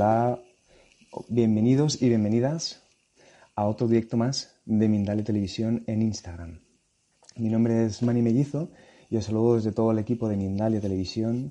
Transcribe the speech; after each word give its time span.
Hola, 0.00 0.38
bienvenidos 1.26 2.00
y 2.00 2.08
bienvenidas 2.08 2.84
a 3.56 3.66
otro 3.66 3.88
directo 3.88 4.16
más 4.16 4.54
de 4.64 4.86
Mindalia 4.86 5.24
Televisión 5.24 5.82
en 5.88 6.02
Instagram. 6.02 6.60
Mi 7.34 7.48
nombre 7.48 7.84
es 7.84 8.00
Manny 8.00 8.22
Mellizo 8.22 8.70
y 9.10 9.16
os 9.16 9.24
saludo 9.24 9.56
desde 9.56 9.72
todo 9.72 9.90
el 9.90 9.98
equipo 9.98 10.28
de 10.28 10.36
Mindalia 10.36 10.80
Televisión 10.80 11.50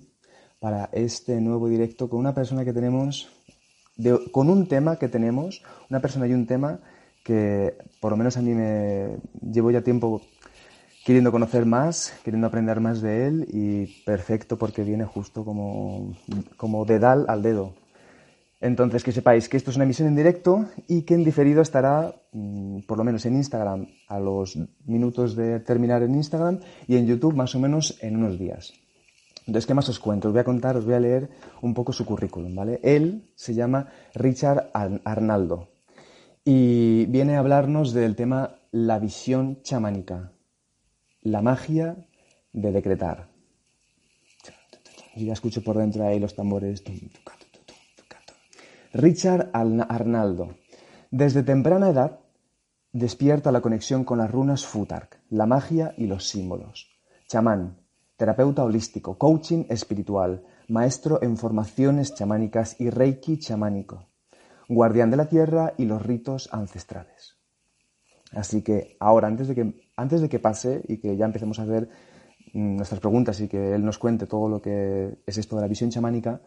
para 0.61 0.85
este 0.93 1.41
nuevo 1.41 1.67
directo 1.67 2.09
con 2.09 2.19
una 2.19 2.33
persona 2.33 2.63
que 2.63 2.71
tenemos, 2.71 3.27
con 4.31 4.49
un 4.49 4.65
tema 4.69 4.95
que 4.95 5.09
tenemos, 5.09 5.61
una 5.89 5.99
persona 5.99 6.25
y 6.25 6.31
un 6.31 6.47
tema 6.47 6.79
que 7.25 7.73
por 7.99 8.11
lo 8.11 8.17
menos 8.17 8.37
a 8.37 8.41
mí 8.41 8.53
me 8.53 9.17
llevo 9.41 9.71
ya 9.71 9.81
tiempo 9.81 10.21
queriendo 11.03 11.33
conocer 11.33 11.65
más, 11.65 12.13
queriendo 12.23 12.47
aprender 12.47 12.79
más 12.79 13.01
de 13.01 13.27
él 13.27 13.47
y 13.51 14.03
perfecto 14.05 14.57
porque 14.57 14.85
viene 14.85 15.03
justo 15.03 15.43
como, 15.43 16.15
como 16.55 16.85
dedal 16.85 17.25
al 17.27 17.41
dedo. 17.41 17.73
Entonces, 18.59 19.03
que 19.03 19.11
sepáis 19.11 19.49
que 19.49 19.57
esto 19.57 19.69
es 19.69 19.75
una 19.77 19.83
emisión 19.85 20.07
en 20.07 20.15
directo 20.15 20.65
y 20.87 21.03
que 21.03 21.13
en 21.13 21.23
diferido 21.23 21.61
estará, 21.61 22.15
mm, 22.31 22.81
por 22.87 22.97
lo 22.97 23.03
menos 23.03 23.23
en 23.25 23.35
Instagram, 23.35 23.87
a 24.07 24.19
los 24.19 24.57
minutos 24.85 25.35
de 25.35 25.59
terminar 25.59 26.01
en 26.01 26.15
Instagram 26.15 26.59
y 26.87 26.95
en 26.97 27.05
YouTube 27.05 27.35
más 27.35 27.53
o 27.53 27.59
menos 27.59 27.97
en 28.01 28.15
unos 28.17 28.39
días. 28.39 28.73
Entonces, 29.45 29.67
¿qué 29.67 29.75
más 29.75 29.87
os 29.89 29.99
cuento? 29.99 30.27
Os 30.29 30.33
voy 30.33 30.41
a 30.41 30.43
contar, 30.43 30.75
os 30.75 30.85
voy 30.85 30.95
a 30.95 30.99
leer 30.99 31.29
un 31.61 31.73
poco 31.73 31.93
su 31.93 32.03
currículum, 32.03 32.53
¿vale? 32.55 32.79
Él 32.83 33.31
se 33.35 33.53
llama 33.53 33.89
Richard 34.15 34.71
Ar- 34.73 35.01
Arnaldo 35.05 35.69
y 36.43 37.05
viene 37.05 37.35
a 37.35 37.39
hablarnos 37.39 37.93
del 37.93 38.15
tema 38.15 38.55
la 38.71 38.97
visión 38.99 39.61
chamánica, 39.61 40.31
la 41.21 41.41
magia 41.41 41.95
de 42.53 42.71
decretar. 42.71 43.29
Ya 45.15 45.33
escucho 45.33 45.63
por 45.63 45.77
dentro 45.77 46.05
ahí 46.05 46.19
los 46.19 46.35
tambores. 46.35 46.83
Richard 48.93 49.49
Al- 49.53 49.85
Arnaldo. 49.89 50.55
Desde 51.11 51.43
temprana 51.43 51.89
edad 51.89 52.19
despierta 52.91 53.51
la 53.51 53.61
conexión 53.61 54.03
con 54.03 54.17
las 54.17 54.31
runas 54.31 54.65
Futark, 54.65 55.19
la 55.29 55.45
magia 55.45 55.93
y 55.97 56.07
los 56.07 56.27
símbolos. 56.27 56.89
Chamán, 57.27 57.77
terapeuta 58.15 58.63
holístico, 58.63 59.17
coaching 59.17 59.65
espiritual, 59.69 60.43
maestro 60.67 61.21
en 61.21 61.37
formaciones 61.37 62.15
chamánicas 62.15 62.79
y 62.79 62.89
reiki 62.89 63.37
chamánico, 63.39 64.07
guardián 64.67 65.11
de 65.11 65.17
la 65.17 65.27
tierra 65.27 65.73
y 65.77 65.85
los 65.85 66.01
ritos 66.01 66.49
ancestrales. 66.51 67.37
Así 68.33 68.61
que 68.61 68.97
ahora, 68.99 69.27
antes 69.27 69.47
de 69.47 69.55
que, 69.55 69.89
antes 69.95 70.21
de 70.21 70.29
que 70.29 70.39
pase 70.39 70.81
y 70.87 70.97
que 70.97 71.15
ya 71.15 71.25
empecemos 71.25 71.59
a 71.59 71.63
hacer 71.63 71.87
mm, 72.53 72.75
nuestras 72.75 72.99
preguntas 72.99 73.39
y 73.39 73.47
que 73.47 73.73
él 73.73 73.85
nos 73.85 73.97
cuente 73.97 74.27
todo 74.27 74.49
lo 74.49 74.61
que 74.61 75.19
es 75.25 75.37
esto 75.37 75.55
de 75.55 75.61
la 75.61 75.67
visión 75.67 75.89
chamánica, 75.89 76.41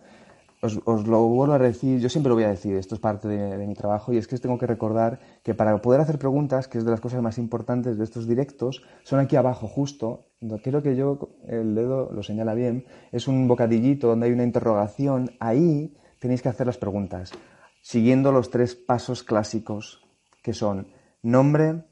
os, 0.63 0.79
os 0.85 1.07
lo 1.07 1.23
vuelvo 1.27 1.55
a 1.55 1.59
decir, 1.59 2.01
yo 2.01 2.09
siempre 2.09 2.29
lo 2.29 2.35
voy 2.35 2.45
a 2.45 2.51
decir, 2.51 2.77
esto 2.77 2.95
es 2.95 3.01
parte 3.01 3.29
de, 3.29 3.67
mi 3.67 3.75
trabajo 3.75 4.13
y 4.13 4.19
es 4.19 4.29
que 4.29 4.35
os 4.35 4.41
tengo 4.41 4.59
que 4.59 4.67
recordar 4.67 5.19
que 5.43 5.55
para 5.55 5.81
poder 5.81 6.01
hacer 6.01 6.19
preguntas, 6.19 6.69
que 6.69 6.79
es 6.79 6.85
de 6.85 6.91
las 6.91 7.01
cosas 7.01 7.23
más 7.23 7.39
importantes 7.39 7.97
de 7.97 8.05
estos 8.05 8.29
directos, 8.29 8.83
son 9.03 9.21
aquí 9.21 9.37
abajo 9.37 9.69
justo, 9.69 10.27
creo 10.63 10.83
que 10.83 10.97
yo, 10.97 11.31
el 11.47 11.75
dedo 11.75 12.11
lo 12.13 12.23
señala 12.23 12.55
bien, 12.55 12.85
es 13.11 13.27
un 13.27 13.49
bocadillito 13.49 14.09
donde 14.09 14.27
hay 14.27 14.33
una 14.33 14.45
interrogación, 14.45 15.31
ahí 15.41 15.97
tenéis 16.19 16.43
que 16.43 16.51
hacer 16.51 16.67
las 16.67 16.79
preguntas, 16.79 17.33
siguiendo 17.81 18.31
los 18.33 18.51
tres 18.51 18.75
pasos 18.75 19.23
clásicos 19.23 20.05
que 20.43 20.53
son 20.53 20.89
nombre, 21.23 21.85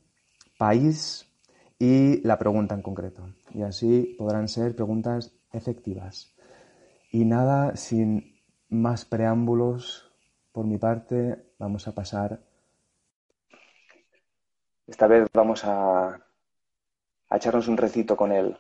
país 0.59 1.27
y 1.79 2.21
la 2.27 2.39
pregunta 2.39 2.75
en 2.75 2.83
concreto. 2.83 3.29
Y 3.55 3.63
así 3.63 4.15
podrán 4.19 4.49
ser 4.49 4.75
preguntas 4.75 5.33
efectivas. 5.53 6.35
Y 7.11 7.25
nada, 7.25 7.77
sin 7.77 8.38
más 8.69 9.05
preámbulos 9.05 10.11
por 10.53 10.67
mi 10.67 10.79
parte, 10.79 11.53
vamos 11.59 11.89
a 11.89 11.95
pasar. 11.95 12.41
Esta 14.87 15.07
vez 15.07 15.29
vamos 15.33 15.65
a, 15.65 16.09
a 17.29 17.37
echarnos 17.37 17.69
un 17.69 17.77
recito 17.77 18.17
con 18.17 18.33
él. 18.33 18.59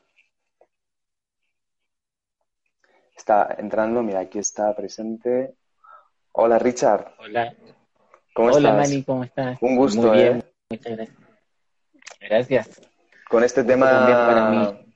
Está 3.16 3.56
entrando, 3.58 4.02
mira, 4.02 4.20
aquí 4.20 4.38
está 4.38 4.74
presente. 4.76 5.54
Hola 6.32 6.58
Richard, 6.58 7.14
Hola, 7.18 7.54
¿cómo 8.32 8.48
hola 8.48 8.70
estás? 8.70 8.88
Manny, 8.88 9.02
¿cómo 9.02 9.24
estás? 9.24 9.58
Un 9.60 9.76
gusto, 9.76 10.02
Muy 10.02 10.16
bien, 10.18 10.38
¿eh? 10.38 10.52
muchas 10.70 10.96
gracias. 10.96 11.18
Gracias. 12.20 12.82
Con 13.28 13.44
este 13.44 13.64
tema 13.64 13.90
también 13.90 14.18
para 14.18 14.50
mí. 14.50 14.87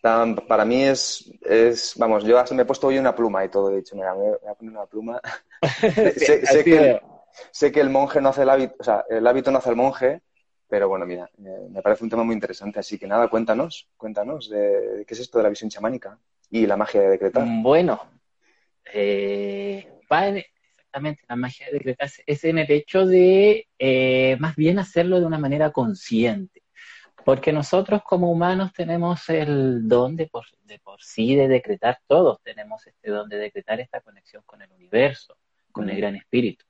Tan- 0.00 0.36
para 0.36 0.64
mí 0.64 0.82
es, 0.84 1.30
es, 1.42 1.94
vamos, 1.96 2.24
yo 2.24 2.42
me 2.54 2.62
he 2.62 2.64
puesto 2.64 2.86
hoy 2.88 2.98
una 2.98 3.14
pluma 3.14 3.44
y 3.44 3.48
todo, 3.50 3.70
he 3.72 3.76
dicho, 3.76 3.96
mira, 3.96 4.14
me 4.14 4.20
voy 4.30 4.38
a 4.50 4.54
poner 4.54 4.72
una 4.72 4.86
pluma. 4.86 5.20
sé, 6.16 6.16
Sí, 6.16 6.46
sé 6.46 6.64
así 6.64 6.68
que 6.68 6.76
el, 6.78 6.98
veo. 7.00 7.00
sé 7.52 7.72
que 7.72 7.80
el 7.80 7.90
monje 7.90 8.20
no 8.20 8.30
hace 8.30 8.42
el 8.42 8.50
hábito, 8.50 8.74
o 8.78 8.84
sea, 8.84 9.04
el 9.08 9.26
hábito 9.26 9.50
no 9.50 9.58
hace 9.58 9.70
el 9.70 9.76
monje, 9.76 10.22
pero 10.68 10.88
bueno, 10.88 11.06
mira, 11.06 11.30
me 11.38 11.82
parece 11.82 12.04
un 12.04 12.10
tema 12.10 12.24
muy 12.24 12.34
interesante, 12.34 12.80
así 12.80 12.98
que 12.98 13.06
nada, 13.06 13.28
cuéntanos, 13.28 13.88
cuéntanos 13.96 14.50
de, 14.50 14.58
de 14.98 15.04
qué 15.06 15.14
es 15.14 15.20
esto 15.20 15.38
de 15.38 15.44
la 15.44 15.50
visión 15.50 15.70
chamánica 15.70 16.18
y 16.50 16.66
la 16.66 16.76
magia 16.76 17.00
de 17.02 17.08
decretar. 17.08 17.48
Bueno, 17.62 18.00
eh, 18.94 19.88
va 20.12 20.28
en- 20.28 20.38
exactamente 20.38 21.24
la 21.28 21.36
magia 21.36 21.66
de 21.66 21.72
decretar 21.74 22.10
es 22.26 22.44
en 22.44 22.58
el 22.58 22.70
hecho 22.72 23.06
de 23.06 23.68
eh, 23.78 24.36
más 24.40 24.56
bien 24.56 24.78
hacerlo 24.78 25.20
de 25.20 25.26
una 25.26 25.38
manera 25.38 25.72
consciente. 25.72 26.62
Porque 27.28 27.52
nosotros 27.52 28.00
como 28.04 28.32
humanos 28.32 28.72
tenemos 28.72 29.28
el 29.28 29.86
don 29.86 30.16
de 30.16 30.28
por, 30.28 30.46
de 30.64 30.78
por 30.78 31.02
sí 31.02 31.34
de 31.36 31.46
decretar, 31.46 31.98
todos 32.06 32.40
tenemos 32.42 32.86
este 32.86 33.10
don 33.10 33.28
de 33.28 33.36
decretar 33.36 33.80
esta 33.80 34.00
conexión 34.00 34.42
con 34.46 34.62
el 34.62 34.72
universo, 34.72 35.36
con 35.70 35.90
el 35.90 35.98
gran 35.98 36.16
espíritu. 36.16 36.64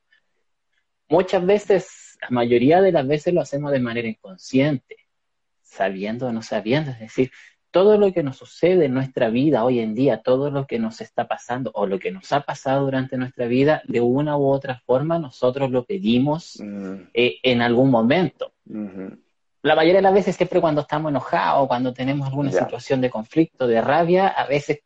Muchas 1.08 1.47
veces, 1.47 2.18
la 2.20 2.30
mayoría 2.30 2.82
de 2.82 2.91
las 2.91 3.06
veces 3.06 3.34
lo 3.34 3.41
hacemos 3.41 3.70
de 3.70 3.78
manera 3.78 4.08
inconsciente, 4.08 4.97
sabiendo 5.62 6.26
o 6.26 6.32
no 6.32 6.42
sabiendo, 6.42 6.91
es 6.91 6.98
decir, 6.98 7.30
todo 7.70 7.97
lo 7.97 8.12
que 8.12 8.24
nos 8.24 8.38
sucede 8.38 8.86
en 8.86 8.94
nuestra 8.94 9.30
vida 9.30 9.64
hoy 9.64 9.78
en 9.78 9.94
día, 9.94 10.22
todo 10.22 10.50
lo 10.50 10.66
que 10.66 10.80
nos 10.80 11.00
está 11.00 11.28
pasando 11.28 11.70
o 11.72 11.86
lo 11.86 12.00
que 12.00 12.10
nos 12.10 12.32
ha 12.32 12.41
pasado 12.41 12.84
durante 12.84 13.16
nuestra 13.16 13.47
vida, 13.47 13.80
de 13.86 14.00
una 14.00 14.36
u 14.36 14.48
otra 14.48 14.82
forma 14.84 15.20
nosotros 15.20 15.70
lo 15.70 15.84
pedimos 15.84 16.58
Mm, 16.60 17.10
eh, 17.14 17.38
en 17.44 17.62
algún 17.62 17.92
momento. 17.92 18.54
ujú. 18.68 19.28
La 19.68 19.74
mayoría 19.74 19.96
de 19.98 20.02
las 20.02 20.14
veces 20.14 20.34
siempre 20.34 20.62
cuando 20.62 20.80
estamos 20.80 21.10
enojados, 21.10 21.68
cuando 21.68 21.92
tenemos 21.92 22.26
alguna 22.26 22.50
Ya. 22.50 22.60
situación 22.60 23.02
de 23.02 23.10
conflicto, 23.10 23.66
de 23.66 23.82
rabia, 23.82 24.28
a 24.28 24.46
veces 24.46 24.80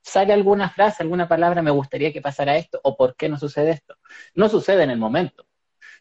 sale 0.00 0.32
alguna 0.32 0.70
frase, 0.70 1.02
alguna 1.02 1.26
palabra, 1.26 1.60
me 1.60 1.72
gustaría 1.72 2.12
que 2.12 2.20
pasara 2.20 2.56
esto 2.56 2.78
o 2.84 2.96
por 2.96 3.16
qué 3.16 3.28
no 3.28 3.36
sucede 3.36 3.72
esto. 3.72 3.96
No 4.34 4.48
sucede 4.48 4.84
en 4.84 4.90
el 4.90 4.98
momento, 4.98 5.44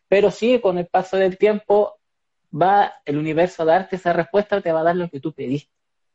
pero 0.07 0.29
sí 0.29 0.59
con 0.61 0.77
el 0.77 0.85
paso 0.85 1.17
del 1.17 1.39
tiempo 1.39 1.99
va 2.53 2.93
el 3.05 3.17
universo 3.17 3.63
a 3.63 3.65
darte 3.65 3.95
esa 3.95 4.13
respuesta, 4.13 4.61
te 4.61 4.71
va 4.71 4.81
a 4.81 4.83
dar 4.83 4.95
lo 4.95 5.09
que 5.09 5.19
tú 5.19 5.33
pediste. 5.33 5.73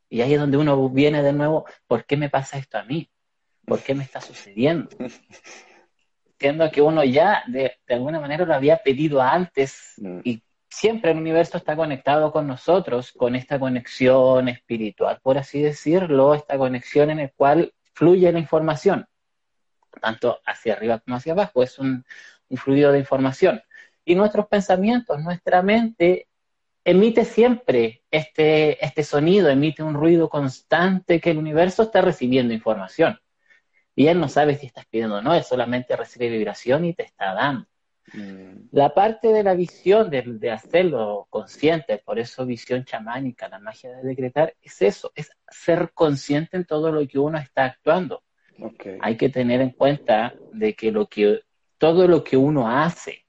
Y 0.09 0.21
ahí 0.21 0.35
es 0.35 0.39
donde 0.41 0.59
uno 0.59 0.89
viene 0.91 1.25
de 1.25 1.33
nuevo, 1.33 1.65
¿por 1.89 2.05
qué 2.05 2.17
me 2.17 2.31
pasa 2.31 2.57
esto 2.57 2.79
a 2.79 2.85
mí? 2.85 3.11
¿Por 3.67 3.81
qué 3.81 3.97
me 3.97 4.05
está 4.05 4.21
sucediendo? 4.21 4.89
Entiendo 6.27 6.71
que 6.71 6.83
uno 6.83 7.03
ya 7.03 7.43
de, 7.49 7.79
de 7.85 7.95
alguna 7.95 8.21
manera 8.21 8.45
lo 8.45 8.55
había 8.55 8.77
pedido 8.77 9.21
antes 9.21 9.95
Mm. 9.97 10.21
y 10.25 10.43
siempre 10.73 11.11
el 11.11 11.19
universo 11.19 11.59
está 11.59 11.77
conectado 11.77 12.33
con 12.33 12.47
nosotros, 12.47 13.13
con 13.13 13.37
esta 13.37 13.59
conexión 13.59 14.49
espiritual, 14.49 15.21
por 15.23 15.37
así 15.39 15.61
decirlo, 15.63 16.35
esta 16.35 16.57
conexión 16.57 17.11
en 17.11 17.19
la 17.19 17.29
cual 17.29 17.75
fluye 17.93 18.33
la 18.33 18.39
información, 18.39 19.07
tanto 20.01 20.41
hacia 20.47 20.73
arriba 20.73 20.99
como 21.01 21.17
hacia 21.17 21.35
abajo, 21.35 21.63
es 21.63 21.79
un, 21.79 22.05
un 22.49 22.57
fluido 22.57 22.91
de 22.91 23.01
información. 23.01 23.63
Y 24.05 24.15
nuestros 24.15 24.47
pensamientos, 24.47 25.21
nuestra 25.21 25.63
mente 25.63 26.29
emite 26.85 27.25
siempre 27.27 28.03
este, 28.11 28.85
este 28.85 29.05
sonido, 29.05 29.51
emite 29.51 29.83
un 29.83 29.95
ruido 29.95 30.29
constante 30.29 31.21
que 31.21 31.31
el 31.31 31.39
universo 31.39 31.85
está 31.85 32.01
recibiendo 32.01 32.55
información. 32.55 33.21
Y 33.95 34.07
él 34.07 34.19
no 34.19 34.29
sabe 34.29 34.57
si 34.57 34.67
estás 34.67 34.87
pidiendo 34.87 35.17
o 35.17 35.23
no, 35.23 35.35
él 35.35 35.45
solamente 35.45 35.97
recibe 35.97 36.31
vibración 36.31 36.87
y 36.87 36.95
te 36.95 37.05
está 37.05 37.35
dando. 37.35 37.67
Mm, 38.13 38.69
La 38.73 38.93
parte 38.93 39.29
de 39.29 39.43
la 39.43 39.55
visión, 39.55 40.11
de, 40.11 40.23
de 40.23 40.51
hacerlo 40.51 41.27
consciente, 41.31 41.99
por 41.99 42.19
eso 42.19 42.45
visión 42.45 42.85
chamánica, 42.85 43.49
la 43.49 43.59
magia 43.59 43.91
de 43.97 44.03
decretar, 44.03 44.55
es 44.61 44.83
eso, 44.83 45.13
es 45.15 45.31
ser 45.49 45.93
consciente 45.95 46.57
en 46.57 46.65
todo 46.65 46.91
lo 46.91 47.07
que 47.07 47.19
uno 47.19 47.39
está 47.39 47.65
actuando. 47.65 48.23
Hay 49.01 49.17
que 49.17 49.29
tener 49.29 49.61
en 49.61 49.71
cuenta 49.71 50.35
de 50.53 50.75
que, 50.75 50.93
lo 50.93 51.07
que 51.07 51.41
todo 51.79 52.07
lo 52.07 52.23
que 52.23 52.37
uno 52.37 52.69
hace 52.69 53.27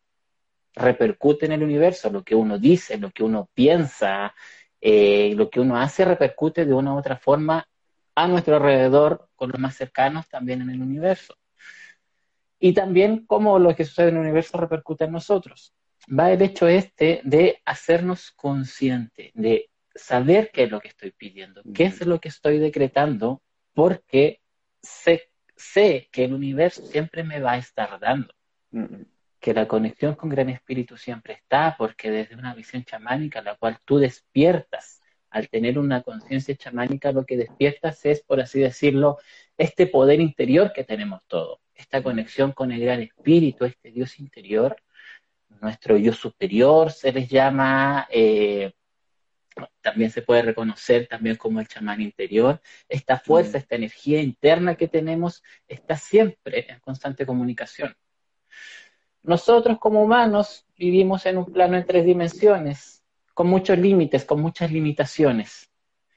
repercute 0.76 1.46
en 1.46 1.54
el 1.54 1.64
universo, 1.64 2.12
lo 2.12 2.24
que 2.24 2.36
uno 2.36 2.58
dice, 2.60 2.98
lo 2.98 3.10
que 3.12 3.24
uno 3.24 3.50
piensa, 3.54 4.34
eh, 4.82 5.34
lo 5.36 5.50
que 5.50 5.60
uno 5.60 5.78
hace 5.78 6.04
repercute 6.06 6.66
de 6.66 6.74
una 6.74 6.94
u 6.94 6.98
otra 6.98 7.18
forma 7.18 7.68
a 8.16 8.28
nuestro 8.28 8.58
alrededor, 8.58 9.30
con 9.36 9.50
los 9.50 9.60
más 9.60 9.76
cercanos 9.76 10.28
también 10.28 10.62
en 10.62 10.70
el 10.70 10.82
universo. 10.82 11.36
Y 12.66 12.72
también 12.72 13.26
cómo 13.26 13.60
lo 13.60 13.76
que 13.76 13.84
sucede 13.84 14.08
en 14.08 14.16
el 14.16 14.22
universo 14.22 14.58
repercute 14.58 15.04
en 15.04 15.12
nosotros. 15.12 15.74
Va 16.08 16.32
el 16.32 16.42
hecho 16.42 16.66
este 16.70 17.20
de 17.26 17.62
hacernos 17.66 18.32
consciente, 18.32 19.32
de 19.34 19.70
saber 19.94 20.50
qué 20.54 20.64
es 20.64 20.72
lo 20.72 20.80
que 20.80 20.88
estoy 20.88 21.12
pidiendo, 21.12 21.62
qué 21.74 21.84
es 21.84 22.06
lo 22.06 22.22
que 22.22 22.30
estoy 22.30 22.60
decretando, 22.60 23.42
porque 23.74 24.40
sé, 24.82 25.30
sé 25.58 26.08
que 26.10 26.24
el 26.24 26.34
universo 26.34 26.86
siempre 26.86 27.26
me 27.26 27.42
va 27.42 27.52
a 27.52 27.58
estar 27.58 28.00
dando. 28.00 28.34
Que 29.42 29.54
la 29.54 29.68
conexión 29.68 30.16
con 30.16 30.30
Gran 30.30 30.48
Espíritu 30.48 30.96
siempre 30.96 31.34
está, 31.34 31.76
porque 31.78 32.12
desde 32.12 32.36
una 32.36 32.56
visión 32.56 32.86
chamánica, 32.86 33.42
la 33.42 33.58
cual 33.58 33.78
tú 33.84 33.98
despiertas, 33.98 35.02
al 35.32 35.50
tener 35.50 35.78
una 35.78 36.02
conciencia 36.02 36.56
chamánica, 36.56 37.12
lo 37.12 37.26
que 37.26 37.36
despiertas 37.36 38.06
es, 38.06 38.24
por 38.24 38.40
así 38.40 38.62
decirlo, 38.62 39.18
este 39.58 39.88
poder 39.88 40.20
interior 40.20 40.74
que 40.74 40.84
tenemos 40.84 41.22
todos, 41.28 41.60
esta 41.76 42.02
conexión 42.02 42.52
con 42.52 42.72
el 42.72 42.82
Gran 42.82 43.02
Espíritu, 43.02 43.66
este 43.66 43.92
Dios 43.92 44.20
interior, 44.20 44.76
nuestro 45.62 45.98
yo 45.98 46.14
superior 46.14 46.92
se 46.92 47.12
les 47.12 47.30
llama, 47.30 48.08
eh, 48.10 48.74
también 49.82 50.10
se 50.10 50.22
puede 50.22 50.42
reconocer 50.42 51.08
también 51.08 51.36
como 51.36 51.60
el 51.60 51.68
chamán 51.68 52.02
interior, 52.02 52.62
esta 52.90 53.20
fuerza, 53.20 53.58
Mm. 53.58 53.62
esta 53.62 53.76
energía 53.76 54.22
interna 54.22 54.76
que 54.76 54.88
tenemos 54.88 55.44
está 55.68 55.96
siempre 55.96 56.66
en 56.70 56.80
constante 56.80 57.26
comunicación. 57.26 57.96
Nosotros 59.22 59.78
como 59.80 60.04
humanos 60.04 60.66
vivimos 60.76 61.26
en 61.26 61.38
un 61.38 61.46
plano 61.46 61.78
en 61.78 61.86
tres 61.86 62.06
dimensiones, 62.06 63.04
con 63.34 63.48
muchos 63.48 63.78
límites, 63.78 64.26
con 64.26 64.42
muchas 64.42 64.72
limitaciones. 64.72 65.70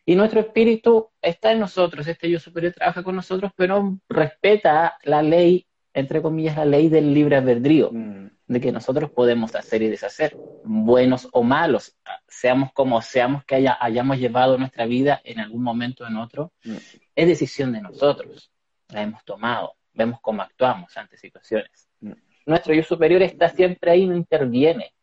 Y 0.09 0.15
nuestro 0.15 0.39
espíritu 0.39 1.11
está 1.21 1.51
en 1.51 1.59
nosotros, 1.59 2.07
este 2.07 2.31
yo 2.31 2.39
superior 2.39 2.73
trabaja 2.73 3.03
con 3.03 3.17
nosotros, 3.17 3.51
pero 3.57 3.99
respeta 4.09 4.97
la 5.03 5.21
ley, 5.21 5.67
entre 5.93 6.23
comillas, 6.23 6.57
la 6.57 6.65
ley 6.65 6.89
del 6.89 7.13
libre 7.13 7.35
albedrío, 7.35 7.91
mm, 7.93 8.29
de 8.47 8.61
que 8.61 8.71
nosotros 8.71 9.11
podemos 9.11 9.57
hacer 9.57 9.83
y 9.83 9.89
deshacer, 9.89 10.37
buenos 10.63 11.29
o 11.33 11.43
malos, 11.43 11.97
seamos 12.29 12.73
como 12.73 13.03
seamos 13.03 13.45
que 13.45 13.57
haya, 13.57 13.77
hayamos 13.81 14.19
llevado 14.19 14.57
nuestra 14.57 14.87
vida 14.87 15.21
en 15.25 15.41
algún 15.41 15.65
momento 15.65 16.05
o 16.05 16.07
en 16.07 16.19
otro, 16.19 16.53
mm, 16.65 16.77
es 17.17 17.27
decisión 17.27 17.73
de 17.73 17.81
nosotros, 17.81 18.53
la 18.91 19.03
hemos 19.03 19.25
tomado, 19.25 19.75
vemos 19.93 20.21
cómo 20.21 20.41
actuamos 20.41 20.97
ante 20.97 21.17
situaciones. 21.17 21.89
Mm. 21.99 22.13
Nuestro 22.47 22.73
yo 22.75 22.85
superior 22.85 23.23
está 23.23 23.49
siempre 23.49 23.91
ahí, 23.91 24.07
no 24.07 24.15
interviene. 24.15 24.95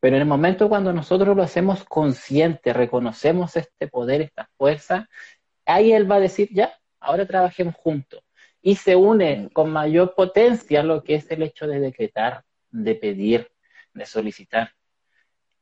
Pero 0.00 0.16
en 0.16 0.22
el 0.22 0.28
momento 0.28 0.68
cuando 0.68 0.92
nosotros 0.92 1.36
lo 1.36 1.42
hacemos 1.42 1.84
consciente, 1.84 2.72
reconocemos 2.72 3.56
este 3.56 3.88
poder, 3.88 4.22
esta 4.22 4.48
fuerza, 4.56 5.08
ahí 5.66 5.92
él 5.92 6.10
va 6.10 6.16
a 6.16 6.20
decir, 6.20 6.48
ya, 6.52 6.72
ahora 7.00 7.26
trabajemos 7.26 7.74
juntos. 7.74 8.22
Y 8.62 8.76
se 8.76 8.96
une 8.96 9.36
Mm. 9.36 9.48
con 9.48 9.70
mayor 9.70 10.14
potencia 10.14 10.82
lo 10.82 11.02
que 11.02 11.16
es 11.16 11.30
el 11.30 11.42
hecho 11.42 11.66
de 11.66 11.80
decretar, 11.80 12.44
de 12.70 12.94
pedir, 12.94 13.50
de 13.94 14.06
solicitar. 14.06 14.72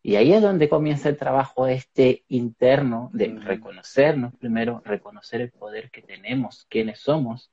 Y 0.03 0.17
ahí 0.17 0.33
es 0.33 0.41
donde 0.43 0.69
comienza 0.69 1.09
el 1.09 1.17
trabajo 1.17 1.67
este 1.67 2.25
interno 2.29 3.11
de 3.13 3.29
Mm. 3.29 3.41
reconocernos 3.43 4.35
primero, 4.37 4.83
reconocer 4.85 5.41
el 5.41 5.51
poder 5.51 5.91
que 5.91 6.03
tenemos, 6.03 6.67
quiénes 6.69 7.01
somos, 7.01 7.51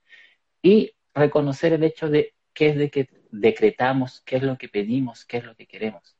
y 0.61 0.93
reconocer 1.13 1.73
el 1.73 1.83
hecho 1.83 2.09
de 2.09 2.33
qué 2.53 2.69
es 2.69 2.77
de 2.77 2.89
que 2.89 3.07
decretamos, 3.31 4.21
qué 4.25 4.37
es 4.37 4.43
lo 4.43 4.57
que 4.57 4.69
pedimos, 4.69 5.25
qué 5.25 5.37
es 5.37 5.45
lo 5.45 5.55
que 5.55 5.65
queremos. 5.65 6.15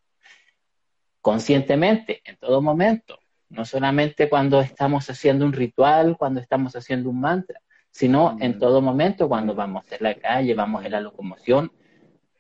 Conscientemente, 1.24 2.22
en 2.26 2.36
todo 2.36 2.62
momento, 2.62 3.18
no 3.48 3.64
solamente 3.64 4.28
cuando 4.28 4.60
estamos 4.60 5.10
haciendo 5.10 5.46
un 5.46 5.54
ritual, 5.54 6.18
cuando 6.18 6.42
estamos 6.42 6.76
haciendo 6.76 7.10
un 7.10 7.22
mantra, 7.22 7.62
sino 7.92 8.36
en 8.42 8.58
Mm. 8.58 8.60
todo 8.60 8.82
momento 8.82 9.30
cuando 9.30 9.56
vamos 9.56 9.90
en 9.90 10.00
la 10.02 10.16
calle, 10.16 10.54
vamos 10.54 10.84
en 10.84 10.92
la 10.92 11.00
locomoción. 11.00 11.72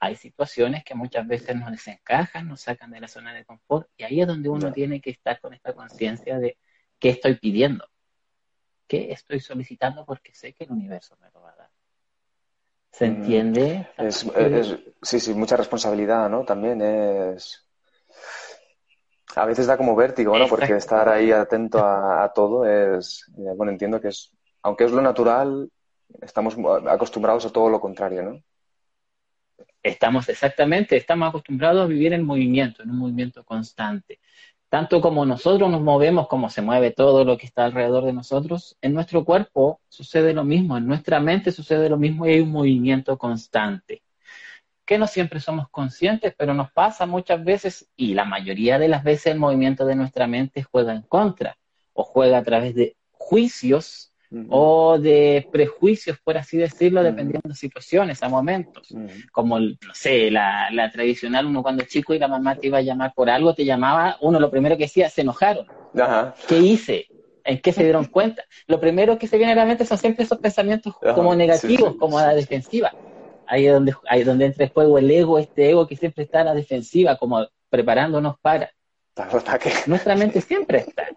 Hay 0.01 0.17
situaciones 0.17 0.83
que 0.83 0.95
muchas 0.95 1.25
veces 1.25 1.55
nos 1.55 1.71
desencajan, 1.71 2.49
nos 2.49 2.59
sacan 2.59 2.91
de 2.91 2.99
la 2.99 3.07
zona 3.07 3.33
de 3.33 3.45
confort, 3.45 3.87
y 3.95 4.03
ahí 4.03 4.19
es 4.19 4.27
donde 4.27 4.49
uno 4.49 4.73
tiene 4.73 4.99
que 4.99 5.11
estar 5.11 5.39
con 5.39 5.53
esta 5.53 5.71
conciencia 5.71 6.37
de 6.37 6.57
qué 6.99 7.11
estoy 7.11 7.35
pidiendo, 7.35 7.87
qué 8.85 9.13
estoy 9.13 9.39
solicitando, 9.39 10.05
porque 10.05 10.33
sé 10.35 10.51
que 10.51 10.65
el 10.65 10.71
universo 10.71 11.15
me 11.21 11.31
lo 11.33 11.41
va 11.41 11.51
a 11.51 11.55
dar. 11.55 11.69
¿Se 12.91 13.05
Mm. 13.05 13.15
entiende? 13.15 13.87
Es, 13.97 14.25
es- 14.25 14.75
sí, 15.01 15.19
sí, 15.21 15.33
mucha 15.33 15.55
responsabilidad, 15.55 16.29
¿no? 16.29 16.43
También 16.43 16.81
es... 16.81 17.65
A 19.35 19.45
veces 19.45 19.67
da 19.67 19.77
como 19.77 19.95
vértigo, 19.95 20.37
¿no? 20.37 20.47
Porque 20.47 20.75
estar 20.75 21.09
ahí 21.09 21.31
atento 21.31 21.79
a, 21.79 22.23
a 22.23 22.33
todo 22.33 22.65
es... 22.65 23.25
eh, 23.37 23.53
Bueno, 23.55 23.71
entiendo 23.71 23.99
que 23.99 24.09
es... 24.09 24.31
Aunque 24.61 24.85
es 24.85 24.91
lo 24.91 25.01
natural, 25.01 25.69
estamos 26.21 26.55
acostumbrados 26.87 27.45
a 27.45 27.49
todo 27.49 27.69
lo 27.69 27.79
contrario, 27.81 28.23
¿no? 28.23 28.41
Estamos 29.81 30.29
exactamente, 30.29 30.95
estamos 30.95 31.27
acostumbrados 31.27 31.83
a 31.83 31.87
vivir 31.87 32.13
en 32.13 32.23
movimiento, 32.25 32.83
en 32.83 32.91
un 32.91 32.97
movimiento 32.99 33.43
constante. 33.43 34.19
Tanto 34.69 35.01
como 35.01 35.25
nosotros 35.25 35.69
nos 35.69 35.81
movemos, 35.81 36.27
como 36.27 36.49
se 36.49 36.61
mueve 36.61 36.91
todo 36.91 37.25
lo 37.25 37.37
que 37.37 37.45
está 37.45 37.65
alrededor 37.65 38.05
de 38.05 38.13
nosotros, 38.13 38.77
en 38.81 38.93
nuestro 38.93 39.25
cuerpo 39.25 39.81
sucede 39.89 40.33
lo 40.33 40.43
mismo, 40.43 40.77
en 40.77 40.87
nuestra 40.87 41.19
mente 41.19 41.51
sucede 41.51 41.89
lo 41.89 41.97
mismo 41.97 42.25
y 42.25 42.31
hay 42.31 42.39
un 42.39 42.51
movimiento 42.51 43.17
constante. 43.17 44.01
Que 44.85 44.97
no 44.97 45.07
siempre 45.07 45.39
somos 45.39 45.69
conscientes, 45.69 46.33
pero 46.37 46.53
nos 46.53 46.71
pasa 46.71 47.05
muchas 47.05 47.43
veces 47.43 47.89
y 47.95 48.13
la 48.13 48.25
mayoría 48.25 48.79
de 48.79 48.87
las 48.87 49.03
veces 49.03 49.27
el 49.27 49.39
movimiento 49.39 49.85
de 49.85 49.95
nuestra 49.95 50.27
mente 50.27 50.63
juega 50.63 50.93
en 50.93 51.03
contra 51.03 51.57
o 51.93 52.03
juega 52.03 52.39
a 52.39 52.43
través 52.43 52.75
de 52.75 52.97
juicios 53.11 54.13
o 54.49 54.97
de 54.97 55.47
prejuicios, 55.51 56.17
por 56.23 56.37
así 56.37 56.57
decirlo, 56.57 57.03
dependiendo 57.03 57.49
de 57.49 57.55
situaciones, 57.55 58.23
a 58.23 58.29
momentos 58.29 58.93
como, 59.31 59.59
no 59.59 59.93
sé, 59.93 60.31
la, 60.31 60.69
la 60.71 60.91
tradicional, 60.91 61.45
uno 61.45 61.63
cuando 61.63 61.83
chico 61.85 62.13
y 62.13 62.19
la 62.19 62.27
mamá 62.27 62.55
te 62.55 62.67
iba 62.67 62.79
a 62.79 62.81
llamar 62.81 63.13
por 63.15 63.29
algo, 63.29 63.53
te 63.53 63.65
llamaba, 63.65 64.17
uno 64.21 64.39
lo 64.39 64.49
primero 64.49 64.77
que 64.77 64.83
decía, 64.83 65.09
se 65.09 65.21
enojaron. 65.21 65.67
Ajá. 65.95 66.33
¿Qué 66.47 66.59
hice? 66.59 67.07
¿En 67.43 67.59
qué 67.59 67.71
se 67.73 67.83
dieron 67.83 68.05
cuenta? 68.05 68.43
Lo 68.67 68.79
primero 68.79 69.17
que 69.17 69.27
se 69.27 69.37
viene 69.37 69.51
a 69.53 69.55
la 69.55 69.65
mente 69.65 69.85
son 69.85 69.97
siempre 69.97 70.23
esos 70.23 70.37
pensamientos 70.39 70.95
Ajá, 71.01 71.13
como 71.13 71.35
negativos, 71.35 71.93
sí, 71.93 71.97
como 71.97 72.17
a 72.17 72.33
la 72.33 72.41
sí. 72.41 72.47
Ahí 73.45 73.67
es 73.67 73.73
donde, 73.73 73.93
ahí 74.09 74.23
donde 74.23 74.45
entra 74.45 74.65
en 74.65 74.71
juego 74.71 74.97
el 74.97 75.09
ego, 75.11 75.37
este 75.39 75.69
ego 75.69 75.87
que 75.87 75.95
siempre 75.95 76.23
está 76.23 76.41
a 76.41 76.45
la 76.45 76.53
defensiva, 76.55 77.17
como 77.17 77.45
preparándonos 77.69 78.39
para. 78.39 78.71
Tal 79.13 79.29
ataque. 79.35 79.71
Nuestra 79.87 80.15
mente 80.15 80.41
siempre 80.49 80.79
está, 80.79 81.07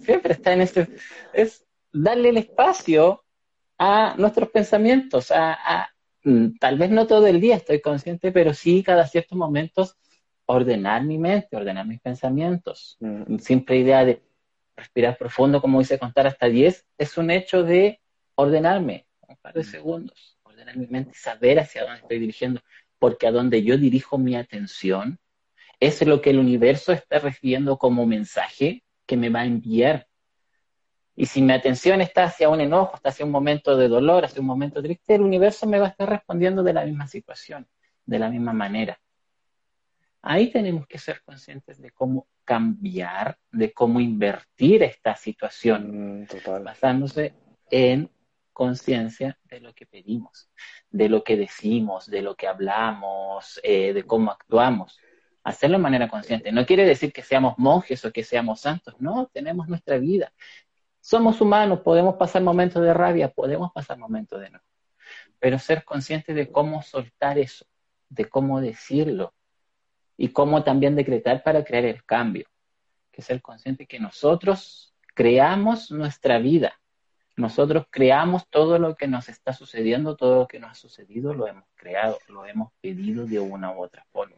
siempre 0.00 0.32
está 0.34 0.52
en 0.52 0.62
ese, 0.62 0.88
es 1.32 1.64
darle 1.92 2.30
el 2.30 2.36
espacio 2.38 3.24
a 3.78 4.14
nuestros 4.18 4.50
pensamientos, 4.50 5.30
a, 5.30 5.52
a- 5.52 5.88
mm, 6.24 6.58
tal 6.58 6.78
vez 6.78 6.90
no 6.90 7.06
todo 7.06 7.26
el 7.26 7.40
día 7.40 7.56
estoy 7.56 7.80
consciente, 7.80 8.32
pero 8.32 8.52
sí 8.52 8.82
cada 8.82 9.06
ciertos 9.06 9.38
momentos 9.38 9.96
ordenar 10.46 11.04
mi 11.04 11.18
mente, 11.18 11.56
ordenar 11.56 11.86
mis 11.86 12.00
pensamientos. 12.00 12.96
Mm, 13.00 13.38
Siempre 13.38 13.76
idea 13.78 14.04
de 14.04 14.22
respirar 14.76 15.16
profundo, 15.18 15.60
como 15.60 15.78
dice 15.78 15.98
contar 15.98 16.26
hasta 16.26 16.46
10, 16.46 16.86
es 16.98 17.18
un 17.18 17.30
hecho 17.30 17.62
de 17.62 18.00
ordenarme, 18.34 19.06
un 19.28 19.36
par 19.36 19.52
de 19.54 19.60
Mm. 19.60 19.64
segundos, 19.64 20.37
ordenar 20.58 20.76
mi 20.76 20.86
mente, 20.86 21.12
saber 21.14 21.60
hacia 21.60 21.82
dónde 21.82 22.00
estoy 22.00 22.18
dirigiendo, 22.18 22.60
porque 22.98 23.26
a 23.26 23.32
donde 23.32 23.62
yo 23.62 23.78
dirijo 23.78 24.18
mi 24.18 24.34
atención 24.34 25.18
es 25.80 26.04
lo 26.04 26.20
que 26.20 26.30
el 26.30 26.38
universo 26.38 26.92
está 26.92 27.20
recibiendo 27.20 27.78
como 27.78 28.04
mensaje 28.06 28.82
que 29.06 29.16
me 29.16 29.30
va 29.30 29.40
a 29.40 29.46
enviar. 29.46 30.08
Y 31.14 31.26
si 31.26 31.40
mi 31.42 31.52
atención 31.52 32.00
está 32.00 32.24
hacia 32.24 32.48
un 32.48 32.60
enojo, 32.60 32.96
está 32.96 33.10
hacia 33.10 33.24
un 33.24 33.30
momento 33.30 33.76
de 33.76 33.88
dolor, 33.88 34.24
hacia 34.24 34.40
un 34.40 34.46
momento 34.46 34.82
triste, 34.82 35.14
el 35.14 35.22
universo 35.22 35.66
me 35.66 35.78
va 35.78 35.86
a 35.86 35.90
estar 35.90 36.08
respondiendo 36.08 36.62
de 36.62 36.72
la 36.72 36.84
misma 36.84 37.06
situación, 37.06 37.66
de 38.04 38.18
la 38.18 38.28
misma 38.28 38.52
manera. 38.52 39.00
Ahí 40.22 40.50
tenemos 40.50 40.86
que 40.86 40.98
ser 40.98 41.22
conscientes 41.22 41.80
de 41.80 41.92
cómo 41.92 42.26
cambiar, 42.44 43.38
de 43.52 43.72
cómo 43.72 44.00
invertir 44.00 44.82
esta 44.82 45.14
situación, 45.14 46.22
mm, 46.22 46.26
total. 46.26 46.64
basándose 46.64 47.34
en 47.70 48.10
conciencia 48.58 49.38
de 49.44 49.60
lo 49.60 49.72
que 49.72 49.86
pedimos, 49.86 50.50
de 50.90 51.08
lo 51.08 51.22
que 51.22 51.36
decimos, 51.36 52.06
de 52.10 52.22
lo 52.22 52.34
que 52.34 52.48
hablamos, 52.48 53.60
eh, 53.62 53.92
de 53.92 54.02
cómo 54.02 54.32
actuamos. 54.32 54.98
Hacerlo 55.44 55.76
de 55.76 55.82
manera 55.84 56.08
consciente. 56.08 56.50
No 56.50 56.66
quiere 56.66 56.84
decir 56.84 57.12
que 57.12 57.22
seamos 57.22 57.54
monjes 57.56 58.04
o 58.04 58.10
que 58.12 58.24
seamos 58.24 58.60
santos, 58.62 58.96
no, 58.98 59.28
tenemos 59.32 59.68
nuestra 59.68 59.96
vida. 59.98 60.32
Somos 61.00 61.40
humanos, 61.40 61.82
podemos 61.84 62.16
pasar 62.16 62.42
momentos 62.42 62.82
de 62.82 62.92
rabia, 62.92 63.28
podemos 63.30 63.70
pasar 63.70 63.96
momentos 63.96 64.40
de 64.40 64.48
enojo. 64.48 64.64
pero 65.38 65.60
ser 65.60 65.84
consciente 65.84 66.34
de 66.34 66.50
cómo 66.50 66.82
soltar 66.82 67.38
eso, 67.38 67.64
de 68.08 68.24
cómo 68.24 68.60
decirlo 68.60 69.34
y 70.16 70.30
cómo 70.30 70.64
también 70.64 70.96
decretar 70.96 71.44
para 71.44 71.62
crear 71.62 71.84
el 71.84 72.04
cambio. 72.04 72.48
Que 73.12 73.22
ser 73.22 73.40
consciente 73.40 73.86
que 73.86 74.00
nosotros 74.00 74.96
creamos 75.14 75.92
nuestra 75.92 76.40
vida, 76.40 76.80
nosotros 77.38 77.86
creamos 77.88 78.48
todo 78.48 78.78
lo 78.78 78.96
que 78.96 79.06
nos 79.06 79.28
está 79.28 79.52
sucediendo, 79.52 80.16
todo 80.16 80.40
lo 80.40 80.48
que 80.48 80.58
nos 80.58 80.72
ha 80.72 80.74
sucedido 80.74 81.32
lo 81.34 81.46
hemos 81.46 81.64
creado, 81.76 82.18
lo 82.28 82.44
hemos 82.44 82.72
pedido 82.80 83.26
de 83.26 83.38
una 83.38 83.72
u 83.72 83.82
otra 83.82 84.04
forma. 84.10 84.36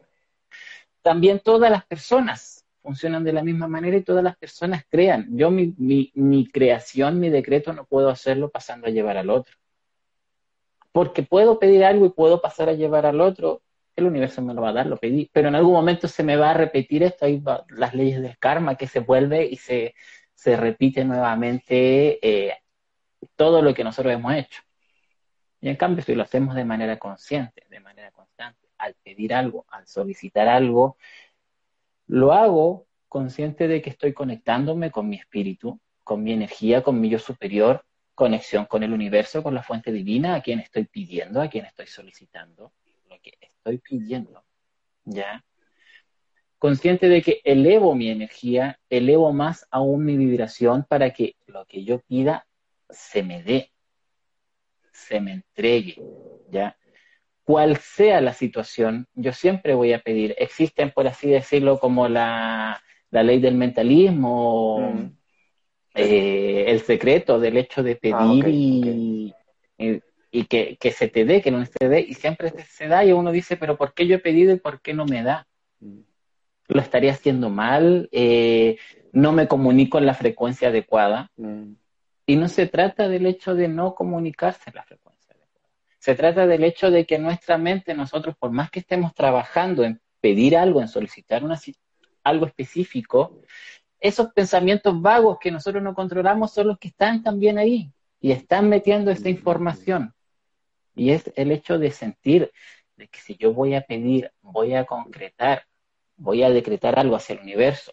También 1.01 1.39
todas 1.39 1.71
las 1.71 1.83
personas 1.85 2.63
funcionan 2.83 3.23
de 3.23 3.33
la 3.33 3.43
misma 3.43 3.67
manera 3.67 3.97
y 3.97 4.03
todas 4.03 4.23
las 4.23 4.37
personas 4.37 4.83
crean. 4.87 5.35
Yo 5.35 5.49
mi, 5.49 5.73
mi, 5.77 6.47
creación, 6.47 7.19
mi 7.19 7.29
decreto 7.29 7.73
no 7.73 7.85
puedo 7.85 8.09
hacerlo 8.09 8.49
pasando 8.49 8.85
a 8.85 8.91
llevar 8.91 9.17
al 9.17 9.31
otro. 9.31 9.55
Porque 10.91 11.23
puedo 11.23 11.57
pedir 11.57 11.83
algo 11.83 12.05
y 12.05 12.09
puedo 12.09 12.39
pasar 12.39 12.69
a 12.69 12.73
llevar 12.73 13.07
al 13.07 13.19
otro, 13.19 13.63
el 13.95 14.05
universo 14.05 14.43
me 14.43 14.53
lo 14.53 14.61
va 14.61 14.69
a 14.69 14.73
dar, 14.73 14.85
lo 14.85 14.97
pedí, 14.97 15.29
pero 15.33 15.47
en 15.47 15.55
algún 15.55 15.73
momento 15.73 16.07
se 16.07 16.23
me 16.23 16.35
va 16.35 16.51
a 16.51 16.53
repetir 16.53 17.01
esto, 17.01 17.25
hay 17.25 17.41
las 17.69 17.95
leyes 17.95 18.21
del 18.21 18.37
karma 18.37 18.75
que 18.75 18.87
se 18.87 18.99
vuelve 18.99 19.45
y 19.45 19.55
se, 19.55 19.95
se 20.33 20.55
repite 20.55 21.03
nuevamente 21.03 22.19
eh, 22.21 22.60
todo 23.35 23.61
lo 23.61 23.73
que 23.73 23.83
nosotros 23.83 24.13
hemos 24.13 24.33
hecho. 24.33 24.61
Y 25.61 25.69
en 25.69 25.75
cambio, 25.75 26.03
si 26.03 26.15
lo 26.15 26.23
hacemos 26.23 26.55
de 26.55 26.65
manera 26.65 26.97
consciente, 26.97 27.63
de 27.69 27.79
manera 27.79 28.11
constante, 28.11 28.69
al 28.77 28.95
pedir 29.03 29.33
algo, 29.33 29.65
al 29.69 29.87
solicitar 29.87 30.47
algo, 30.47 30.97
lo 32.07 32.33
hago 32.33 32.87
consciente 33.07 33.67
de 33.67 33.81
que 33.81 33.91
estoy 33.91 34.13
conectándome 34.13 34.89
con 34.89 35.07
mi 35.07 35.17
espíritu, 35.17 35.79
con 36.03 36.23
mi 36.23 36.33
energía, 36.33 36.81
con 36.81 36.99
mi 36.99 37.09
yo 37.09 37.19
superior, 37.19 37.85
conexión 38.15 38.65
con 38.65 38.83
el 38.83 38.93
universo, 38.93 39.43
con 39.43 39.53
la 39.53 39.63
fuente 39.63 39.91
divina, 39.91 40.35
a 40.35 40.41
quien 40.41 40.59
estoy 40.59 40.85
pidiendo, 40.85 41.41
a 41.41 41.47
quien 41.47 41.65
estoy 41.65 41.87
solicitando, 41.87 42.73
lo 43.09 43.19
que 43.21 43.33
estoy 43.39 43.77
pidiendo, 43.77 44.43
¿ya? 45.05 45.43
Consciente 46.57 47.07
de 47.07 47.21
que 47.21 47.41
elevo 47.43 47.95
mi 47.95 48.09
energía, 48.09 48.79
elevo 48.89 49.33
más 49.33 49.67
aún 49.71 50.05
mi 50.05 50.17
vibración 50.17 50.85
para 50.87 51.11
que 51.11 51.35
lo 51.47 51.65
que 51.65 51.83
yo 51.83 51.99
pida 51.99 52.45
se 52.91 53.23
me 53.23 53.43
dé, 53.43 53.71
se 54.91 55.19
me 55.19 55.31
entregue, 55.33 55.95
¿ya? 56.49 56.77
Cual 57.43 57.77
sea 57.77 58.21
la 58.21 58.33
situación, 58.33 59.07
yo 59.13 59.33
siempre 59.33 59.73
voy 59.73 59.93
a 59.93 59.99
pedir. 59.99 60.35
Existen, 60.37 60.91
por 60.91 61.07
así 61.07 61.29
decirlo, 61.29 61.79
como 61.79 62.07
la, 62.07 62.81
la 63.09 63.23
ley 63.23 63.39
del 63.39 63.55
mentalismo, 63.55 64.93
mm. 64.93 65.17
eh, 65.95 66.65
el 66.67 66.81
secreto 66.81 67.39
del 67.39 67.57
hecho 67.57 67.83
de 67.83 67.95
pedir 67.95 68.45
ah, 68.45 68.49
y, 68.49 69.33
y, 70.31 70.43
que, 70.45 70.77
que, 70.79 70.91
se 70.91 71.07
te 71.07 71.25
dé, 71.25 71.41
que 71.41 71.51
no 71.51 71.65
se 71.65 71.71
te 71.71 71.89
dé, 71.89 72.01
y 72.01 72.13
siempre 72.13 72.51
se 72.63 72.87
da, 72.87 73.03
y 73.03 73.11
uno 73.11 73.31
dice, 73.31 73.57
pero 73.57 73.77
¿por 73.77 73.93
qué 73.93 74.07
yo 74.07 74.15
he 74.15 74.19
pedido 74.19 74.53
y 74.53 74.59
por 74.59 74.81
qué 74.81 74.93
no 74.93 75.05
me 75.05 75.23
da? 75.23 75.47
Mm. 75.79 76.01
Lo 76.67 76.79
estaría 76.79 77.11
haciendo 77.11 77.49
mal, 77.49 78.07
eh, 78.13 78.77
no 79.11 79.33
me 79.33 79.47
comunico 79.47 79.97
en 79.97 80.05
la 80.05 80.13
frecuencia 80.13 80.69
adecuada. 80.69 81.31
Mm. 81.35 81.73
Y 82.31 82.37
no 82.37 82.47
se 82.47 82.65
trata 82.65 83.09
del 83.09 83.25
hecho 83.25 83.55
de 83.55 83.67
no 83.67 83.93
comunicarse 83.93 84.71
la 84.73 84.83
frecuencia 84.83 85.35
adecuada. 85.35 85.67
Se 85.99 86.15
trata 86.15 86.47
del 86.47 86.63
hecho 86.63 86.89
de 86.89 87.05
que 87.05 87.19
nuestra 87.19 87.57
mente, 87.57 87.93
nosotros, 87.93 88.37
por 88.39 88.51
más 88.51 88.71
que 88.71 88.79
estemos 88.79 89.13
trabajando 89.13 89.83
en 89.83 89.99
pedir 90.21 90.55
algo, 90.55 90.79
en 90.79 90.87
solicitar 90.87 91.43
algo 92.23 92.45
específico, 92.45 93.41
esos 93.99 94.31
pensamientos 94.31 95.01
vagos 95.01 95.39
que 95.41 95.51
nosotros 95.51 95.83
no 95.83 95.93
controlamos 95.93 96.53
son 96.53 96.69
los 96.69 96.79
que 96.79 96.87
están 96.87 97.21
también 97.21 97.57
ahí 97.57 97.91
y 98.21 98.31
están 98.31 98.69
metiendo 98.69 99.11
esta 99.11 99.27
información. 99.27 100.13
Y 100.95 101.09
es 101.09 101.29
el 101.35 101.51
hecho 101.51 101.79
de 101.79 101.91
sentir 101.91 102.49
de 102.95 103.09
que 103.09 103.19
si 103.19 103.35
yo 103.35 103.51
voy 103.51 103.75
a 103.75 103.81
pedir, 103.81 104.31
voy 104.41 104.73
a 104.73 104.85
concretar, 104.85 105.65
voy 106.15 106.43
a 106.43 106.49
decretar 106.49 106.97
algo 106.97 107.17
hacia 107.17 107.33
el 107.33 107.41
universo, 107.41 107.91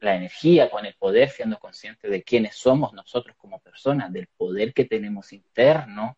la 0.00 0.16
energía, 0.16 0.70
con 0.70 0.86
el 0.86 0.94
poder, 0.94 1.30
siendo 1.30 1.58
consciente 1.58 2.08
de 2.08 2.22
quiénes 2.22 2.56
somos 2.56 2.92
nosotros 2.92 3.36
como 3.36 3.60
personas, 3.60 4.12
del 4.12 4.28
poder 4.36 4.72
que 4.72 4.84
tenemos 4.84 5.32
interno, 5.32 6.16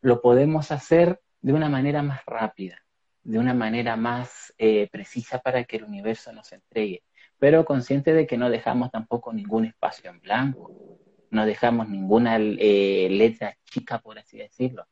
lo 0.00 0.20
podemos 0.20 0.70
hacer 0.72 1.20
de 1.40 1.52
una 1.52 1.68
manera 1.68 2.02
más 2.02 2.24
rápida, 2.26 2.84
de 3.22 3.38
una 3.38 3.54
manera 3.54 3.96
más 3.96 4.52
eh, 4.58 4.88
precisa 4.90 5.38
para 5.38 5.64
que 5.64 5.76
el 5.76 5.84
universo 5.84 6.32
nos 6.32 6.52
entregue, 6.52 7.04
pero 7.38 7.64
consciente 7.64 8.12
de 8.12 8.26
que 8.26 8.36
no 8.36 8.50
dejamos 8.50 8.90
tampoco 8.90 9.32
ningún 9.32 9.64
espacio 9.64 10.10
en 10.10 10.20
blanco, 10.20 10.98
no 11.30 11.46
dejamos 11.46 11.88
ninguna 11.88 12.36
eh, 12.36 13.08
letra 13.10 13.56
chica, 13.64 13.98
por 13.98 14.18
así 14.18 14.38
decirlo. 14.38 14.86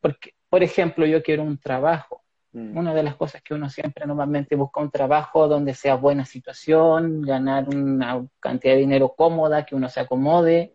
Porque, 0.00 0.34
por 0.48 0.62
ejemplo, 0.62 1.04
yo 1.04 1.22
quiero 1.22 1.42
un 1.42 1.58
trabajo. 1.58 2.24
Una 2.74 2.94
de 2.94 3.02
las 3.02 3.16
cosas 3.16 3.42
que 3.42 3.54
uno 3.54 3.68
siempre 3.68 4.06
normalmente 4.06 4.56
busca 4.56 4.80
un 4.80 4.90
trabajo 4.90 5.48
donde 5.48 5.74
sea 5.74 5.94
buena 5.94 6.24
situación, 6.24 7.22
ganar 7.22 7.68
una 7.68 8.26
cantidad 8.40 8.74
de 8.74 8.80
dinero 8.80 9.14
cómoda, 9.16 9.64
que 9.64 9.74
uno 9.74 9.88
se 9.88 10.00
acomode. 10.00 10.72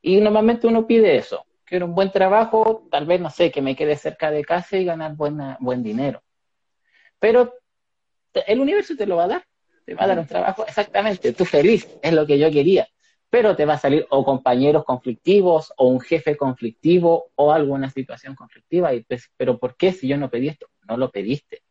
Y 0.00 0.20
normalmente 0.20 0.66
uno 0.66 0.86
pide 0.86 1.16
eso. 1.16 1.44
Quiero 1.64 1.86
un 1.86 1.94
buen 1.94 2.10
trabajo, 2.10 2.86
tal 2.90 3.06
vez, 3.06 3.20
no 3.20 3.30
sé, 3.30 3.50
que 3.50 3.62
me 3.62 3.74
quede 3.74 3.96
cerca 3.96 4.30
de 4.30 4.44
casa 4.44 4.76
y 4.76 4.84
ganar 4.84 5.14
buena, 5.14 5.56
buen 5.60 5.82
dinero. 5.82 6.22
Pero 7.18 7.54
el 8.46 8.60
universo 8.60 8.96
te 8.96 9.06
lo 9.06 9.16
va 9.16 9.24
a 9.24 9.28
dar. 9.28 9.44
Te 9.84 9.94
va 9.94 10.04
a 10.04 10.06
dar 10.08 10.18
un 10.18 10.26
trabajo 10.26 10.64
exactamente. 10.66 11.32
Tú 11.32 11.44
feliz, 11.44 11.88
es 12.02 12.12
lo 12.12 12.26
que 12.26 12.38
yo 12.38 12.50
quería 12.50 12.86
pero 13.32 13.56
te 13.56 13.64
va 13.64 13.74
a 13.74 13.78
salir 13.78 14.06
o 14.10 14.26
compañeros 14.26 14.84
conflictivos 14.84 15.72
o 15.78 15.86
un 15.88 16.00
jefe 16.00 16.36
conflictivo 16.36 17.30
o 17.34 17.50
alguna 17.50 17.88
situación 17.88 18.34
conflictiva. 18.34 18.92
Y 18.92 19.04
pues, 19.04 19.32
pero 19.38 19.58
¿por 19.58 19.74
qué 19.74 19.90
si 19.90 20.06
yo 20.06 20.18
no 20.18 20.28
pedí 20.28 20.48
esto? 20.48 20.66
No 20.86 20.98
lo 20.98 21.10
pediste. 21.10 21.62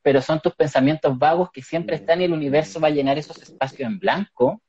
Pero 0.00 0.22
son 0.22 0.40
tus 0.40 0.54
pensamientos 0.54 1.18
vagos 1.18 1.50
que 1.52 1.60
siempre 1.60 1.96
están 1.96 2.22
y 2.22 2.24
el 2.24 2.32
universo 2.32 2.80
va 2.80 2.88
a 2.88 2.92
llenar 2.92 3.18
esos 3.18 3.36
espacios 3.42 3.86
en 3.90 3.98
blanco 3.98 4.62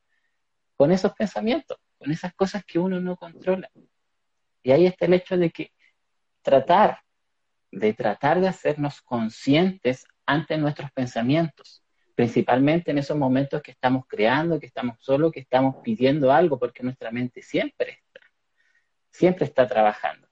con 0.75 0.91
esos 0.91 1.13
pensamientos, 1.13 1.77
con 1.97 2.12
esas 2.12 2.33
cosas 2.33 2.65
que 2.65 2.77
uno 2.77 3.00
no 3.00 3.15
controla. 3.15 3.71
Y 4.63 4.71
ahí 4.71 4.85
está 4.85 5.05
el 5.05 5.13
hecho 5.13 5.38
de 5.38 5.50
que 5.50 5.71
tratar, 6.41 7.00
de 7.71 7.93
tratar 7.93 8.41
de 8.41 8.50
hacernos 8.50 9.01
conscientes 9.01 10.05
ante 10.25 10.57
nuestros 10.57 10.91
pensamientos 10.91 11.83
principalmente 12.15 12.91
en 12.91 12.98
esos 13.00 13.17
momentos 13.17 13.62
que 13.62 13.72
estamos 13.72 14.05
creando, 14.08 14.60
que 14.60 14.67
estamos 14.67 14.98
solos, 15.00 15.32
que 15.32 15.39
estamos 15.39 15.77
pidiendo 15.84 16.32
algo, 16.32 16.60
porque 16.60 16.84
nuestra 16.84 17.12
mente 17.12 17.41
siempre 17.41 18.00
está, 18.03 18.20
siempre 19.10 19.46
está 19.46 19.67
trabajando. 19.67 20.27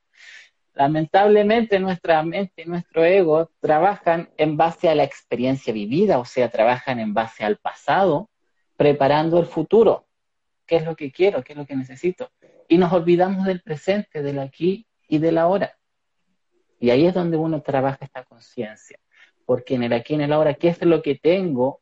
Lamentablemente 0.74 1.80
nuestra 1.80 2.24
mente 2.24 2.64
y 2.64 2.66
nuestro 2.66 3.04
ego 3.04 3.52
trabajan 3.60 4.30
en 4.38 4.56
base 4.58 4.90
a 4.90 4.96
la 4.96 5.04
experiencia 5.04 5.74
vivida, 5.74 6.20
o 6.20 6.26
sea, 6.26 6.50
trabajan 6.50 7.00
en 7.00 7.14
base 7.14 7.44
al 7.44 7.58
pasado, 7.58 8.30
preparando 8.78 9.40
el 9.40 9.48
futuro. 9.48 10.08
¿Qué 10.66 10.78
es 10.78 10.86
lo 10.86 10.96
que 10.96 11.12
quiero? 11.12 11.44
¿Qué 11.44 11.54
es 11.54 11.58
lo 11.58 11.66
que 11.66 11.76
necesito? 11.76 12.32
Y 12.70 12.78
nos 12.78 12.94
olvidamos 12.94 13.46
del 13.46 13.62
presente, 13.62 14.24
del 14.24 14.40
aquí 14.40 14.88
y 15.08 15.18
del 15.18 15.38
ahora. 15.38 15.78
Y 16.80 16.90
ahí 16.90 17.06
es 17.06 17.14
donde 17.14 17.38
uno 17.38 17.62
trabaja 17.62 18.06
esta 18.06 18.24
conciencia 18.24 18.98
porque 19.46 19.76
en 19.76 19.84
el 19.84 19.94
aquí, 19.94 20.14
en 20.14 20.22
el 20.22 20.34
ahora, 20.34 20.54
¿qué 20.54 20.70
es 20.70 20.82
lo 20.82 21.02
que 21.02 21.16
tengo 21.16 21.82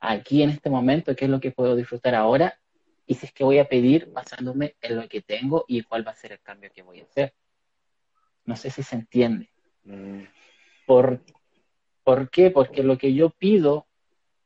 aquí 0.00 0.42
en 0.42 0.50
este 0.50 0.70
momento? 0.70 1.14
¿Qué 1.16 1.26
es 1.26 1.30
lo 1.30 1.40
que 1.40 1.50
puedo 1.50 1.76
disfrutar 1.76 2.14
ahora? 2.14 2.58
Y 3.06 3.14
si 3.14 3.26
es 3.26 3.32
que 3.32 3.44
voy 3.44 3.58
a 3.58 3.68
pedir 3.68 4.10
basándome 4.12 4.76
en 4.80 4.96
lo 4.96 5.08
que 5.08 5.22
tengo 5.22 5.64
y 5.68 5.82
cuál 5.82 6.06
va 6.06 6.12
a 6.12 6.16
ser 6.16 6.32
el 6.32 6.40
cambio 6.40 6.70
que 6.74 6.82
voy 6.82 7.00
a 7.00 7.04
hacer. 7.04 7.34
No 8.44 8.56
sé 8.56 8.70
si 8.70 8.82
se 8.82 8.96
entiende. 8.96 9.50
Mm. 9.84 10.22
¿Por, 10.86 11.20
¿Por 12.04 12.30
qué? 12.30 12.50
Porque 12.50 12.82
lo 12.82 12.98
que 12.98 13.14
yo 13.14 13.30
pido 13.30 13.86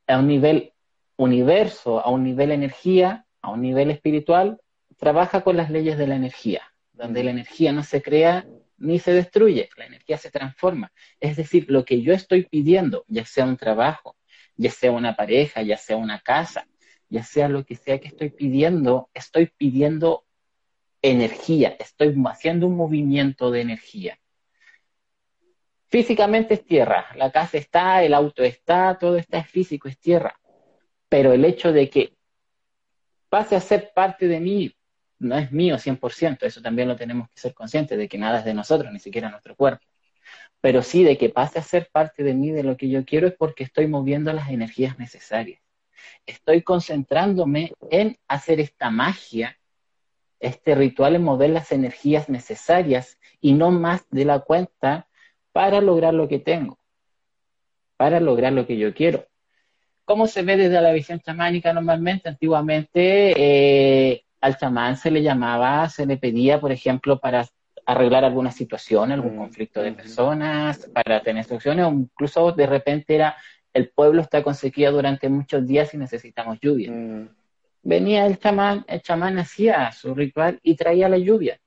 a 0.07 0.19
un 0.19 0.27
nivel 0.27 0.73
universo, 1.17 2.01
a 2.01 2.11
un 2.11 2.25
nivel 2.25 2.51
energía, 2.51 3.27
a 3.43 3.51
un 3.51 3.63
nivel 3.63 3.91
espiritual, 3.91 4.61
trabaja 4.97 5.43
con 5.43 5.57
las 5.57 5.71
leyes 5.71 5.99
de 5.99 6.07
la 6.07 6.17
energía, 6.17 6.63
donde 6.93 7.25
la 7.25 7.31
energía 7.31 7.73
no 7.73 7.83
se 7.83 8.03
crea 8.03 8.47
ni 8.81 8.99
se 8.99 9.13
destruye, 9.13 9.69
la 9.77 9.87
energía 9.87 10.19
se 10.19 10.31
transforma. 10.31 10.93
Es 11.21 11.37
decir, 11.37 11.67
lo 11.69 11.85
que 11.85 12.03
yo 12.03 12.13
estoy 12.13 12.45
pidiendo, 12.45 13.05
ya 13.07 13.25
sea 13.25 13.45
un 13.45 13.57
trabajo, 13.57 14.17
ya 14.57 14.71
sea 14.71 14.91
una 14.91 15.15
pareja, 15.15 15.63
ya 15.63 15.77
sea 15.77 15.97
una 15.97 16.21
casa, 16.21 16.67
ya 17.09 17.23
sea 17.23 17.49
lo 17.49 17.65
que 17.65 17.77
sea 17.77 18.01
que 18.01 18.09
estoy 18.09 18.31
pidiendo, 18.31 19.11
estoy 19.15 19.47
pidiendo 19.57 20.25
energía, 21.03 21.77
estoy 21.79 22.15
haciendo 22.27 22.67
un 22.67 22.77
movimiento 22.77 23.51
de 23.51 23.61
energía. 23.61 24.19
Físicamente 25.89 26.55
es 26.55 26.65
tierra, 26.65 27.07
la 27.17 27.31
casa 27.31 27.59
está, 27.59 28.03
el 28.03 28.15
auto 28.15 28.43
está, 28.45 28.97
todo 28.99 29.17
está 29.17 29.39
es 29.39 29.49
físico, 29.49 29.89
es 29.89 29.99
tierra. 29.99 30.39
Pero 31.09 31.33
el 31.33 31.45
hecho 31.45 31.73
de 31.73 31.91
que 31.91 32.15
pase 33.29 33.57
a 33.57 33.61
ser 33.61 33.93
parte 33.95 34.29
de 34.29 34.41
mí, 34.41 34.75
no 35.21 35.39
es 35.39 35.53
mío 35.53 35.79
100%, 35.79 36.39
eso 36.43 36.61
también 36.63 36.89
lo 36.89 36.97
tenemos 36.97 37.29
que 37.29 37.39
ser 37.39 37.55
conscientes 37.55 37.97
de 37.97 38.09
que 38.09 38.19
nada 38.19 38.41
es 38.41 38.45
de 38.45 38.55
nosotros, 38.55 38.93
ni 38.93 38.99
siquiera 38.99 39.31
nuestro 39.31 39.55
cuerpo. 39.55 39.85
Pero 40.61 40.83
sí 40.83 41.05
de 41.05 41.17
que 41.17 41.29
pase 41.29 41.59
a 41.59 41.63
ser 41.63 41.89
parte 41.93 42.25
de 42.25 42.35
mí, 42.35 42.51
de 42.51 42.65
lo 42.65 42.77
que 42.77 42.89
yo 42.89 43.05
quiero, 43.05 43.29
es 43.29 43.35
porque 43.35 43.65
estoy 43.65 43.87
moviendo 43.87 44.33
las 44.33 44.49
energías 44.51 44.99
necesarias. 44.99 45.63
Estoy 46.27 46.63
concentrándome 46.63 47.73
en 47.91 48.19
hacer 48.27 48.61
esta 48.61 48.91
magia 48.91 49.57
Este 50.39 50.75
ritual 50.75 51.15
es 51.17 51.21
mover 51.21 51.51
las 51.51 51.71
energías 51.71 52.31
necesarias 52.31 53.19
y 53.43 53.53
no 53.53 53.71
más 53.71 54.09
de 54.11 54.25
la 54.25 54.41
cuenta 54.41 55.07
para 55.53 55.83
lograr 55.83 56.15
lo 56.15 56.29
que 56.29 56.39
tengo, 56.39 56.79
para 57.99 58.21
lograr 58.21 58.55
lo 58.55 58.67
que 58.67 58.79
yo 58.79 58.95
quiero. 58.95 59.27
¿Cómo 60.07 60.27
se 60.27 60.43
ve 60.43 60.57
desde 60.57 60.81
la 60.81 60.93
visión 60.93 61.21
chamánica 61.21 61.75
normalmente? 61.75 62.31
Antiguamente 62.31 63.35
eh, 63.37 64.25
al 64.41 64.57
chamán 64.57 64.97
se 64.97 65.11
le 65.11 65.23
llamaba, 65.23 65.89
se 65.89 66.07
le 66.07 66.17
pedía, 66.17 66.61
por 66.61 66.73
ejemplo, 66.73 67.21
para 67.21 67.47
arreglar 67.87 68.25
alguna 68.25 68.53
situación, 68.53 69.13
algún 69.13 69.35
mm, 69.35 69.39
conflicto 69.39 69.83
de 69.83 69.93
personas, 69.93 70.89
para 70.93 71.23
tener 71.23 71.41
instrucciones, 71.41 71.87
o 71.87 71.91
incluso 71.91 72.53
de 72.53 72.67
repente 72.67 73.15
era 73.15 73.37
el 73.73 73.91
pueblo 73.91 74.23
está 74.23 74.43
con 74.43 74.55
sequía 74.55 74.91
durante 74.91 75.29
muchos 75.29 75.67
días 75.67 75.95
y 75.95 75.99
necesitamos 75.99 76.59
lluvia. 76.61 76.91
Mm. 76.91 77.29
Venía 77.83 78.27
el 78.27 78.39
chamán, 78.39 78.85
el 78.89 79.01
chamán 79.01 79.39
hacía 79.39 79.91
su 79.93 80.15
ritual 80.15 80.59
y 80.63 80.77
traía 80.77 81.09
la 81.09 81.19
lluvia, 81.19 81.61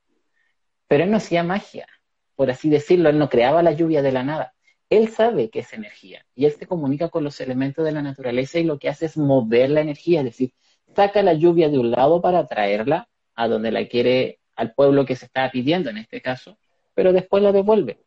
pero 0.88 1.04
él 1.04 1.12
no 1.12 1.18
hacía 1.18 1.44
magia, 1.44 1.88
por 2.36 2.52
así 2.52 2.70
decirlo, 2.70 3.10
él 3.10 3.18
no 3.18 3.30
creaba 3.30 3.64
la 3.64 3.72
lluvia 3.72 4.02
de 4.02 4.12
la 4.12 4.24
nada. 4.24 4.54
Él 4.90 5.08
sabe 5.10 5.50
que 5.50 5.60
es 5.60 5.74
energía 5.74 6.24
y 6.36 6.46
él 6.46 6.52
se 6.52 6.68
comunica 6.68 7.10
con 7.10 7.24
los 7.24 7.40
elementos 7.42 7.84
de 7.84 7.94
la 7.94 8.04
naturaleza 8.04 8.60
y 8.60 8.64
lo 8.64 8.78
que 8.78 8.90
hace 8.90 9.08
es 9.08 9.18
mover 9.18 9.72
la 9.72 9.82
energía, 9.82 10.20
es 10.20 10.26
decir, 10.26 10.54
saca 10.96 11.24
la 11.24 11.34
lluvia 11.34 11.70
de 11.70 11.80
un 11.80 11.92
lado 11.92 12.22
para 12.22 12.48
traerla 12.48 13.08
a 13.36 13.48
donde 13.48 13.72
la 13.72 13.88
quiere 13.88 14.40
al 14.56 14.74
pueblo 14.74 15.06
que 15.06 15.16
se 15.16 15.26
está 15.26 15.50
pidiendo 15.52 15.90
en 15.90 15.98
este 15.98 16.22
caso, 16.22 16.58
pero 16.94 17.14
después 17.14 17.42
la 17.42 17.52
devuelve, 17.52 18.00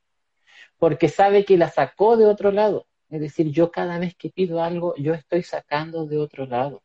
porque 0.79 1.09
sabe 1.09 1.45
que 1.45 1.57
la 1.57 1.69
sacó 1.71 2.17
de 2.17 2.27
otro 2.27 2.53
lado. 2.53 2.87
Es 3.09 3.21
decir, 3.21 3.51
yo 3.51 3.71
cada 3.71 3.99
vez 3.99 4.15
que 4.17 4.31
pido 4.31 4.63
algo, 4.63 4.95
yo 4.97 5.15
estoy 5.15 5.43
sacando 5.43 6.07
de 6.07 6.19
otro 6.19 6.47
lado. 6.47 6.83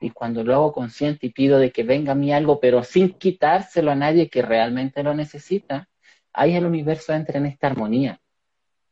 Y 0.00 0.10
cuando 0.10 0.42
lo 0.44 0.54
hago 0.54 0.72
consciente 0.72 1.26
y 1.26 1.30
pido 1.30 1.58
de 1.58 1.70
que 1.70 1.84
venga 1.84 2.12
a 2.12 2.16
mí 2.16 2.32
algo, 2.32 2.60
pero 2.60 2.82
sin 2.82 3.10
quitárselo 3.10 3.90
a 3.90 3.94
nadie 3.94 4.28
que 4.28 4.42
realmente 4.42 5.02
lo 5.02 5.14
necesita, 5.14 5.88
ahí 6.32 6.54
el 6.54 6.66
universo 6.66 7.12
entra 7.12 7.38
en 7.38 7.46
esta 7.46 7.68
armonía 7.68 8.21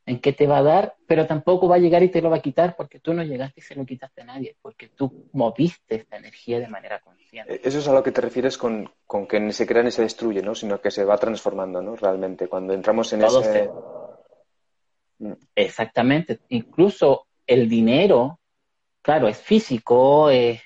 en 0.06 0.20
que 0.20 0.32
te 0.32 0.46
va 0.46 0.58
a 0.58 0.62
dar, 0.62 0.96
pero 1.06 1.26
tampoco 1.26 1.68
va 1.68 1.76
a 1.76 1.78
llegar 1.78 2.02
y 2.02 2.08
te 2.08 2.22
lo 2.22 2.30
va 2.30 2.36
a 2.36 2.42
quitar 2.42 2.74
porque 2.76 3.00
tú 3.00 3.14
no 3.14 3.22
llegaste 3.22 3.60
y 3.60 3.62
se 3.62 3.74
lo 3.74 3.84
quitaste 3.84 4.22
a 4.22 4.24
nadie, 4.24 4.56
porque 4.60 4.88
tú 4.88 5.28
moviste 5.32 5.96
esta 5.96 6.16
energía 6.16 6.58
de 6.58 6.68
manera 6.68 7.00
consciente. 7.00 7.54
E-, 7.54 7.60
eso 7.62 7.78
es 7.78 7.88
a 7.88 7.92
lo 7.92 8.02
que 8.02 8.12
te 8.12 8.20
refieres 8.20 8.58
con, 8.58 8.90
que 9.28 9.40
ni 9.40 9.52
se 9.52 9.66
crea 9.66 9.82
ni 9.82 9.90
se 9.90 10.02
destruye, 10.02 10.42
¿no? 10.42 10.54
Sino 10.54 10.80
que 10.80 10.90
se 10.90 11.04
va 11.04 11.18
transformando, 11.18 11.82
¿no? 11.82 11.96
Realmente, 11.96 12.48
cuando 12.48 12.72
entramos 12.72 13.12
en 13.12 13.22
ese... 13.22 13.70
Mm. 15.18 15.32
Exactamente. 15.54 16.40
Incluso 16.48 17.26
el 17.46 17.68
dinero, 17.68 18.40
claro, 19.02 19.28
es 19.28 19.36
físico, 19.36 20.30
es 20.30 20.62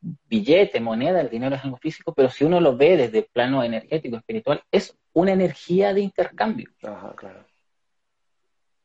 billete, 0.00 0.80
moneda, 0.80 1.20
el 1.20 1.28
dinero 1.28 1.56
es 1.56 1.64
algo 1.64 1.76
físico, 1.76 2.14
pero 2.14 2.30
si 2.30 2.44
uno 2.44 2.58
lo 2.60 2.76
ve 2.76 2.96
desde 2.96 3.18
el 3.18 3.26
plano 3.30 3.62
energético, 3.62 4.16
espiritual, 4.16 4.62
es 4.70 4.96
una 5.12 5.32
energía 5.32 5.92
de 5.92 6.00
intercambio. 6.00 6.70
Ajá, 6.82 7.14
claro. 7.14 7.44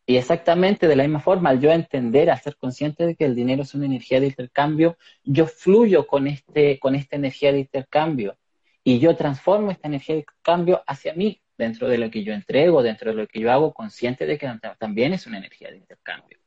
Y 0.09 0.15
exactamente 0.15 0.87
de 0.87 0.95
la 0.95 1.03
misma 1.03 1.19
forma, 1.19 1.49
al 1.49 1.59
yo 1.59 1.69
entender, 1.69 2.29
al 2.29 2.39
ser 2.39 2.55
consciente 2.55 3.05
de 3.05 3.15
que 3.15 3.25
el 3.25 3.35
dinero 3.35 3.63
es 3.63 3.75
una 3.75 3.87
energía 3.87 4.21
de 4.21 4.27
intercambio, 4.27 4.97
yo 5.25 5.47
fluyo 5.47 6.07
con, 6.07 6.27
este, 6.27 6.79
con 6.79 6.95
esta 6.95 7.17
energía 7.17 7.51
de 7.51 7.59
intercambio 7.59 8.37
y 8.85 8.99
yo 8.99 9.17
transformo 9.17 9.69
esta 9.69 9.89
energía 9.89 10.15
de 10.15 10.21
intercambio 10.21 10.81
hacia 10.87 11.13
mí, 11.13 11.41
dentro 11.57 11.89
de 11.89 11.97
lo 11.97 12.09
que 12.09 12.23
yo 12.23 12.31
entrego, 12.33 12.81
dentro 12.83 13.11
de 13.11 13.17
lo 13.17 13.27
que 13.27 13.41
yo 13.41 13.51
hago, 13.51 13.73
consciente 13.73 14.25
de 14.25 14.37
que 14.37 14.49
también 14.79 15.11
es 15.11 15.27
una 15.27 15.39
energía 15.39 15.71
de 15.71 15.77
intercambio. 15.77 16.37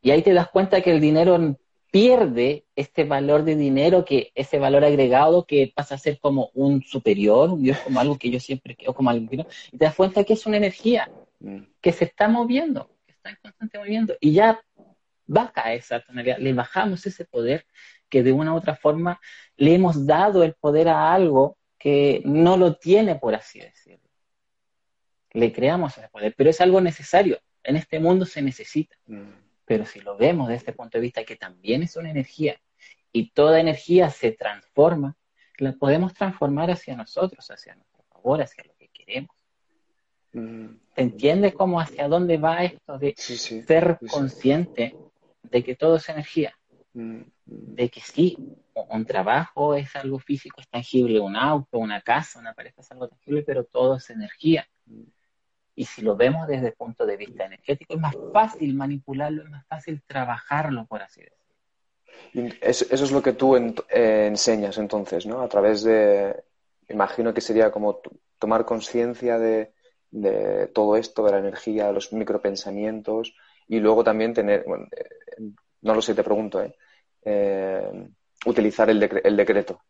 Y 0.00 0.10
ahí 0.10 0.22
te 0.22 0.32
das 0.32 0.48
cuenta 0.48 0.80
que 0.80 0.90
el 0.90 1.00
dinero 1.00 1.56
pierde 1.92 2.64
este 2.74 3.04
valor 3.04 3.44
de 3.44 3.54
dinero, 3.54 4.04
que 4.04 4.32
ese 4.34 4.58
valor 4.58 4.84
agregado 4.84 5.46
que 5.46 5.72
pasa 5.72 5.94
a 5.94 5.98
ser 5.98 6.18
como 6.18 6.50
un 6.54 6.82
superior, 6.82 7.50
un 7.50 7.62
Dios 7.62 7.78
como 7.78 8.00
algo 8.00 8.18
que 8.18 8.30
yo 8.30 8.40
siempre 8.40 8.74
quiero, 8.74 8.94
como 8.94 9.10
algo 9.10 9.28
y 9.30 9.36
te 9.78 9.84
das 9.84 9.94
cuenta 9.94 10.24
que 10.24 10.32
es 10.32 10.44
una 10.44 10.56
energía 10.56 11.08
que 11.80 11.92
se 11.92 12.04
está 12.04 12.28
moviendo, 12.28 12.96
que 13.06 13.12
está 13.12 13.30
en 13.30 13.38
constante 13.42 13.78
movimiento, 13.78 14.16
y 14.20 14.32
ya 14.32 14.60
baja 15.26 15.72
esa 15.72 16.00
tonalidad, 16.00 16.38
le 16.38 16.52
bajamos 16.52 17.06
ese 17.06 17.24
poder 17.24 17.66
que 18.08 18.22
de 18.22 18.32
una 18.32 18.52
u 18.52 18.56
otra 18.56 18.76
forma 18.76 19.20
le 19.56 19.74
hemos 19.74 20.06
dado 20.06 20.42
el 20.42 20.54
poder 20.54 20.88
a 20.88 21.12
algo 21.12 21.56
que 21.78 22.22
no 22.24 22.56
lo 22.56 22.76
tiene, 22.76 23.16
por 23.16 23.34
así 23.34 23.60
decirlo. 23.60 24.08
Le 25.32 25.52
creamos 25.52 25.96
ese 25.96 26.08
poder, 26.08 26.34
pero 26.36 26.50
es 26.50 26.60
algo 26.60 26.80
necesario. 26.80 27.40
En 27.64 27.76
este 27.76 27.98
mundo 27.98 28.26
se 28.26 28.42
necesita. 28.42 28.96
Pero 29.64 29.86
si 29.86 30.00
lo 30.00 30.16
vemos 30.16 30.48
desde 30.48 30.58
este 30.58 30.72
punto 30.72 30.98
de 30.98 31.02
vista 31.02 31.24
que 31.24 31.36
también 31.36 31.82
es 31.82 31.96
una 31.96 32.10
energía 32.10 32.60
y 33.10 33.30
toda 33.30 33.60
energía 33.60 34.10
se 34.10 34.32
transforma, 34.32 35.16
la 35.58 35.72
podemos 35.72 36.12
transformar 36.12 36.70
hacia 36.70 36.96
nosotros, 36.96 37.50
hacia 37.50 37.74
nuestro 37.74 38.02
favor, 38.04 38.42
hacia 38.42 38.64
lo 38.64 38.74
que 38.76 38.88
queremos. 38.88 39.34
Mm. 40.32 40.66
¿Entiendes 40.96 41.54
cómo 41.54 41.80
hacia 41.80 42.08
dónde 42.08 42.38
va 42.38 42.64
esto 42.64 42.98
de 42.98 43.14
ser 43.16 43.98
consciente 44.10 44.96
de 45.42 45.64
que 45.64 45.76
todo 45.76 45.96
es 45.96 46.08
energía? 46.08 46.54
Mm, 46.94 47.16
mm. 47.16 47.24
De 47.46 47.88
que 47.90 48.00
sí, 48.00 48.36
un 48.74 49.04
trabajo 49.04 49.74
es 49.74 49.94
algo 49.96 50.18
físico, 50.18 50.60
es 50.60 50.68
tangible, 50.68 51.20
un 51.20 51.36
auto, 51.36 51.78
una 51.78 52.00
casa, 52.00 52.38
una 52.38 52.54
pareja 52.54 52.80
es 52.80 52.90
algo 52.90 53.08
tangible, 53.08 53.42
pero 53.42 53.64
todo 53.64 53.96
es 53.96 54.10
energía. 54.10 54.66
Y 55.74 55.84
si 55.84 56.02
lo 56.02 56.16
vemos 56.16 56.46
desde 56.46 56.68
el 56.68 56.74
punto 56.74 57.06
de 57.06 57.16
vista 57.16 57.46
energético, 57.46 57.94
es 57.94 58.00
más 58.00 58.14
fácil 58.32 58.74
manipularlo, 58.74 59.44
es 59.44 59.50
más 59.50 59.66
fácil 59.66 60.02
trabajarlo, 60.06 60.86
por 60.86 61.02
así 61.02 61.20
decirlo. 61.22 62.58
Eso, 62.60 62.86
es 62.90 63.10
lo 63.10 63.22
que 63.22 63.32
tú 63.32 63.56
eh, 63.56 64.26
enseñas 64.26 64.76
entonces, 64.78 65.26
¿no? 65.26 65.40
A 65.40 65.48
través 65.48 65.82
de, 65.82 66.42
imagino 66.88 67.32
que 67.32 67.40
sería 67.40 67.70
como 67.70 68.00
tomar 68.38 68.64
conciencia 68.66 69.38
de, 69.38 69.72
de 70.12 70.68
todo 70.68 70.96
esto, 70.96 71.24
de 71.24 71.32
la 71.32 71.38
energía, 71.38 71.86
de 71.86 71.94
los 71.94 72.12
micropensamientos 72.12 73.34
y 73.66 73.80
luego 73.80 74.04
también 74.04 74.34
tener, 74.34 74.64
bueno, 74.66 74.86
eh, 74.92 75.42
no 75.80 75.94
lo 75.94 76.02
sé, 76.02 76.14
te 76.14 76.22
pregunto, 76.22 76.62
¿eh? 76.62 76.76
eh 77.24 78.08
utilizar 78.44 78.90
el, 78.90 79.02
el, 79.22 79.36
decreto. 79.36 79.80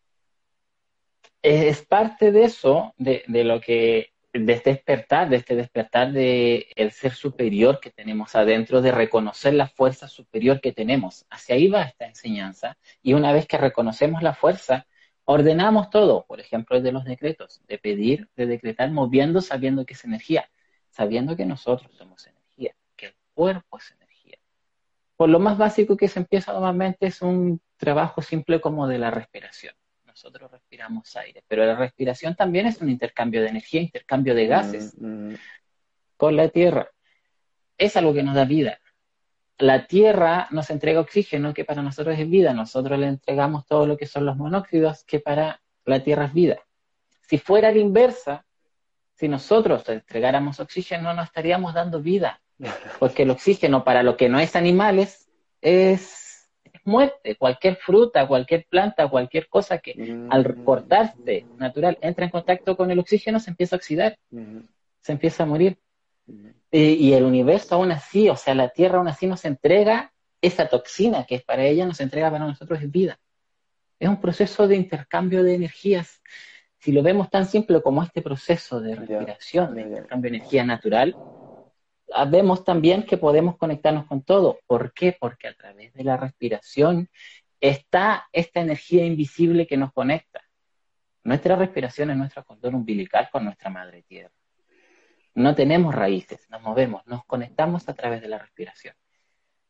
Es 1.40 1.82
parte 1.82 2.32
de 2.32 2.44
eso, 2.44 2.94
de, 2.98 3.24
de, 3.26 3.44
lo 3.44 3.60
que, 3.62 4.12
de 4.32 4.52
este 4.52 4.70
despertar, 4.70 5.28
de 5.28 5.36
este 5.36 5.56
despertar 5.56 6.12
de 6.12 6.68
el 6.76 6.92
ser 6.92 7.14
superior 7.14 7.80
que 7.80 7.90
tenemos 7.90 8.34
adentro, 8.34 8.82
de 8.82 8.92
reconocer 8.92 9.54
la 9.54 9.68
fuerza 9.68 10.06
superior 10.06 10.60
que 10.60 10.72
tenemos. 10.72 11.24
Hacia 11.30 11.54
ahí 11.54 11.68
va 11.68 11.84
esta 11.84 12.06
enseñanza 12.06 12.76
y 13.02 13.14
una 13.14 13.32
vez 13.32 13.46
que 13.46 13.56
reconocemos 13.56 14.22
la 14.22 14.34
fuerza, 14.34 14.86
Ordenamos 15.24 15.90
todo, 15.90 16.24
por 16.26 16.40
ejemplo, 16.40 16.76
el 16.76 16.82
de 16.82 16.92
los 16.92 17.04
decretos, 17.04 17.62
de 17.66 17.78
pedir, 17.78 18.28
de 18.36 18.46
decretar, 18.46 18.90
moviendo, 18.90 19.40
sabiendo 19.40 19.86
que 19.86 19.94
es 19.94 20.04
energía, 20.04 20.50
sabiendo 20.90 21.36
que 21.36 21.46
nosotros 21.46 21.90
somos 21.96 22.26
energía, 22.26 22.74
que 22.96 23.06
el 23.06 23.14
cuerpo 23.32 23.78
es 23.78 23.92
energía. 23.92 24.38
Por 25.16 25.28
lo 25.28 25.38
más 25.38 25.56
básico 25.56 25.96
que 25.96 26.08
se 26.08 26.18
empieza 26.18 26.52
normalmente 26.52 27.06
es 27.06 27.22
un 27.22 27.60
trabajo 27.76 28.20
simple 28.20 28.60
como 28.60 28.88
de 28.88 28.98
la 28.98 29.10
respiración. 29.10 29.74
Nosotros 30.04 30.50
respiramos 30.50 31.14
aire, 31.16 31.44
pero 31.46 31.64
la 31.64 31.76
respiración 31.76 32.34
también 32.34 32.66
es 32.66 32.80
un 32.80 32.90
intercambio 32.90 33.42
de 33.42 33.48
energía, 33.48 33.80
intercambio 33.80 34.34
de 34.34 34.46
gases 34.46 34.94
mm, 34.98 35.32
mm. 35.32 35.36
con 36.16 36.36
la 36.36 36.48
tierra. 36.48 36.90
Es 37.78 37.96
algo 37.96 38.12
que 38.12 38.22
nos 38.22 38.34
da 38.34 38.44
vida 38.44 38.81
la 39.58 39.86
Tierra 39.86 40.48
nos 40.50 40.70
entrega 40.70 41.00
oxígeno, 41.00 41.54
que 41.54 41.64
para 41.64 41.82
nosotros 41.82 42.18
es 42.18 42.28
vida. 42.28 42.52
Nosotros 42.52 42.98
le 42.98 43.06
entregamos 43.06 43.66
todo 43.66 43.86
lo 43.86 43.96
que 43.96 44.06
son 44.06 44.26
los 44.26 44.36
monóxidos, 44.36 45.04
que 45.04 45.20
para 45.20 45.60
la 45.84 46.00
Tierra 46.00 46.26
es 46.26 46.34
vida. 46.34 46.58
Si 47.28 47.38
fuera 47.38 47.70
la 47.70 47.78
inversa, 47.78 48.44
si 49.14 49.28
nosotros 49.28 49.88
entregáramos 49.88 50.58
oxígeno, 50.60 51.14
no 51.14 51.22
estaríamos 51.22 51.74
dando 51.74 52.00
vida. 52.00 52.40
Porque 52.98 53.22
el 53.22 53.30
oxígeno 53.30 53.84
para 53.84 54.02
lo 54.02 54.16
que 54.16 54.28
no 54.28 54.38
es 54.40 54.56
animales 54.56 55.28
es, 55.60 56.22
muerte. 56.84 57.36
Cualquier 57.36 57.76
fruta, 57.76 58.26
cualquier 58.26 58.66
planta, 58.68 59.08
cualquier 59.08 59.48
cosa 59.48 59.78
que 59.78 60.26
al 60.30 60.56
mm. 60.56 60.64
cortarse 60.64 61.46
natural 61.58 61.98
entra 62.00 62.24
en 62.24 62.30
contacto 62.30 62.76
con 62.76 62.90
el 62.90 62.98
oxígeno 62.98 63.40
se 63.40 63.50
empieza 63.50 63.76
a 63.76 63.78
oxidar, 63.78 64.18
se 65.00 65.12
empieza 65.12 65.42
a 65.42 65.46
morir. 65.46 65.78
Eh, 66.70 66.96
y 66.98 67.12
el 67.12 67.24
universo 67.24 67.74
aún 67.74 67.92
así, 67.92 68.28
o 68.28 68.36
sea, 68.36 68.54
la 68.54 68.70
Tierra 68.70 68.98
aún 68.98 69.08
así 69.08 69.26
nos 69.26 69.44
entrega 69.44 70.12
esa 70.40 70.68
toxina 70.68 71.24
que 71.24 71.36
es 71.36 71.44
para 71.44 71.64
ella, 71.64 71.86
nos 71.86 72.00
entrega 72.00 72.30
para 72.30 72.46
nosotros 72.46 72.80
es 72.82 72.90
vida. 72.90 73.18
Es 73.98 74.08
un 74.08 74.20
proceso 74.20 74.66
de 74.66 74.76
intercambio 74.76 75.44
de 75.44 75.54
energías. 75.54 76.20
Si 76.78 76.90
lo 76.90 77.02
vemos 77.02 77.30
tan 77.30 77.46
simple 77.46 77.80
como 77.80 78.02
este 78.02 78.22
proceso 78.22 78.80
de 78.80 78.96
respiración, 78.96 79.74
de 79.74 79.82
intercambio 79.82 80.30
de 80.30 80.36
energía 80.38 80.64
natural, 80.64 81.16
ah, 82.12 82.24
vemos 82.24 82.64
también 82.64 83.04
que 83.04 83.16
podemos 83.16 83.56
conectarnos 83.56 84.06
con 84.06 84.22
todo. 84.22 84.58
¿Por 84.66 84.92
qué? 84.92 85.16
Porque 85.18 85.46
a 85.46 85.54
través 85.54 85.94
de 85.94 86.02
la 86.02 86.16
respiración 86.16 87.08
está 87.60 88.28
esta 88.32 88.60
energía 88.60 89.06
invisible 89.06 89.68
que 89.68 89.76
nos 89.76 89.92
conecta. 89.92 90.42
Nuestra 91.22 91.54
respiración 91.54 92.10
es 92.10 92.16
nuestro 92.16 92.44
cordón 92.44 92.74
umbilical 92.74 93.28
con 93.30 93.44
nuestra 93.44 93.70
madre 93.70 94.02
tierra. 94.02 94.34
No 95.34 95.54
tenemos 95.54 95.94
raíces, 95.94 96.48
nos 96.50 96.62
movemos, 96.62 97.06
nos 97.06 97.24
conectamos 97.24 97.88
a 97.88 97.94
través 97.94 98.20
de 98.20 98.28
la 98.28 98.38
respiración. 98.38 98.94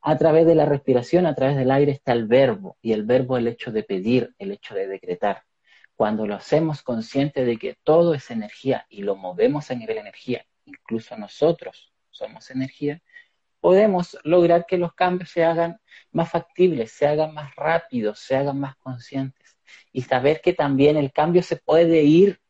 A 0.00 0.18
través 0.18 0.46
de 0.46 0.56
la 0.56 0.64
respiración, 0.64 1.26
a 1.26 1.34
través 1.34 1.56
del 1.56 1.70
aire 1.70 1.92
está 1.92 2.12
el 2.12 2.26
verbo, 2.26 2.76
y 2.82 2.92
el 2.92 3.04
verbo 3.04 3.36
el 3.36 3.46
hecho 3.46 3.70
de 3.70 3.84
pedir, 3.84 4.34
el 4.38 4.50
hecho 4.50 4.74
de 4.74 4.88
decretar. 4.88 5.44
cuando 5.94 6.26
lo 6.26 6.34
hacemos 6.34 6.82
consciente 6.82 7.44
de 7.44 7.58
que 7.58 7.76
todo 7.84 8.14
es 8.14 8.30
energía 8.32 8.86
y 8.88 9.02
lo 9.02 9.14
movemos 9.14 9.70
a 9.70 9.74
nivel 9.76 9.98
energía, 9.98 10.44
incluso 10.64 11.16
nosotros 11.16 11.92
somos 12.10 12.50
energía, 12.50 13.00
podemos 13.60 14.18
lograr 14.24 14.66
que 14.66 14.78
los 14.78 14.94
cambios 14.94 15.30
se 15.30 15.44
hagan 15.44 15.80
más 16.10 16.30
factibles, 16.30 16.90
se 16.90 17.06
hagan 17.06 17.32
más 17.34 17.54
rápidos, 17.54 18.18
se 18.18 18.34
hagan 18.34 18.58
más 18.58 18.74
conscientes 18.76 19.56
y 19.92 20.02
saber 20.02 20.40
que 20.40 20.52
también 20.54 20.96
el 20.96 21.12
cambio 21.12 21.44
se 21.44 21.56
puede 21.56 22.02
ir 22.02 22.40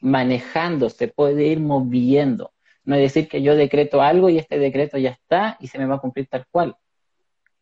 manejando, 0.00 0.88
se 0.88 1.08
puede 1.08 1.44
ir 1.44 1.60
moviendo. 1.60 2.53
No 2.84 2.96
es 2.96 3.02
decir 3.02 3.28
que 3.28 3.42
yo 3.42 3.56
decreto 3.56 4.02
algo 4.02 4.28
y 4.28 4.38
este 4.38 4.58
decreto 4.58 4.98
ya 4.98 5.10
está 5.10 5.56
y 5.60 5.68
se 5.68 5.78
me 5.78 5.86
va 5.86 5.96
a 5.96 6.00
cumplir 6.00 6.26
tal 6.26 6.46
cual. 6.50 6.76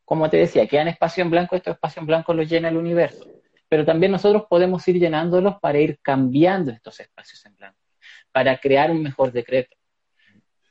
Como 0.04 0.28
te 0.28 0.37
decía, 0.37 0.66
quedan 0.66 0.88
espacio 0.88 1.22
en 1.22 1.30
blanco, 1.30 1.56
estos 1.56 1.74
espacios 1.74 2.02
en 2.02 2.06
blanco 2.06 2.35
los 2.35 2.48
llena 2.48 2.68
el 2.68 2.76
universo. 2.76 3.24
Pero 3.68 3.85
también 3.85 4.12
nosotros 4.12 4.44
podemos 4.50 4.87
ir 4.88 4.98
llenándolos 4.98 5.56
para 5.61 5.78
ir 5.78 5.98
cambiando 6.02 6.72
estos 6.72 7.00
espacios 7.00 7.44
en 7.46 7.56
blanco, 7.56 7.78
para 8.32 8.58
crear 8.58 8.90
un 8.90 9.02
mejor 9.02 9.32
decreto. 9.32 9.76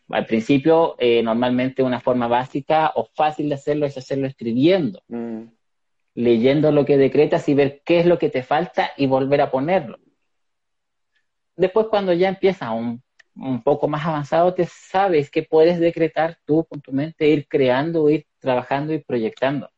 Al 0.10 0.26
principio, 0.26 0.96
eh, 1.00 1.24
normalmente 1.24 1.82
una 1.82 2.02
forma 2.02 2.28
básica 2.28 2.92
o 2.96 3.06
fácil 3.06 3.50
de 3.50 3.56
hacerlo 3.56 3.86
es 3.86 3.98
hacerlo 3.98 4.28
escribiendo, 4.28 5.02
Mm, 5.08 5.46
leyendo 6.16 6.72
lo 6.72 6.86
que 6.86 6.98
decretas 6.98 7.48
y 7.48 7.54
ver 7.54 7.82
qué 7.86 8.02
es 8.02 8.06
lo 8.06 8.20
que 8.20 8.30
te 8.30 8.44
falta 8.44 8.92
y 8.98 9.08
volver 9.08 9.42
a 9.42 9.50
ponerlo. 9.50 9.98
Después, 11.56 11.88
cuando 11.90 12.12
ya 12.14 12.28
empiezas 12.28 12.70
un, 12.72 13.02
un 13.36 13.64
poco 13.64 13.88
más 13.88 14.06
avanzado, 14.06 14.54
te 14.54 14.66
sabes 14.66 15.30
que 15.30 15.44
puedes 15.44 15.80
decretar 15.80 16.38
tú 16.46 16.66
con 16.66 16.82
tu 16.82 16.92
mente, 16.92 17.28
ir 17.28 17.48
creando, 17.48 18.10
ir 18.10 18.28
trabajando 18.40 18.94
y 18.94 19.00
proyectando. 19.00 19.70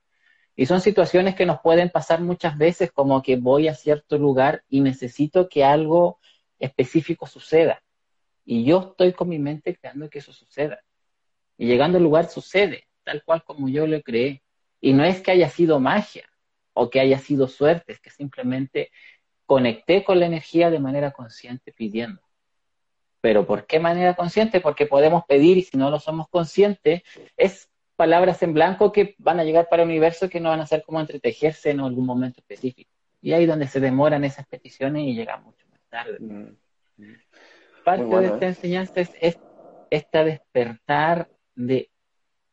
Y 0.56 0.66
son 0.66 0.82
situaciones 0.82 1.36
que 1.36 1.46
nos 1.46 1.62
pueden 1.62 1.90
pasar 1.90 2.22
muchas 2.22 2.58
veces, 2.58 2.92
como 2.92 3.22
que 3.22 3.38
voy 3.38 3.68
a 3.68 3.76
cierto 3.76 4.18
lugar 4.18 4.64
y 4.70 4.82
necesito 4.82 5.50
que 5.50 5.64
algo 5.64 6.20
específico 6.60 7.26
suceda. 7.26 7.84
Y 8.46 8.64
yo 8.66 8.90
estoy 8.92 9.14
con 9.14 9.30
mi 9.30 9.40
mente 9.40 9.76
creando 9.76 10.10
que 10.10 10.20
eso 10.20 10.34
suceda. 10.34 10.80
Y 11.58 11.68
llegando 11.68 11.98
al 11.98 12.04
lugar 12.04 12.30
sucede, 12.30 12.88
tal 13.04 13.24
cual 13.24 13.44
como 13.44 13.70
yo 13.70 13.88
lo 13.88 14.02
creé. 14.02 14.44
Y 14.80 14.94
no 14.94 15.04
es 15.04 15.22
que 15.22 15.32
haya 15.32 15.50
sido 15.50 15.80
magia 15.80 16.30
o 16.74 16.90
que 16.90 17.00
haya 17.00 17.20
sido 17.20 17.48
suerte, 17.48 17.94
es 17.94 18.00
que 18.00 18.10
simplemente 18.10 18.92
conecté 19.46 20.04
con 20.04 20.20
la 20.20 20.26
energía 20.26 20.70
de 20.70 20.80
manera 20.80 21.12
consciente 21.12 21.72
pidiendo. 21.72 22.22
Pero 23.24 23.46
¿por 23.46 23.66
qué 23.66 23.80
manera 23.80 24.16
consciente? 24.16 24.60
Porque 24.60 24.86
podemos 24.86 25.24
pedir 25.24 25.58
y 25.58 25.62
si 25.62 25.78
no 25.78 25.90
lo 25.90 25.98
somos 25.98 26.28
conscientes, 26.28 27.04
es 27.38 27.70
palabras 27.96 28.44
en 28.44 28.54
blanco 28.54 28.92
que 28.92 29.16
van 29.18 29.40
a 29.40 29.46
llegar 29.46 29.70
para 29.70 29.84
el 29.84 29.88
universo 29.88 30.28
que 30.28 30.42
no 30.42 30.50
van 30.50 30.60
a 30.60 30.68
ser 30.68 30.84
como 30.84 31.00
entretejerse 31.00 31.70
en 31.70 31.80
algún 31.80 32.06
momento 32.06 32.42
específico. 32.42 32.92
Y 33.22 33.32
ahí 33.32 33.46
donde 33.46 33.70
se 33.70 33.80
demoran 33.80 34.26
esas 34.26 34.46
peticiones 34.48 35.04
y 35.04 35.16
llegan 35.16 35.42
mucho 35.42 35.66
más 35.72 35.80
tarde. 35.90 36.18
mm. 36.20 37.14
Parte 37.86 38.04
bueno, 38.04 38.20
de 38.20 38.28
esta 38.28 38.46
¿eh? 38.46 38.50
enseñanza 38.50 39.00
es, 39.00 39.12
es 39.22 39.38
esta 39.90 40.26
despertar 40.26 41.30
de 41.56 41.90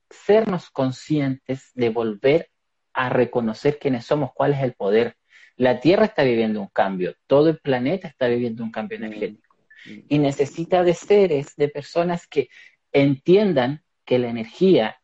sernos 0.09 0.71
conscientes, 0.71 1.73
de 1.75 1.89
volver 1.89 2.49
a 2.93 3.09
reconocer 3.09 3.81
quiénes 3.81 4.07
somos, 4.07 4.31
cuál 4.33 4.53
es 4.53 4.63
el 4.63 4.75
poder. 4.75 5.17
La 5.57 5.81
Tierra 5.81 6.05
está 6.05 6.23
viviendo 6.23 6.61
un 6.61 6.69
cambio, 6.69 7.17
todo 7.27 7.49
el 7.49 7.59
planeta 7.59 8.07
está 8.07 8.29
viviendo 8.29 8.63
un 8.63 8.71
cambio 8.71 9.01
Mm. 9.01 9.03
energético 9.03 9.50
y 9.85 10.19
necesita 10.19 10.83
de 10.83 10.95
seres, 10.95 11.57
de 11.57 11.69
personas 11.69 12.27
que 12.27 12.49
entiendan 12.93 13.83
que 14.05 14.19
la 14.19 14.29
energía, 14.29 15.01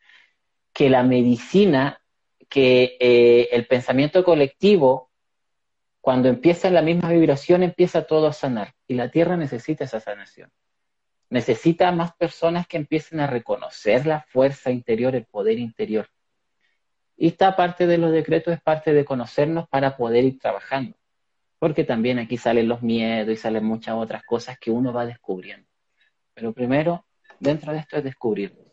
que 0.73 0.91
la 0.91 1.03
medicina, 1.03 2.03
que 2.49 2.97
eh, 3.01 3.49
el 3.53 3.67
pensamiento 3.67 4.25
colectivo, 4.25 5.11
cuando 6.01 6.29
empieza 6.29 6.69
en 6.69 6.75
la 6.75 6.83
misma 6.83 7.11
vibración, 7.11 7.63
empieza 7.63 8.07
todo 8.07 8.29
a 8.29 8.33
sanar. 8.33 8.75
Y 8.87 8.95
la 8.95 9.11
Tierra 9.11 9.37
necesita 9.37 9.85
esa 9.85 10.01
sanación. 10.01 10.51
Necesita 11.31 11.91
más 11.91 12.15
personas 12.15 12.69
que 12.69 12.77
empiecen 12.77 13.19
a 13.21 13.27
reconocer 13.27 14.07
la 14.07 14.21
fuerza 14.29 14.71
interior, 14.71 15.17
el 15.17 15.25
poder 15.25 15.59
interior. 15.59 16.09
Y 17.17 17.29
esta 17.29 17.57
parte 17.57 17.87
de 17.87 17.99
los 17.99 18.13
decretos 18.13 18.55
es 18.55 18.61
parte 18.61 18.93
de 18.93 19.05
conocernos 19.05 19.69
para 19.69 19.97
poder 19.97 20.25
ir 20.25 20.39
trabajando. 20.39 20.97
Porque 21.59 21.85
también 21.85 22.19
aquí 22.19 22.37
salen 22.37 22.69
los 22.69 22.83
miedos 22.83 23.33
y 23.33 23.37
salen 23.37 23.65
muchas 23.65 23.95
otras 23.95 24.23
cosas 24.25 24.59
que 24.59 24.71
uno 24.71 24.93
va 24.93 25.07
descubriendo. 25.07 25.69
Pero 26.35 26.53
primero, 26.53 27.07
dentro 27.41 27.73
de 27.73 27.79
esto 27.79 27.97
es 27.97 28.05
descubrirlo. 28.05 28.67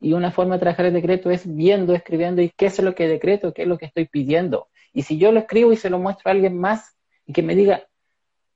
Y 0.00 0.12
una 0.12 0.30
forma 0.30 0.54
de 0.54 0.60
trabajar 0.60 0.86
el 0.86 0.94
decreto 0.94 1.30
es 1.30 1.42
viendo, 1.56 1.94
escribiendo, 1.94 2.40
y 2.40 2.50
qué 2.50 2.66
es 2.66 2.78
lo 2.78 2.94
que 2.94 3.08
decreto, 3.08 3.52
qué 3.52 3.62
es 3.62 3.68
lo 3.68 3.78
que 3.78 3.86
estoy 3.86 4.06
pidiendo. 4.06 4.68
Y 4.92 5.02
si 5.02 5.18
yo 5.18 5.32
lo 5.32 5.40
escribo 5.40 5.72
y 5.72 5.76
se 5.76 5.90
lo 5.90 5.98
muestro 5.98 6.30
a 6.30 6.32
alguien 6.32 6.58
más 6.58 6.96
y 7.26 7.32
que 7.32 7.42
me 7.42 7.54
diga, 7.54 7.86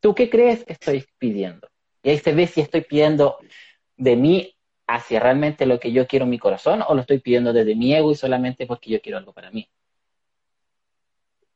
¿tú 0.00 0.14
qué 0.14 0.30
crees 0.30 0.64
que 0.64 0.72
estoy 0.72 1.04
pidiendo? 1.18 1.68
Y 2.02 2.10
ahí 2.10 2.18
se 2.18 2.32
ve 2.32 2.46
si 2.46 2.60
estoy 2.60 2.82
pidiendo 2.82 3.38
de 3.96 4.16
mí 4.16 4.56
hacia 4.86 5.20
realmente 5.20 5.66
lo 5.66 5.78
que 5.78 5.92
yo 5.92 6.06
quiero 6.06 6.24
en 6.24 6.30
mi 6.30 6.38
corazón 6.38 6.82
o 6.86 6.94
lo 6.94 7.00
estoy 7.02 7.18
pidiendo 7.18 7.52
desde 7.52 7.74
mi 7.74 7.94
ego 7.94 8.10
y 8.10 8.14
solamente 8.14 8.66
porque 8.66 8.90
yo 8.90 9.00
quiero 9.00 9.18
algo 9.18 9.32
para 9.32 9.50
mí. 9.50 9.68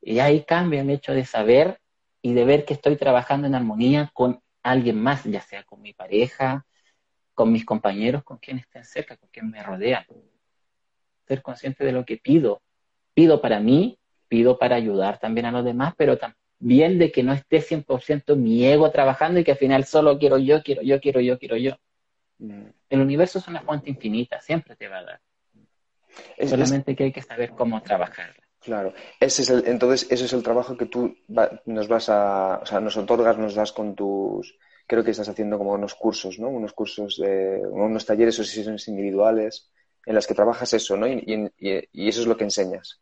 Y 0.00 0.18
ahí 0.20 0.44
cambia 0.44 0.82
el 0.82 0.90
hecho 0.90 1.12
de 1.12 1.24
saber 1.24 1.80
y 2.26 2.34
de 2.34 2.44
ver 2.44 2.64
que 2.64 2.74
estoy 2.74 2.96
trabajando 2.96 3.46
en 3.46 3.54
armonía 3.54 4.10
con 4.12 4.40
alguien 4.64 5.00
más, 5.00 5.22
ya 5.22 5.40
sea 5.40 5.62
con 5.62 5.80
mi 5.80 5.92
pareja, 5.92 6.66
con 7.34 7.52
mis 7.52 7.64
compañeros, 7.64 8.24
con 8.24 8.38
quienes 8.38 8.64
estén 8.64 8.84
cerca, 8.84 9.16
con 9.16 9.28
quienes 9.28 9.52
me 9.52 9.62
rodean. 9.62 10.04
Ser 11.28 11.40
consciente 11.40 11.84
de 11.84 11.92
lo 11.92 12.04
que 12.04 12.16
pido. 12.16 12.62
Pido 13.14 13.40
para 13.40 13.60
mí, 13.60 13.96
pido 14.26 14.58
para 14.58 14.74
ayudar 14.74 15.20
también 15.20 15.46
a 15.46 15.52
los 15.52 15.64
demás, 15.64 15.94
pero 15.96 16.18
también 16.18 16.98
de 16.98 17.12
que 17.12 17.22
no 17.22 17.32
esté 17.32 17.60
100% 17.60 18.34
mi 18.34 18.66
ego 18.66 18.90
trabajando 18.90 19.38
y 19.38 19.44
que 19.44 19.52
al 19.52 19.58
final 19.58 19.84
solo 19.84 20.18
quiero 20.18 20.36
yo, 20.38 20.64
quiero 20.64 20.82
yo, 20.82 21.00
quiero 21.00 21.20
yo, 21.20 21.38
quiero 21.38 21.56
yo. 21.56 21.76
Mm. 22.38 22.64
El 22.90 23.00
universo 23.02 23.38
es 23.38 23.46
una 23.46 23.60
fuente 23.60 23.88
infinita, 23.88 24.40
siempre 24.40 24.74
te 24.74 24.88
va 24.88 24.98
a 24.98 25.04
dar. 25.04 25.20
Es- 26.36 26.38
es- 26.38 26.50
Solamente 26.50 26.96
que 26.96 27.04
hay 27.04 27.12
que 27.12 27.22
saber 27.22 27.50
cómo 27.50 27.80
trabajarla. 27.82 28.45
Claro, 28.66 28.90
ese 29.20 29.42
es 29.42 29.50
el, 29.50 29.60
entonces 29.68 30.08
ese 30.10 30.24
es 30.24 30.32
el 30.32 30.42
trabajo 30.42 30.76
que 30.76 30.86
tú 30.86 31.00
va- 31.36 31.50
nos 31.66 31.86
vas 31.88 32.08
a, 32.08 32.58
o 32.62 32.66
sea, 32.66 32.80
nos 32.80 32.96
otorgas, 32.96 33.38
nos 33.38 33.54
das 33.54 33.72
con 33.72 33.94
tus, 33.94 34.44
creo 34.88 35.04
que 35.04 35.12
estás 35.12 35.28
haciendo 35.28 35.56
como 35.58 35.72
unos 35.72 35.94
cursos, 35.94 36.38
¿no? 36.40 36.48
Unos 36.48 36.72
cursos 36.72 37.16
de, 37.22 37.60
unos 37.70 38.04
talleres 38.06 38.38
o 38.40 38.44
sesiones 38.44 38.88
individuales 38.88 39.70
en 40.04 40.14
las 40.16 40.26
que 40.26 40.34
trabajas 40.34 40.72
eso, 40.74 40.96
¿no? 40.96 41.06
Y, 41.06 41.50
y- 41.58 42.08
eso 42.08 42.20
es 42.22 42.26
lo 42.26 42.36
que 42.36 42.44
enseñas. 42.44 43.00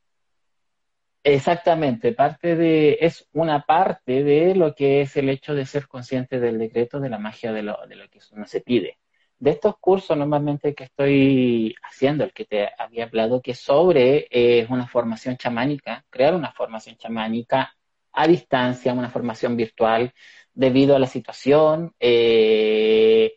Exactamente, 1.24 2.12
parte 2.12 2.54
de, 2.56 2.98
es 3.00 3.26
una 3.32 3.62
parte 3.66 4.22
de 4.24 4.54
lo 4.54 4.74
que 4.74 5.00
es 5.02 5.16
el 5.16 5.28
hecho 5.30 5.54
de 5.54 5.66
ser 5.66 5.88
consciente 5.88 6.38
del 6.40 6.58
decreto, 6.58 7.00
de 7.00 7.08
la 7.10 7.18
magia 7.18 7.52
de 7.52 7.62
lo, 7.62 7.78
de 7.88 7.96
lo 7.96 8.08
que 8.10 8.20
uno 8.32 8.46
se 8.46 8.60
pide. 8.60 8.98
De 9.38 9.50
estos 9.50 9.76
cursos 9.78 10.16
normalmente 10.16 10.74
que 10.74 10.84
estoy 10.84 11.74
haciendo, 11.82 12.24
el 12.24 12.32
que 12.32 12.44
te 12.44 12.70
había 12.78 13.04
hablado, 13.04 13.42
que 13.42 13.52
es 13.52 13.60
sobre 13.60 14.26
eh, 14.30 14.66
una 14.70 14.86
formación 14.86 15.36
chamánica, 15.36 16.04
crear 16.08 16.34
una 16.34 16.52
formación 16.52 16.96
chamánica 16.96 17.74
a 18.12 18.26
distancia, 18.26 18.92
una 18.92 19.10
formación 19.10 19.56
virtual, 19.56 20.14
debido 20.54 20.94
a 20.94 20.98
la 20.98 21.06
situación, 21.06 21.94
eh, 21.98 23.34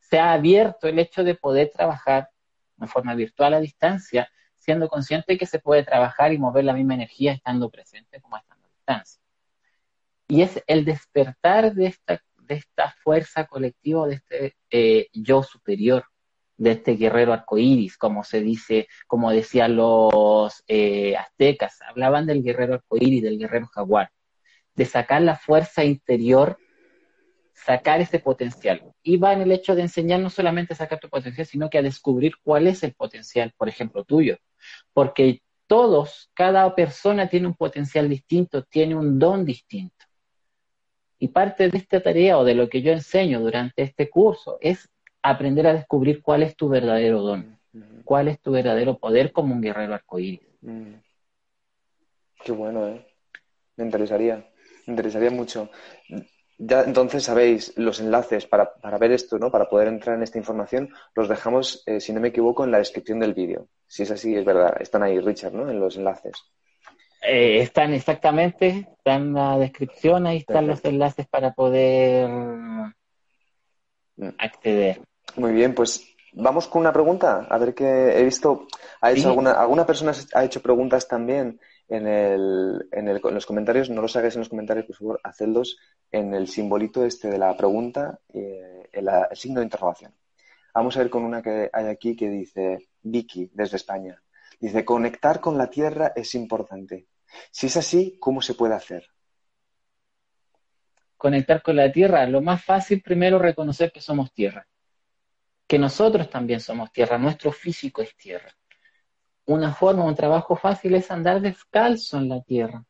se 0.00 0.18
ha 0.18 0.32
abierto 0.32 0.86
el 0.86 0.98
hecho 0.98 1.24
de 1.24 1.34
poder 1.34 1.70
trabajar 1.74 2.28
de 2.76 2.86
forma 2.86 3.14
virtual 3.14 3.54
a 3.54 3.60
distancia, 3.60 4.30
siendo 4.58 4.88
consciente 4.88 5.38
que 5.38 5.46
se 5.46 5.58
puede 5.58 5.82
trabajar 5.82 6.32
y 6.32 6.38
mover 6.38 6.64
la 6.64 6.74
misma 6.74 6.94
energía 6.94 7.32
estando 7.32 7.70
presente 7.70 8.20
como 8.20 8.36
estando 8.36 8.66
a 8.66 8.70
distancia. 8.70 9.20
Y 10.28 10.42
es 10.42 10.62
el 10.66 10.84
despertar 10.84 11.72
de 11.72 11.86
esta, 11.86 12.22
de 12.48 12.56
esta 12.56 12.94
fuerza 13.04 13.46
colectiva, 13.46 14.06
de 14.08 14.14
este 14.14 14.56
eh, 14.70 15.08
yo 15.12 15.42
superior, 15.42 16.04
de 16.56 16.72
este 16.72 16.96
guerrero 16.96 17.32
arcoíris, 17.32 17.96
como 17.96 18.24
se 18.24 18.40
dice, 18.40 18.88
como 19.06 19.30
decían 19.30 19.76
los 19.76 20.64
eh, 20.66 21.16
aztecas, 21.16 21.78
hablaban 21.88 22.26
del 22.26 22.42
guerrero 22.42 22.74
arcoíris, 22.74 23.22
del 23.22 23.38
guerrero 23.38 23.66
jaguar, 23.68 24.10
de 24.74 24.84
sacar 24.84 25.22
la 25.22 25.36
fuerza 25.36 25.84
interior, 25.84 26.58
sacar 27.54 28.00
ese 28.00 28.18
potencial. 28.18 28.82
Y 29.02 29.16
va 29.18 29.32
en 29.32 29.42
el 29.42 29.52
hecho 29.52 29.74
de 29.74 29.82
enseñar 29.82 30.20
no 30.20 30.30
solamente 30.30 30.72
a 30.74 30.76
sacar 30.76 30.98
tu 30.98 31.08
potencial, 31.08 31.46
sino 31.46 31.70
que 31.70 31.78
a 31.78 31.82
descubrir 31.82 32.34
cuál 32.42 32.66
es 32.66 32.82
el 32.82 32.94
potencial, 32.94 33.52
por 33.56 33.68
ejemplo, 33.68 34.04
tuyo. 34.04 34.38
Porque 34.92 35.42
todos, 35.68 36.30
cada 36.34 36.74
persona 36.74 37.28
tiene 37.28 37.46
un 37.46 37.54
potencial 37.54 38.08
distinto, 38.08 38.64
tiene 38.64 38.96
un 38.96 39.18
don 39.18 39.44
distinto. 39.44 40.07
Y 41.18 41.28
parte 41.28 41.68
de 41.68 41.78
esta 41.78 42.00
tarea 42.00 42.38
o 42.38 42.44
de 42.44 42.54
lo 42.54 42.68
que 42.68 42.82
yo 42.82 42.92
enseño 42.92 43.40
durante 43.40 43.82
este 43.82 44.08
curso 44.08 44.58
es 44.60 44.88
aprender 45.22 45.66
a 45.66 45.74
descubrir 45.74 46.22
cuál 46.22 46.42
es 46.42 46.56
tu 46.56 46.68
verdadero 46.68 47.22
don, 47.22 47.58
Mm, 47.72 48.00
cuál 48.04 48.28
es 48.28 48.40
tu 48.40 48.50
verdadero 48.52 48.98
poder 48.98 49.32
como 49.32 49.54
un 49.54 49.60
guerrero 49.60 49.94
arcoíris. 49.94 50.40
mm. 50.62 50.94
Qué 52.44 52.52
bueno, 52.52 52.86
¿eh? 52.86 53.04
Me 53.76 53.84
interesaría, 53.84 54.36
me 54.86 54.92
interesaría 54.92 55.30
mucho. 55.30 55.70
Ya 56.56 56.82
entonces 56.82 57.24
sabéis 57.24 57.76
los 57.76 58.00
enlaces 58.00 58.46
para, 58.46 58.74
para 58.74 58.98
ver 58.98 59.12
esto, 59.12 59.38
¿no? 59.38 59.50
Para 59.50 59.68
poder 59.68 59.88
entrar 59.88 60.16
en 60.16 60.22
esta 60.22 60.38
información, 60.38 60.88
los 61.14 61.28
dejamos, 61.28 61.82
eh, 61.86 62.00
si 62.00 62.12
no 62.12 62.20
me 62.20 62.28
equivoco, 62.28 62.64
en 62.64 62.70
la 62.70 62.78
descripción 62.78 63.20
del 63.20 63.34
vídeo. 63.34 63.68
Si 63.86 64.02
es 64.04 64.10
así, 64.10 64.34
es 64.34 64.44
verdad. 64.44 64.76
Están 64.80 65.02
ahí, 65.02 65.20
Richard, 65.20 65.52
¿no? 65.52 65.68
En 65.68 65.78
los 65.78 65.96
enlaces. 65.96 66.32
Eh, 67.22 67.60
están 67.62 67.92
exactamente, 67.94 68.88
está 68.96 69.14
en 69.16 69.32
la 69.34 69.58
descripción, 69.58 70.26
ahí 70.26 70.38
están 70.38 70.66
los 70.66 70.84
enlaces 70.84 71.26
para 71.28 71.52
poder 71.52 72.28
Mm. 72.28 72.92
acceder. 74.38 75.00
Muy 75.36 75.52
bien, 75.52 75.74
pues 75.74 76.04
vamos 76.32 76.66
con 76.68 76.80
una 76.80 76.92
pregunta. 76.92 77.46
A 77.48 77.58
ver 77.58 77.74
qué 77.74 78.18
he 78.18 78.24
visto. 78.24 78.66
Ha 79.00 79.12
hecho 79.12 79.22
Sí. 79.22 79.28
alguna, 79.28 79.52
alguna 79.52 79.86
persona 79.86 80.12
ha 80.34 80.44
hecho 80.44 80.60
preguntas 80.62 81.06
también 81.06 81.60
en, 81.88 82.06
el, 82.06 82.88
en, 82.92 83.08
el- 83.08 83.20
en 83.22 83.34
los 83.34 83.46
comentarios. 83.46 83.90
No 83.90 84.02
los 84.02 84.16
hagáis 84.16 84.34
en 84.34 84.40
los 84.40 84.48
comentarios, 84.48 84.86
por 84.86 84.96
favor, 84.96 85.20
hacedlos 85.22 85.78
en 86.10 86.34
el 86.34 86.48
simbolito 86.48 87.04
este 87.04 87.28
de 87.28 87.38
la 87.38 87.56
pregunta, 87.56 88.18
eh, 88.32 88.88
el, 88.92 89.08
el 89.08 89.36
signo 89.36 89.60
de 89.60 89.66
interrogación. 89.66 90.12
Vamos 90.74 90.96
a 90.96 91.00
ver 91.00 91.10
con 91.10 91.24
una 91.24 91.42
que 91.42 91.70
hay 91.72 91.86
aquí 91.86 92.14
que 92.16 92.28
dice 92.28 92.88
Vicky, 93.02 93.50
desde 93.52 93.76
España. 93.76 94.20
Dice, 94.60 94.84
conectar 94.84 95.40
con 95.40 95.56
la 95.56 95.70
tierra 95.70 96.12
es 96.16 96.34
importante. 96.34 97.06
Si 97.50 97.66
es 97.66 97.76
así, 97.76 98.16
¿cómo 98.18 98.42
se 98.42 98.54
puede 98.54 98.74
hacer? 98.74 99.08
Conectar 101.16 101.62
con 101.62 101.76
la 101.76 101.90
tierra, 101.92 102.26
lo 102.26 102.40
más 102.40 102.64
fácil 102.64 103.02
primero 103.02 103.38
reconocer 103.38 103.92
que 103.92 104.00
somos 104.00 104.32
tierra, 104.32 104.66
que 105.66 105.78
nosotros 105.78 106.30
también 106.30 106.60
somos 106.60 106.92
tierra, 106.92 107.18
nuestro 107.18 107.52
físico 107.52 108.02
es 108.02 108.16
tierra. 108.16 108.56
Una 109.46 109.72
forma, 109.72 110.04
un 110.04 110.14
trabajo 110.14 110.56
fácil 110.56 110.94
es 110.94 111.10
andar 111.10 111.40
descalzo 111.40 112.18
en 112.18 112.28
la 112.28 112.42
tierra. 112.42 112.84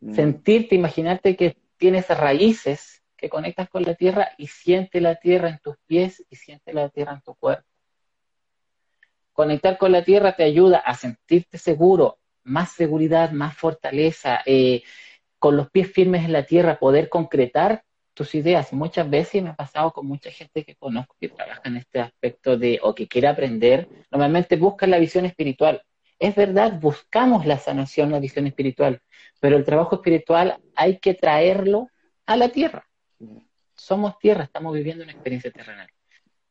Mm, 0.00 0.14
sentirte, 0.14 0.74
imaginarte 0.74 1.36
que 1.36 1.56
tienes 1.76 2.08
raíces 2.08 3.02
que 3.16 3.28
conectas 3.28 3.68
con 3.68 3.82
la 3.82 3.94
tierra 3.94 4.30
y 4.38 4.46
siente 4.46 5.00
la 5.00 5.16
tierra 5.16 5.48
en 5.50 5.58
tus 5.58 5.76
pies 5.86 6.24
y 6.30 6.36
siente 6.36 6.72
la 6.72 6.88
tierra 6.88 7.14
en 7.14 7.22
tu 7.22 7.34
cuerpo. 7.34 7.66
Conectar 9.38 9.78
con 9.78 9.92
la 9.92 10.02
tierra 10.02 10.32
te 10.32 10.42
ayuda 10.42 10.78
a 10.78 10.96
sentirte 10.96 11.58
seguro, 11.58 12.18
más 12.42 12.72
seguridad, 12.72 13.30
más 13.30 13.56
fortaleza, 13.56 14.40
eh, 14.44 14.82
con 15.38 15.56
los 15.56 15.70
pies 15.70 15.92
firmes 15.92 16.24
en 16.24 16.32
la 16.32 16.42
tierra, 16.42 16.80
poder 16.80 17.08
concretar 17.08 17.84
tus 18.14 18.34
ideas. 18.34 18.72
Muchas 18.72 19.08
veces 19.08 19.40
me 19.40 19.50
ha 19.50 19.54
pasado 19.54 19.92
con 19.92 20.08
mucha 20.08 20.32
gente 20.32 20.64
que 20.64 20.74
conozco 20.74 21.14
que 21.20 21.28
trabaja 21.28 21.60
en 21.66 21.76
este 21.76 22.00
aspecto 22.00 22.56
de 22.56 22.80
o 22.82 22.96
que 22.96 23.06
quiere 23.06 23.28
aprender, 23.28 23.88
normalmente 24.10 24.56
buscan 24.56 24.90
la 24.90 24.98
visión 24.98 25.24
espiritual. 25.24 25.82
Es 26.18 26.34
verdad, 26.34 26.80
buscamos 26.80 27.46
la 27.46 27.58
sanación, 27.58 28.10
la 28.10 28.18
visión 28.18 28.48
espiritual, 28.48 29.02
pero 29.38 29.56
el 29.56 29.64
trabajo 29.64 29.94
espiritual 29.94 30.58
hay 30.74 30.98
que 30.98 31.14
traerlo 31.14 31.86
a 32.26 32.36
la 32.36 32.48
tierra. 32.48 32.88
Somos 33.76 34.18
tierra, 34.18 34.42
estamos 34.42 34.74
viviendo 34.74 35.04
una 35.04 35.12
experiencia 35.12 35.52
terrenal. 35.52 35.88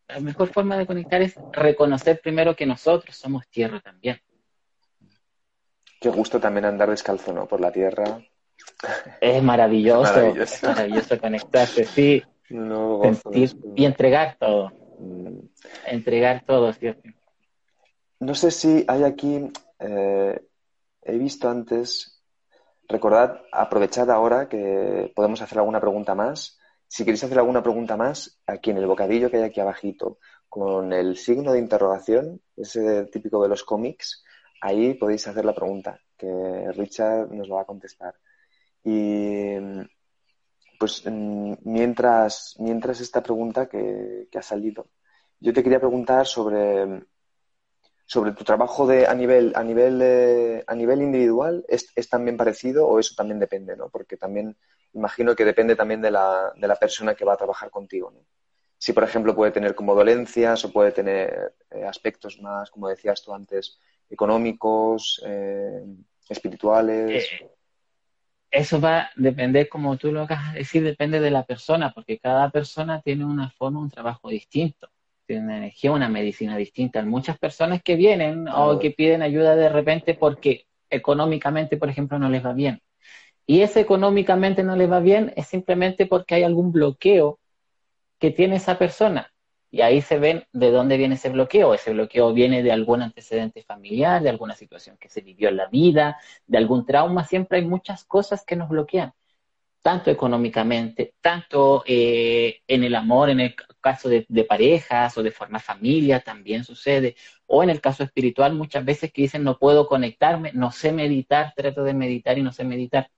La 0.07 0.19
mejor 0.19 0.49
forma 0.49 0.77
de 0.77 0.85
conectar 0.85 1.21
es 1.21 1.35
reconocer 1.51 2.21
primero 2.21 2.55
que 2.55 2.65
nosotros 2.65 3.15
somos 3.15 3.47
tierra 3.49 3.79
también. 3.81 4.19
Qué 5.99 6.09
gusto 6.09 6.39
también 6.39 6.65
andar 6.65 6.89
descalzo, 6.89 7.33
¿no? 7.33 7.47
Por 7.47 7.59
la 7.59 7.71
tierra. 7.71 8.21
Es 9.19 9.43
maravilloso, 9.43 10.03
Es 10.03 10.15
maravilloso. 10.15 10.53
es 10.55 10.63
maravilloso 10.63 11.19
conectarse, 11.19 11.83
sí, 11.85 12.23
No 12.49 13.01
sentir 13.03 13.51
y 13.75 13.85
entregar 13.85 14.37
todo, 14.39 14.71
Mm. 14.99 15.39
entregar 15.87 16.43
todo, 16.45 16.71
¿cierto? 16.73 17.09
No 18.19 18.33
sé 18.33 18.51
si 18.51 18.85
hay 18.87 19.03
aquí, 19.03 19.51
eh, 19.79 20.41
he 21.03 21.17
visto 21.17 21.49
antes, 21.49 22.23
recordad, 22.87 23.41
aprovechad 23.51 24.09
ahora 24.09 24.47
que 24.47 25.11
podemos 25.15 25.41
hacer 25.41 25.57
alguna 25.59 25.79
pregunta 25.81 26.15
más. 26.15 26.57
Si 26.87 27.03
queréis 27.03 27.23
hacer 27.23 27.37
alguna 27.37 27.61
pregunta 27.61 27.97
más, 27.97 28.39
aquí 28.45 28.71
en 28.71 28.77
el 28.77 28.87
bocadillo 28.87 29.29
que 29.29 29.37
hay 29.37 29.43
aquí 29.43 29.59
abajito, 29.59 30.19
con 30.47 30.93
el 30.93 31.17
signo 31.17 31.51
de 31.51 31.59
interrogación, 31.59 32.41
ese 32.55 33.05
típico 33.05 33.43
de 33.43 33.49
los 33.49 33.63
cómics, 33.63 34.23
ahí 34.61 34.93
podéis 34.93 35.27
hacer 35.27 35.45
la 35.45 35.53
pregunta, 35.53 35.99
que 36.17 36.71
Richard 36.75 37.31
nos 37.31 37.47
lo 37.47 37.55
va 37.55 37.61
a 37.61 37.65
contestar. 37.65 38.15
Y 38.83 39.55
pues 40.79 41.03
mm, 41.05 41.53
mientras, 41.63 42.55
mientras 42.59 43.01
esta 43.01 43.21
pregunta 43.21 43.67
que, 43.67 44.27
que 44.31 44.37
ha 44.37 44.41
salido, 44.41 44.87
yo 45.39 45.53
te 45.53 45.63
quería 45.63 45.79
preguntar 45.79 46.25
sobre 46.25 47.05
sobre 48.07 48.31
tu 48.31 48.43
trabajo 48.43 48.87
de, 48.87 49.05
a 49.05 49.13
nivel, 49.13 49.51
a 49.53 49.63
nivel, 49.63 49.99
eh, 50.01 50.63
a 50.65 50.73
nivel 50.73 51.03
individual, 51.03 51.63
¿es, 51.67 51.91
¿es 51.95 52.09
también 52.09 52.37
parecido 52.37 52.87
o 52.87 52.99
eso 52.99 53.13
también 53.15 53.37
depende, 53.37 53.75
¿no? 53.75 53.89
Porque 53.89 54.17
también 54.17 54.57
imagino 54.93 55.35
que 55.35 55.45
depende 55.45 55.75
también 55.75 56.01
de 56.01 56.09
la, 56.09 56.53
de 56.55 56.67
la 56.67 56.77
persona 56.77 57.13
que 57.13 57.25
va 57.25 57.33
a 57.33 57.37
trabajar 57.37 57.69
contigo, 57.69 58.09
¿no? 58.11 58.21
Si, 58.79 58.93
por 58.93 59.03
ejemplo, 59.03 59.35
puede 59.35 59.51
tener 59.51 59.75
como 59.75 59.95
dolencias 59.95 60.63
o 60.63 60.71
puede 60.71 60.91
tener 60.91 61.53
eh, 61.71 61.83
aspectos 61.83 62.39
más, 62.39 62.69
como 62.69 62.87
decías 62.87 63.23
tú 63.23 63.33
antes, 63.33 63.79
económicos, 64.09 65.21
eh, 65.25 65.83
espirituales. 66.29 67.27
Eh, 67.31 67.51
eso 68.51 68.79
va 68.79 68.99
a 68.99 69.11
depender, 69.15 69.67
como 69.67 69.97
tú 69.97 70.11
lo 70.11 70.21
acabas 70.21 70.53
de 70.53 70.59
decir, 70.59 70.83
depende 70.83 71.19
de 71.19 71.31
la 71.31 71.43
persona, 71.43 71.91
porque 71.91 72.19
cada 72.19 72.49
persona 72.49 73.01
tiene 73.01 73.25
una 73.25 73.49
forma, 73.49 73.81
un 73.81 73.89
trabajo 73.89 74.29
distinto, 74.29 74.89
tiene 75.27 75.43
una 75.43 75.57
energía, 75.57 75.91
una 75.91 76.09
medicina 76.09 76.57
distinta. 76.57 77.03
Muchas 77.03 77.37
personas 77.37 77.83
que 77.83 77.95
vienen 77.95 78.47
o 78.47 78.79
que 78.79 78.91
piden 78.91 79.21
ayuda 79.21 79.55
de 79.55 79.69
repente 79.69 80.15
porque 80.15 80.65
económicamente, 80.89 81.77
por 81.77 81.89
ejemplo, 81.89 82.17
no 82.17 82.29
les 82.29 82.43
va 82.43 82.53
bien. 82.53 82.81
Y 83.45 83.61
ese 83.61 83.81
económicamente 83.81 84.63
no 84.63 84.75
les 84.75 84.91
va 84.91 84.99
bien 84.99 85.33
es 85.35 85.47
simplemente 85.47 86.05
porque 86.05 86.35
hay 86.35 86.43
algún 86.43 86.71
bloqueo 86.71 87.39
que 88.19 88.31
tiene 88.31 88.55
esa 88.55 88.77
persona. 88.77 89.31
Y 89.69 89.81
ahí 89.81 90.01
se 90.01 90.17
ven 90.17 90.45
de 90.53 90.71
dónde 90.71 90.97
viene 90.97 91.15
ese 91.15 91.29
bloqueo. 91.29 91.73
Ese 91.73 91.93
bloqueo 91.93 92.33
viene 92.33 92.63
de 92.63 92.71
algún 92.71 93.01
antecedente 93.01 93.63
familiar, 93.63 94.21
de 94.23 94.29
alguna 94.29 94.55
situación 94.55 94.97
que 94.97 95.09
se 95.09 95.21
vivió 95.21 95.49
en 95.49 95.57
la 95.57 95.67
vida, 95.67 96.17
de 96.45 96.57
algún 96.57 96.85
trauma. 96.85 97.25
Siempre 97.25 97.59
hay 97.59 97.65
muchas 97.65 98.05
cosas 98.05 98.45
que 98.45 98.55
nos 98.55 98.69
bloquean, 98.69 99.13
tanto 99.87 100.11
económicamente, 100.11 101.13
tanto 101.21 101.81
eh, 101.85 102.59
en 102.67 102.83
el 102.83 102.93
amor, 102.93 103.29
en 103.29 103.39
el 103.39 103.55
caso 103.79 104.09
de, 104.09 104.25
de 104.27 104.43
parejas 104.43 105.17
o 105.17 105.23
de 105.23 105.31
formar 105.31 105.61
familia, 105.61 106.19
también 106.19 106.65
sucede. 106.65 107.15
O 107.45 107.63
en 107.63 107.69
el 107.69 107.79
caso 107.79 108.03
espiritual, 108.03 108.53
muchas 108.53 108.83
veces 108.83 109.13
que 109.13 109.21
dicen 109.21 109.45
no 109.45 109.57
puedo 109.57 109.87
conectarme, 109.87 110.51
no 110.51 110.73
sé 110.73 110.91
meditar, 110.91 111.53
trato 111.55 111.85
de 111.85 111.93
meditar 111.93 112.37
y 112.37 112.41
no 112.41 112.51
sé 112.51 112.65
meditar. 112.65 113.09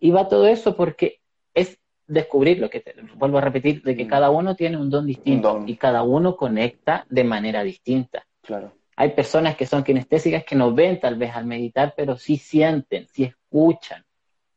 Y 0.00 0.10
va 0.12 0.28
todo 0.28 0.46
eso 0.46 0.74
porque 0.78 1.20
es 1.52 1.78
descubrir 2.06 2.58
lo 2.58 2.70
que 2.70 2.80
te, 2.80 2.94
vuelvo 3.16 3.36
a 3.36 3.42
repetir, 3.42 3.82
de 3.82 3.94
que 3.94 4.06
Mm. 4.06 4.08
cada 4.08 4.30
uno 4.30 4.56
tiene 4.56 4.78
un 4.78 4.88
don 4.88 5.06
distinto 5.06 5.52
don. 5.52 5.68
y 5.68 5.76
cada 5.76 6.04
uno 6.04 6.38
conecta 6.38 7.04
de 7.10 7.24
manera 7.24 7.62
distinta. 7.64 8.26
Claro. 8.40 8.72
Hay 8.96 9.10
personas 9.10 9.56
que 9.56 9.66
son 9.66 9.84
kinestésicas 9.84 10.44
que 10.44 10.56
no 10.56 10.72
ven 10.72 10.98
tal 11.00 11.16
vez 11.16 11.36
al 11.36 11.44
meditar, 11.44 11.92
pero 11.94 12.16
sí 12.16 12.38
sienten, 12.38 13.06
sí 13.08 13.24
escuchan. 13.24 14.02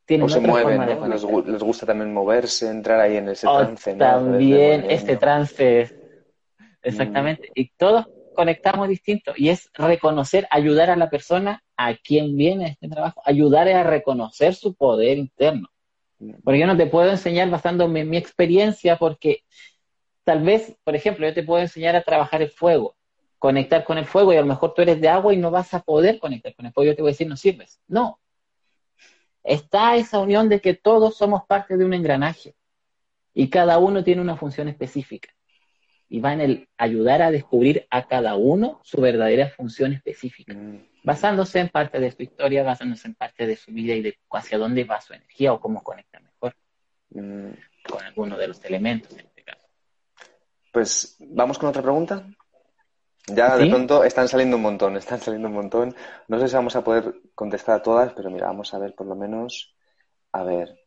Tienen 0.06 0.26
O 0.26 0.30
se 0.30 0.38
otra 0.38 0.52
mueven, 0.52 0.78
forma 0.78 0.86
de 0.86 0.96
¿no? 0.96 1.41
Les, 1.41 1.63
gusta 1.63 1.86
también 1.86 2.13
moverse, 2.13 2.70
entrar 2.70 3.00
ahí 3.00 3.18
en 3.18 3.30
ese 3.30 3.48
O 3.48 3.58
trance, 3.58 3.96
también 3.96 4.86
este 4.89 5.18
trance, 5.18 5.89
exactamente. 6.84 7.50
Y 7.56 7.72
todos 7.72 8.06
conectamos 8.36 8.88
distinto. 8.88 9.34
Y 9.36 9.50
es 9.50 9.70
reconocer, 9.74 10.48
ayudar 10.52 10.91
a 10.91 10.96
la 10.96 11.10
persona 11.10 11.63
a 11.76 11.96
quien 11.96 12.38
viene 12.38 12.68
este 12.68 12.88
trabajo, 12.88 13.22
ayudar 13.26 13.68
a 13.70 13.84
reconocer 13.84 14.54
su 14.54 14.76
poder 14.76 15.18
interno. 15.18 15.70
Porque 16.44 16.60
yo 16.60 16.68
no 16.68 16.78
te 16.78 16.86
puedo 16.86 17.10
enseñar 17.10 17.50
basándome 17.50 18.02
en 18.02 18.10
mi 18.10 18.18
experiencia, 18.18 18.98
porque 18.98 19.44
tal 20.24 20.44
vez, 20.44 20.76
por 20.84 20.96
ejemplo, 20.96 21.28
yo 21.28 21.34
te 21.34 21.44
puedo 21.44 21.62
enseñar 21.62 21.96
a 21.96 22.04
trabajar 22.04 22.41
el 22.41 22.50
fuego, 22.50 22.96
conectar 23.38 23.84
con 23.84 23.98
el 23.98 24.06
fuego, 24.06 24.34
y 24.34 24.38
a 24.38 24.41
lo 24.41 24.48
mejor 24.48 24.74
tú 24.74 24.82
eres 24.82 25.02
de 25.02 25.10
agua 25.10 25.34
y 25.34 25.38
no 25.38 25.52
vas 25.52 25.74
a 25.74 25.82
poder 25.82 26.20
conectar 26.20 26.56
con 26.56 26.65
el 26.65 26.74
fuego. 26.74 26.91
Yo 26.91 26.96
te 26.96 27.02
voy 27.02 27.10
a 27.10 27.13
decir, 27.13 27.28
no 27.28 27.38
sirves. 27.38 27.82
No. 27.88 28.20
Está 29.45 29.95
esa 29.95 30.19
unión 30.19 30.49
de 30.49 30.60
que 30.60 30.73
todos 30.73 31.15
somos 31.17 31.45
parte 31.45 31.77
de 31.77 31.86
un 31.86 31.93
engranaje 31.93 32.55
y 33.34 33.49
cada 33.49 33.77
uno 33.77 34.03
tiene 34.03 34.21
una 34.21 34.36
función 34.36 34.67
específica. 34.67 35.29
Y 36.10 36.19
va 36.19 36.34
en 36.34 36.41
el 36.41 36.69
ayudar 36.77 37.21
a 37.21 37.31
descubrir 37.31 37.86
a 37.91 38.08
cada 38.08 38.36
uno 38.36 38.79
su 38.84 38.99
verdadera 39.01 39.49
función 39.49 39.93
específica 39.93 40.53
Mm. 40.53 40.88
basándose 41.03 41.60
en 41.60 41.69
parte 41.69 41.99
de 41.99 42.12
su 42.12 42.23
historia, 42.23 42.63
basándose 42.63 43.08
en 43.08 43.13
parte 43.13 43.45
de 43.45 43.55
su 43.55 43.71
vida 43.71 43.93
y 43.93 44.01
de 44.01 44.17
hacia 44.31 44.58
dónde 44.58 44.84
va 44.84 44.99
su 45.01 45.13
energía 45.13 45.53
o 45.53 45.60
cómo 45.60 45.84
conecta 45.84 46.19
mejor 46.19 46.55
Mm. 47.10 47.51
con 47.88 48.03
alguno 48.03 48.38
de 48.38 48.47
los 48.47 48.63
elementos 48.65 49.12
en 49.13 49.27
este 49.27 49.43
caso. 49.43 49.67
Pues 50.71 51.17
vamos 51.19 51.60
con 51.60 51.69
otra 51.69 51.84
pregunta. 51.84 52.27
Ya 53.27 53.57
de 53.57 53.65
pronto 53.67 54.03
están 54.03 54.27
saliendo 54.27 54.55
un 54.57 54.61
montón, 54.63 54.97
están 54.97 55.19
saliendo 55.19 55.47
un 55.47 55.55
montón. 55.55 55.95
No 56.27 56.39
sé 56.39 56.47
si 56.47 56.55
vamos 56.55 56.75
a 56.75 56.83
poder 56.83 57.13
contestar 57.33 57.77
a 57.79 57.83
todas, 57.83 58.13
pero 58.13 58.29
mira, 58.29 58.47
vamos 58.47 58.73
a 58.73 58.79
ver 58.79 58.93
por 58.95 59.07
lo 59.07 59.15
menos. 59.15 59.75
A 60.31 60.43
ver. 60.43 60.79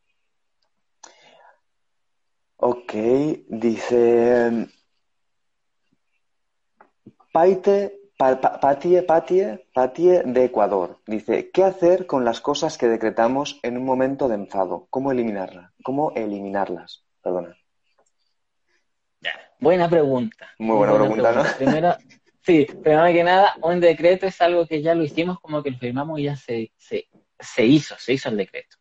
Ok, 2.57 2.93
dice. 3.49 4.69
Paite, 7.33 8.01
pa- 8.17 8.41
pa- 8.41 8.59
Patie, 8.59 9.03
Patie, 9.03 9.69
Patie 9.73 10.23
de 10.25 10.45
Ecuador. 10.45 10.99
Dice, 11.07 11.51
¿qué 11.51 11.63
hacer 11.65 12.07
con 12.07 12.25
las 12.25 12.41
cosas 12.41 12.77
que 12.79 12.89
decretamos 12.89 13.61
en 13.63 13.77
un 13.77 13.85
momento 13.85 14.29
de 14.29 14.35
enfado? 14.35 14.87
¿Cómo 14.91 15.13
eliminarla? 15.13 15.73
¿Cómo 15.85 16.13
eliminarlas? 16.17 17.05
Perdona. 17.23 17.57
Buena 19.61 19.89
pregunta. 19.89 20.49
Muy 20.59 20.77
buena 20.77 20.95
pregunta, 20.95 21.33
¿no? 21.33 21.43
Primero, 21.57 21.97
Sí, 22.49 22.65
primero 22.65 23.05
que 23.13 23.25
nada, 23.25 23.57
un 23.61 23.79
decreto 23.79 24.25
es 24.25 24.41
algo 24.41 24.67
que 24.67 24.81
ya 24.81 24.95
lo 24.95 25.05
hicimos, 25.05 25.39
como 25.39 25.63
que 25.63 25.71
lo 25.71 25.77
firmamos 25.77 26.19
y 26.19 26.23
ya 26.23 26.37
se, 26.37 26.73
se, 26.79 27.07
se 27.39 27.67
hizo, 27.67 27.95
se 27.99 28.15
hizo 28.15 28.31
el 28.31 28.39
decreto. 28.39 28.79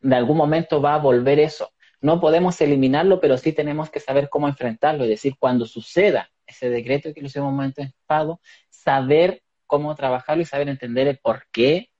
De 0.00 0.16
algún 0.16 0.38
momento 0.38 0.80
va 0.80 0.94
a 0.94 0.98
volver 1.00 1.38
eso. 1.38 1.70
No 2.00 2.18
podemos 2.18 2.58
eliminarlo, 2.62 3.20
pero 3.20 3.36
sí 3.36 3.52
tenemos 3.52 3.90
que 3.90 4.00
saber 4.00 4.30
cómo 4.30 4.48
enfrentarlo, 4.48 5.04
es 5.04 5.10
decir, 5.10 5.34
cuando 5.38 5.66
suceda 5.66 6.30
ese 6.46 6.70
decreto 6.70 7.12
que 7.12 7.20
lo 7.20 7.28
hemos 7.34 7.62
anticipado, 7.62 8.40
saber 8.70 9.42
cómo 9.66 9.94
trabajarlo 9.94 10.42
y 10.42 10.46
saber 10.46 10.70
entender 10.70 11.06
el 11.06 11.18
por 11.18 11.44
qué. 11.52 11.90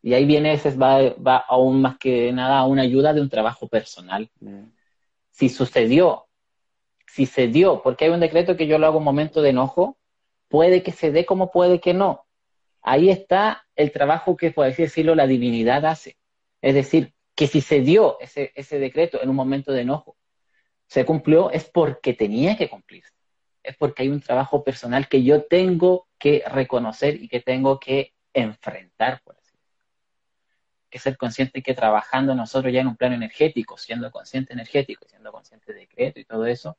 Y 0.00 0.14
ahí 0.14 0.24
viene, 0.24 0.52
ese 0.52 0.70
va, 0.76 1.12
va 1.14 1.38
aún 1.38 1.82
más 1.82 1.98
que 1.98 2.32
nada 2.32 2.58
a 2.58 2.66
una 2.66 2.82
ayuda 2.82 3.12
de 3.12 3.20
un 3.20 3.28
trabajo 3.28 3.66
personal. 3.66 4.30
Mm. 4.38 4.66
Si 5.32 5.48
sucedió, 5.48 6.28
si 7.08 7.26
se 7.26 7.48
dio, 7.48 7.82
porque 7.82 8.04
hay 8.04 8.12
un 8.12 8.20
decreto 8.20 8.56
que 8.56 8.68
yo 8.68 8.78
lo 8.78 8.86
hago 8.86 8.98
en 8.98 9.04
momento 9.04 9.42
de 9.42 9.50
enojo, 9.50 9.98
puede 10.52 10.82
que 10.82 10.92
se 10.92 11.10
dé 11.10 11.24
como 11.24 11.50
puede 11.50 11.80
que 11.80 11.94
no. 11.94 12.26
Ahí 12.82 13.08
está 13.08 13.66
el 13.74 13.90
trabajo 13.90 14.36
que, 14.36 14.50
por 14.50 14.70
decirlo, 14.70 15.14
la 15.14 15.26
divinidad 15.26 15.86
hace. 15.86 16.18
Es 16.60 16.74
decir, 16.74 17.14
que 17.34 17.46
si 17.46 17.62
se 17.62 17.80
dio 17.80 18.20
ese, 18.20 18.52
ese 18.54 18.78
decreto 18.78 19.22
en 19.22 19.30
un 19.30 19.36
momento 19.36 19.72
de 19.72 19.80
enojo, 19.80 20.14
se 20.86 21.06
cumplió, 21.06 21.50
es 21.50 21.64
porque 21.64 22.12
tenía 22.12 22.58
que 22.58 22.68
cumplirse. 22.68 23.14
Es 23.62 23.74
porque 23.78 24.02
hay 24.02 24.10
un 24.10 24.20
trabajo 24.20 24.62
personal 24.62 25.08
que 25.08 25.22
yo 25.22 25.44
tengo 25.44 26.06
que 26.18 26.44
reconocer 26.46 27.14
y 27.22 27.28
que 27.28 27.40
tengo 27.40 27.80
que 27.80 28.12
enfrentar, 28.34 29.22
por 29.24 29.36
así 29.38 29.52
decirlo. 29.52 29.86
Que 30.90 30.98
ser 30.98 31.16
consciente 31.16 31.62
que 31.62 31.72
trabajando 31.72 32.34
nosotros 32.34 32.70
ya 32.70 32.82
en 32.82 32.88
un 32.88 32.96
plano 32.96 33.14
energético, 33.14 33.78
siendo 33.78 34.10
consciente 34.10 34.52
energético, 34.52 35.06
siendo 35.08 35.32
consciente 35.32 35.72
de 35.72 35.80
decreto 35.80 36.20
y 36.20 36.26
todo 36.26 36.44
eso, 36.44 36.76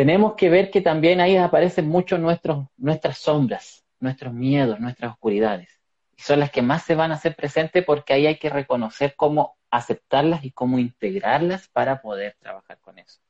tenemos 0.00 0.32
que 0.32 0.48
ver 0.48 0.70
que 0.70 0.80
también 0.80 1.20
ahí 1.20 1.36
aparecen 1.36 1.86
mucho 1.86 2.16
nuestros, 2.16 2.66
nuestras 2.78 3.18
sombras, 3.18 3.84
nuestros 3.98 4.32
miedos, 4.32 4.80
nuestras 4.80 5.12
oscuridades. 5.12 5.78
Y 6.16 6.22
son 6.22 6.40
las 6.40 6.50
que 6.50 6.62
más 6.62 6.84
se 6.84 6.94
van 6.94 7.12
a 7.12 7.16
hacer 7.16 7.36
presentes 7.36 7.84
porque 7.84 8.14
ahí 8.14 8.26
hay 8.26 8.38
que 8.38 8.48
reconocer 8.48 9.12
cómo 9.14 9.58
aceptarlas 9.70 10.42
y 10.42 10.52
cómo 10.52 10.78
integrarlas 10.78 11.68
para 11.68 12.00
poder 12.00 12.34
trabajar 12.40 12.78
con 12.80 12.98
eso. 12.98 13.20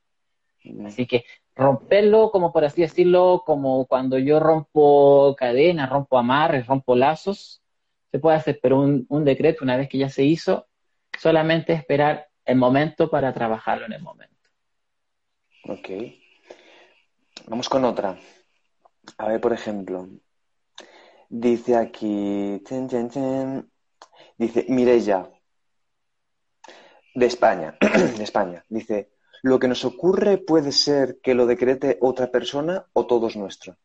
Así 0.87 1.07
que 1.07 1.25
romperlo, 1.57 2.31
como 2.31 2.53
por 2.53 2.65
así 2.65 2.83
decirlo, 2.83 3.43
como 3.45 3.87
cuando 3.87 4.17
yo 4.21 4.39
rompo 4.39 5.35
cadenas, 5.37 5.91
rompo 5.91 6.19
amarres, 6.19 6.69
rompo 6.69 6.95
lazos, 6.95 7.65
se 8.13 8.21
puede 8.21 8.37
hacer, 8.37 8.61
pero 8.63 8.79
un, 8.79 9.07
un 9.09 9.25
decreto, 9.25 9.65
una 9.65 9.77
vez 9.77 9.89
que 9.89 9.99
ya 9.99 10.09
se 10.09 10.23
hizo, 10.23 10.69
solamente 11.19 11.73
esperar 11.73 12.29
el 12.45 12.59
momento 12.59 13.11
para 13.11 13.35
trabajarlo 13.35 13.87
en 13.87 13.95
el 13.95 14.03
momento. 14.03 14.37
Ok. 15.65 16.20
Vamos 17.47 17.69
con 17.69 17.85
otra. 17.85 18.19
A 19.19 19.29
ver, 19.29 19.41
por 19.41 19.53
ejemplo, 19.53 20.09
dice 21.29 21.77
aquí, 21.77 22.63
dice 24.39 24.67
Mirella, 24.69 25.31
de 27.15 27.27
España, 27.27 27.77
de 28.17 28.23
España, 28.23 28.65
dice, 28.69 29.11
lo 29.43 29.59
que 29.59 29.69
nos 29.69 29.85
ocurre 29.85 30.39
puede 30.39 30.73
ser 30.73 31.19
que 31.23 31.35
lo 31.35 31.47
decrete 31.47 31.99
otra 32.01 32.31
persona 32.31 32.87
o 32.93 33.07
todo 33.07 33.29
es 33.29 33.37
nuestro. 33.37 33.77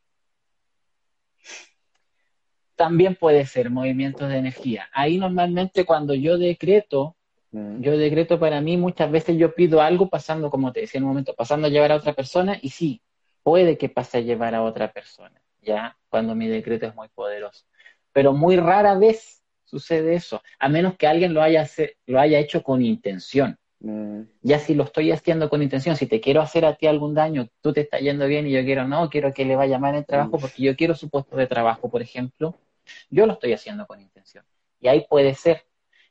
También 2.76 3.16
puede 3.16 3.46
ser 3.46 3.70
movimientos 3.70 4.28
de 4.30 4.38
energía. 4.38 4.90
Ahí 4.92 5.18
normalmente 5.18 5.86
cuando 5.86 6.14
yo 6.14 6.38
decreto, 6.38 7.16
Mm, 7.56 7.82
yo 7.82 7.98
decreto 7.98 8.38
para 8.38 8.60
mí, 8.60 8.76
muchas 8.76 9.10
veces 9.10 9.38
yo 9.38 9.56
pido 9.56 9.82
algo 9.82 10.10
pasando, 10.10 10.50
como 10.50 10.74
te 10.74 10.82
decía 10.82 10.98
en 10.98 11.06
un 11.06 11.12
momento, 11.12 11.34
pasando 11.34 11.68
a 11.68 11.70
llevar 11.70 11.94
a 11.94 11.96
otra 11.96 12.12
persona 12.12 12.60
y 12.62 12.70
sí, 12.70 13.02
puede 13.46 13.78
que 13.78 13.90
pase 13.90 14.18
a 14.18 14.22
llevar 14.22 14.56
a 14.56 14.64
otra 14.64 14.92
persona, 14.92 15.40
ya 15.62 15.96
cuando 16.10 16.34
mi 16.34 16.48
decreto 16.48 16.88
es 16.88 16.96
muy 16.96 17.10
poderoso. 17.10 17.64
Pero 18.12 18.34
muy 18.34 18.56
rara 18.58 18.98
vez 18.98 19.44
sucede 19.66 20.16
eso, 20.16 20.42
a 20.58 20.68
menos 20.68 20.96
que 20.98 21.06
alguien 21.06 21.36
lo 21.36 21.44
haya, 21.44 21.62
hace- 21.62 21.96
lo 22.08 22.20
haya 22.20 22.40
hecho 22.40 22.64
con 22.64 22.82
intención. 22.84 23.56
mm, 23.82 24.22
Ya 24.42 24.58
si 24.58 24.74
lo 24.74 24.84
estoy 24.86 25.12
haciendo 25.12 25.48
con 25.48 25.62
intención, 25.62 25.96
si 25.96 26.08
te 26.08 26.20
quiero 26.20 26.42
hacer 26.42 26.66
a 26.66 26.74
ti 26.76 26.88
algún 26.88 27.14
daño, 27.14 27.48
tú 27.62 27.72
te 27.72 27.82
estás 27.82 28.02
yendo 28.02 28.26
bien 28.26 28.48
y 28.48 28.52
yo 28.52 28.64
quiero 28.64 28.88
no, 28.88 29.10
quiero 29.12 29.32
que 29.32 29.46
le 29.46 29.56
vaya 29.56 29.78
mal 29.78 29.94
el 29.94 30.06
trabajo 30.08 30.38
Mm. 30.38 30.42
porque 30.42 30.64
yo 30.64 30.76
quiero 30.76 30.96
su 30.96 31.08
puesto 31.12 31.36
de 31.36 31.46
trabajo, 31.46 31.88
por 31.90 32.02
ejemplo, 32.02 32.56
yo 33.12 33.28
lo 33.28 33.34
estoy 33.34 33.54
haciendo 33.54 33.86
con 33.86 34.02
intención. 34.02 34.44
Y 34.82 34.88
ahí 34.88 35.06
puede 35.08 35.36
ser, 35.36 35.66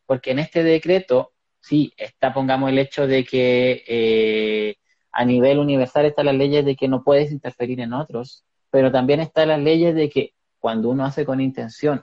porque 0.06 0.30
en 0.32 0.38
este 0.38 0.62
decreto, 0.62 1.32
sí, 1.60 1.92
está, 1.96 2.32
pongamos 2.32 2.70
el 2.70 2.78
hecho 2.78 3.08
de 3.08 3.24
que 3.24 3.82
eh, 3.88 4.76
a 5.14 5.24
nivel 5.24 5.60
universal 5.60 6.06
están 6.06 6.26
las 6.26 6.34
leyes 6.34 6.64
de 6.64 6.74
que 6.74 6.88
no 6.88 7.04
puedes 7.04 7.30
interferir 7.30 7.80
en 7.80 7.92
otros, 7.92 8.44
pero 8.70 8.90
también 8.90 9.20
están 9.20 9.48
las 9.48 9.60
leyes 9.60 9.94
de 9.94 10.10
que 10.10 10.34
cuando 10.58 10.90
uno 10.90 11.04
hace 11.04 11.24
con 11.24 11.40
intención 11.40 12.02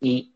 y, 0.00 0.34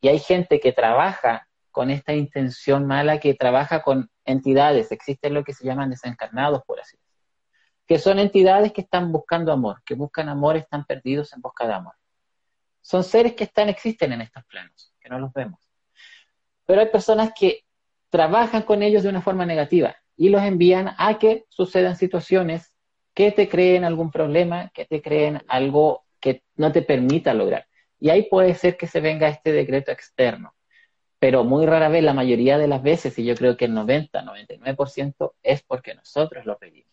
y 0.00 0.08
hay 0.08 0.18
gente 0.18 0.60
que 0.60 0.72
trabaja 0.72 1.46
con 1.70 1.90
esta 1.90 2.14
intención 2.14 2.86
mala, 2.86 3.20
que 3.20 3.34
trabaja 3.34 3.82
con 3.82 4.10
entidades, 4.24 4.90
existen 4.92 5.34
lo 5.34 5.44
que 5.44 5.52
se 5.52 5.66
llaman 5.66 5.90
desencarnados, 5.90 6.62
por 6.66 6.80
así 6.80 6.96
decirlo, 6.96 7.22
que 7.86 7.98
son 7.98 8.18
entidades 8.18 8.72
que 8.72 8.80
están 8.80 9.12
buscando 9.12 9.52
amor, 9.52 9.82
que 9.84 9.94
buscan 9.94 10.30
amor, 10.30 10.56
están 10.56 10.86
perdidos 10.86 11.34
en 11.34 11.42
busca 11.42 11.66
de 11.66 11.74
amor. 11.74 11.94
Son 12.80 13.04
seres 13.04 13.34
que 13.34 13.44
están, 13.44 13.68
existen 13.68 14.12
en 14.12 14.22
estos 14.22 14.42
planos, 14.46 14.94
que 14.98 15.10
no 15.10 15.18
los 15.18 15.34
vemos. 15.34 15.60
Pero 16.64 16.80
hay 16.80 16.88
personas 16.88 17.32
que 17.38 17.66
trabajan 18.08 18.62
con 18.62 18.82
ellos 18.82 19.02
de 19.02 19.10
una 19.10 19.20
forma 19.20 19.44
negativa 19.44 19.94
y 20.16 20.30
los 20.30 20.42
envían 20.42 20.94
a 20.98 21.18
que 21.18 21.44
sucedan 21.48 21.96
situaciones 21.96 22.72
que 23.14 23.32
te 23.32 23.48
creen 23.48 23.84
algún 23.84 24.10
problema, 24.10 24.70
que 24.74 24.84
te 24.84 25.00
creen 25.00 25.42
algo 25.48 26.04
que 26.20 26.42
no 26.56 26.72
te 26.72 26.82
permita 26.82 27.34
lograr. 27.34 27.66
Y 27.98 28.10
ahí 28.10 28.24
puede 28.28 28.54
ser 28.54 28.76
que 28.76 28.86
se 28.86 29.00
venga 29.00 29.28
este 29.28 29.52
decreto 29.52 29.90
externo. 29.90 30.54
Pero 31.18 31.44
muy 31.44 31.64
rara 31.64 31.88
vez, 31.88 32.04
la 32.04 32.12
mayoría 32.12 32.58
de 32.58 32.68
las 32.68 32.82
veces, 32.82 33.18
y 33.18 33.24
yo 33.24 33.34
creo 33.34 33.56
que 33.56 33.64
el 33.64 33.74
90, 33.74 34.22
99% 34.22 35.34
es 35.42 35.62
porque 35.62 35.94
nosotros 35.94 36.44
lo 36.44 36.58
pedimos. 36.58 36.92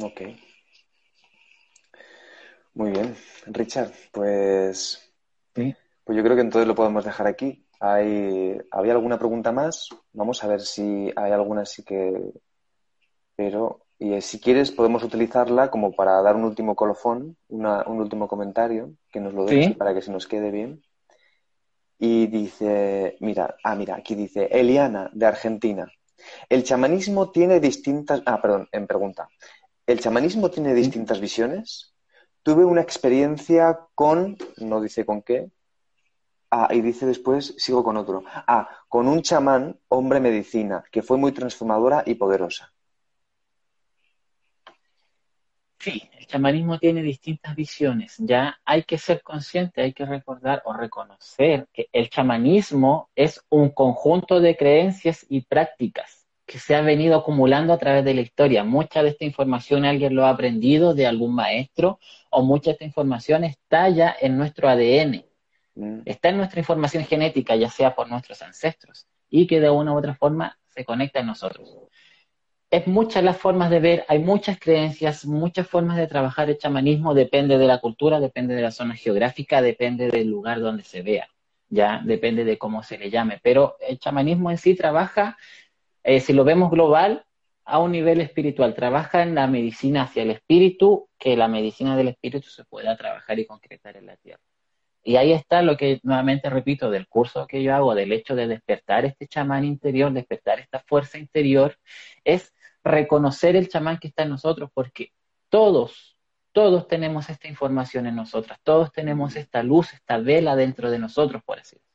ok. 0.00 0.22
Muy 2.74 2.90
bien, 2.90 3.16
Richard, 3.46 3.90
pues, 4.12 5.12
¿sí? 5.54 5.74
pues 6.04 6.16
yo 6.16 6.22
creo 6.22 6.36
que 6.36 6.42
entonces 6.42 6.68
lo 6.68 6.74
podemos 6.74 7.04
dejar 7.04 7.26
aquí. 7.26 7.65
Hay, 7.80 8.58
¿había 8.70 8.92
alguna 8.92 9.18
pregunta 9.18 9.52
más? 9.52 9.88
Vamos 10.12 10.42
a 10.42 10.48
ver 10.48 10.60
si 10.60 11.12
hay 11.14 11.32
alguna 11.32 11.64
sí 11.64 11.82
que... 11.84 12.32
Pero, 13.36 13.82
y 13.98 14.14
eh, 14.14 14.22
si 14.22 14.40
quieres, 14.40 14.70
podemos 14.70 15.02
utilizarla 15.02 15.70
como 15.70 15.92
para 15.92 16.22
dar 16.22 16.36
un 16.36 16.44
último 16.44 16.74
colofón, 16.74 17.36
una- 17.48 17.84
un 17.86 18.00
último 18.00 18.28
comentario, 18.28 18.92
que 19.10 19.20
nos 19.20 19.34
lo 19.34 19.44
deje 19.44 19.68
Sí. 19.68 19.74
para 19.74 19.92
que 19.94 20.02
se 20.02 20.10
nos 20.10 20.26
quede 20.26 20.50
bien. 20.50 20.82
Y 21.98 22.26
dice, 22.26 23.16
mira, 23.20 23.56
ah, 23.64 23.74
mira, 23.74 23.96
aquí 23.96 24.14
dice, 24.14 24.46
Eliana, 24.50 25.10
de 25.12 25.26
Argentina. 25.26 25.90
El 26.48 26.62
chamanismo 26.64 27.30
tiene 27.30 27.60
distintas, 27.60 28.22
ah, 28.26 28.40
perdón, 28.40 28.68
en 28.72 28.86
pregunta. 28.86 29.28
¿El 29.86 30.00
chamanismo 30.00 30.50
tiene 30.50 30.74
distintas 30.74 31.20
visiones? 31.20 31.94
Tuve 32.42 32.64
una 32.64 32.80
experiencia 32.80 33.78
con, 33.94 34.36
no 34.58 34.80
dice 34.80 35.04
con 35.04 35.22
qué, 35.22 35.50
ah, 36.50 36.68
y 36.70 36.80
dice 36.80 37.06
después, 37.06 37.54
sigo 37.58 37.82
con 37.84 37.96
otro, 37.96 38.24
ah, 38.26 38.68
con 38.88 39.08
un 39.08 39.22
chamán, 39.22 39.78
hombre 39.88 40.20
medicina, 40.20 40.84
que 40.90 41.02
fue 41.02 41.16
muy 41.16 41.32
transformadora 41.32 42.02
y 42.06 42.14
poderosa. 42.14 42.72
Sí, 45.78 46.02
el 46.18 46.26
chamanismo 46.26 46.78
tiene 46.78 47.02
distintas 47.02 47.54
visiones. 47.54 48.16
Ya 48.18 48.58
hay 48.64 48.82
que 48.82 48.98
ser 48.98 49.22
consciente, 49.22 49.82
hay 49.82 49.92
que 49.92 50.06
recordar 50.06 50.62
o 50.64 50.72
reconocer 50.72 51.68
que 51.72 51.88
el 51.92 52.10
chamanismo 52.10 53.10
es 53.14 53.40
un 53.50 53.70
conjunto 53.70 54.40
de 54.40 54.56
creencias 54.56 55.24
y 55.28 55.42
prácticas 55.42 56.26
que 56.46 56.58
se 56.58 56.74
ha 56.74 56.80
venido 56.80 57.16
acumulando 57.16 57.72
a 57.72 57.78
través 57.78 58.04
de 58.04 58.14
la 58.14 58.20
historia. 58.20 58.64
Mucha 58.64 59.02
de 59.02 59.10
esta 59.10 59.24
información 59.24 59.84
alguien 59.84 60.14
lo 60.14 60.24
ha 60.24 60.30
aprendido 60.30 60.94
de 60.94 61.06
algún 61.06 61.34
maestro 61.34 61.98
o 62.30 62.42
mucha 62.42 62.70
de 62.70 62.72
esta 62.72 62.84
información 62.84 63.44
está 63.44 63.88
ya 63.88 64.16
en 64.20 64.38
nuestro 64.38 64.68
ADN, 64.68 65.24
Mm, 65.76 66.00
está 66.06 66.30
en 66.30 66.38
nuestra 66.38 66.58
información 66.58 67.04
genética, 67.04 67.54
ya 67.54 67.68
sea 67.70 67.94
por 67.94 68.08
nuestros 68.08 68.42
ancestros, 68.42 69.06
y 69.28 69.46
que 69.46 69.60
de 69.60 69.70
una 69.70 69.92
u 69.92 69.98
otra 69.98 70.14
forma 70.14 70.58
se 70.68 70.84
conecta 70.84 71.20
en 71.20 71.26
nosotros. 71.26 71.76
Es 72.70 72.86
muchas 72.86 73.22
las 73.22 73.36
formas 73.36 73.70
de 73.70 73.78
ver, 73.78 74.04
hay 74.08 74.18
muchas 74.18 74.58
creencias, 74.58 75.24
muchas 75.26 75.68
formas 75.68 75.98
de 75.98 76.06
trabajar 76.06 76.50
el 76.50 76.58
chamanismo, 76.58 77.14
depende 77.14 77.58
de 77.58 77.66
la 77.66 77.78
cultura, 77.78 78.18
depende 78.20 78.54
de 78.54 78.62
la 78.62 78.70
zona 78.70 78.96
geográfica, 78.96 79.62
depende 79.62 80.08
del 80.08 80.28
lugar 80.28 80.60
donde 80.60 80.82
se 80.82 81.02
vea, 81.02 81.28
ya 81.68 82.00
depende 82.04 82.44
de 82.44 82.58
cómo 82.58 82.82
se 82.82 82.98
le 82.98 83.10
llame, 83.10 83.38
pero 83.42 83.76
el 83.86 83.98
chamanismo 83.98 84.50
en 84.50 84.58
sí 84.58 84.74
trabaja, 84.74 85.36
eh, 86.02 86.20
si 86.20 86.32
lo 86.32 86.44
vemos 86.44 86.70
global, 86.70 87.24
a 87.64 87.80
un 87.80 87.92
nivel 87.92 88.20
espiritual, 88.20 88.74
trabaja 88.74 89.22
en 89.22 89.34
la 89.34 89.46
medicina 89.46 90.02
hacia 90.02 90.22
el 90.22 90.30
espíritu, 90.30 91.08
que 91.18 91.36
la 91.36 91.48
medicina 91.48 91.96
del 91.96 92.08
espíritu 92.08 92.48
se 92.48 92.64
pueda 92.64 92.96
trabajar 92.96 93.38
y 93.38 93.46
concretar 93.46 93.96
en 93.96 94.06
la 94.06 94.16
tierra. 94.16 94.40
Y 95.06 95.14
ahí 95.18 95.32
está 95.32 95.62
lo 95.62 95.76
que 95.76 96.00
nuevamente 96.02 96.50
repito 96.50 96.90
del 96.90 97.06
curso 97.06 97.46
que 97.46 97.62
yo 97.62 97.72
hago, 97.72 97.94
del 97.94 98.10
hecho 98.10 98.34
de 98.34 98.48
despertar 98.48 99.04
este 99.04 99.28
chamán 99.28 99.64
interior, 99.64 100.12
despertar 100.12 100.58
esta 100.58 100.80
fuerza 100.80 101.16
interior, 101.16 101.78
es 102.24 102.52
reconocer 102.82 103.54
el 103.54 103.68
chamán 103.68 103.98
que 103.98 104.08
está 104.08 104.24
en 104.24 104.30
nosotros, 104.30 104.68
porque 104.74 105.12
todos, 105.48 106.18
todos 106.50 106.88
tenemos 106.88 107.30
esta 107.30 107.46
información 107.46 108.08
en 108.08 108.16
nosotras, 108.16 108.58
todos 108.64 108.90
tenemos 108.90 109.36
esta 109.36 109.62
luz, 109.62 109.94
esta 109.94 110.18
vela 110.18 110.56
dentro 110.56 110.90
de 110.90 110.98
nosotros, 110.98 111.40
por 111.44 111.60
así 111.60 111.76
decirlo. 111.76 111.86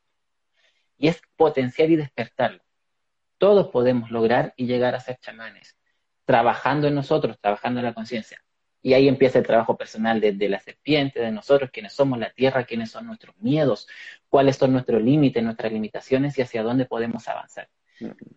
Y 0.97 1.07
es 1.09 1.21
potenciar 1.35 1.89
y 1.89 1.97
despertarlo. 1.97 2.63
Todos 3.37 3.67
podemos 3.71 4.09
lograr 4.09 4.53
y 4.55 4.67
llegar 4.67 4.95
a 4.95 5.01
ser 5.01 5.17
chamanes, 5.17 5.75
trabajando 6.23 6.87
en 6.87 6.95
nosotros, 6.95 7.37
trabajando 7.41 7.81
en 7.81 7.87
la 7.87 7.93
conciencia. 7.93 8.41
Y 8.81 8.93
ahí 8.93 9.07
empieza 9.07 9.39
el 9.39 9.45
trabajo 9.45 9.77
personal 9.77 10.19
desde 10.19 10.49
la 10.49 10.59
serpiente, 10.59 11.19
de 11.19 11.31
nosotros, 11.31 11.69
quienes 11.71 11.93
somos 11.93 12.17
la 12.17 12.31
tierra, 12.31 12.63
quiénes 12.63 12.89
son 12.91 13.05
nuestros 13.05 13.35
miedos, 13.37 13.87
cuáles 14.27 14.57
son 14.57 14.71
nuestros 14.71 15.01
límites, 15.01 15.43
nuestras 15.43 15.71
limitaciones 15.71 16.37
y 16.37 16.41
hacia 16.41 16.63
dónde 16.63 16.85
podemos 16.85 17.27
avanzar. 17.27 17.69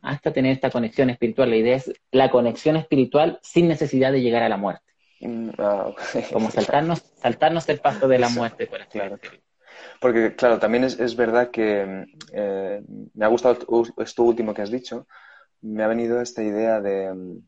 Hasta 0.03 0.33
tener 0.33 0.53
esta 0.53 0.71
conexión 0.71 1.09
espiritual. 1.09 1.49
La 1.49 1.57
idea 1.57 1.77
es 1.77 1.93
la 2.11 2.31
conexión 2.31 2.77
espiritual 2.77 3.39
sin 3.43 3.69
necesidad 3.69 4.13
de 4.13 4.21
llegar 4.21 4.43
a 4.43 4.49
la 4.51 4.59
muerte. 4.59 4.85
Mm. 5.21 5.51
Como 6.33 6.51
saltarnos, 6.51 7.01
saltarnos 7.17 7.69
el 7.69 7.81
paso 7.81 8.09
de 8.09 8.19
la 8.19 8.29
muerte, 8.29 8.67
por 8.67 8.87
Claro. 8.89 9.19
Porque, 10.01 10.35
claro, 10.37 10.59
también 10.59 10.85
es, 10.85 11.01
es 11.01 11.17
verdad 11.17 11.51
que 11.51 12.05
eh, 12.33 12.83
me 13.15 13.25
ha 13.25 13.29
gustado 13.29 13.59
esto 13.99 14.23
último 14.23 14.55
que 14.55 14.63
has 14.63 14.71
dicho. 14.71 15.07
Me 15.63 15.83
ha 15.83 15.89
venido 15.89 16.21
esta 16.21 16.43
idea 16.43 16.81
de, 16.81 17.13
mm, 17.13 17.39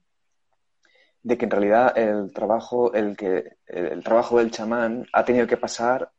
de 1.29 1.37
que 1.39 1.45
en 1.47 1.51
realidad 1.51 1.97
el 1.99 2.33
trabajo, 2.33 2.93
el 2.95 3.17
que, 3.17 3.57
el 3.67 4.03
trabajo 4.05 4.39
del 4.39 4.51
chamán 4.57 5.07
ha 5.13 5.25
tenido 5.25 5.47
que 5.49 5.57
pasar 5.57 6.11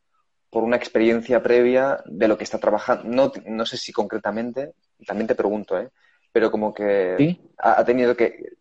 por 0.49 0.63
una 0.63 0.77
experiencia 0.77 1.43
previa 1.43 2.01
de 2.05 2.27
lo 2.27 2.37
que 2.37 2.43
está 2.45 2.59
trabajando. 2.59 3.03
No, 3.05 3.31
no 3.45 3.65
sé 3.65 3.77
si 3.77 3.93
concretamente, 3.93 4.73
también 5.07 5.27
te 5.27 5.35
pregunto, 5.35 5.79
¿eh? 5.79 5.89
pero 6.33 6.51
como 6.51 6.73
que 6.73 6.87
¿Sí? 7.17 7.39
ha, 7.57 7.79
ha 7.81 7.85
tenido 7.85 8.15
que, 8.17 8.57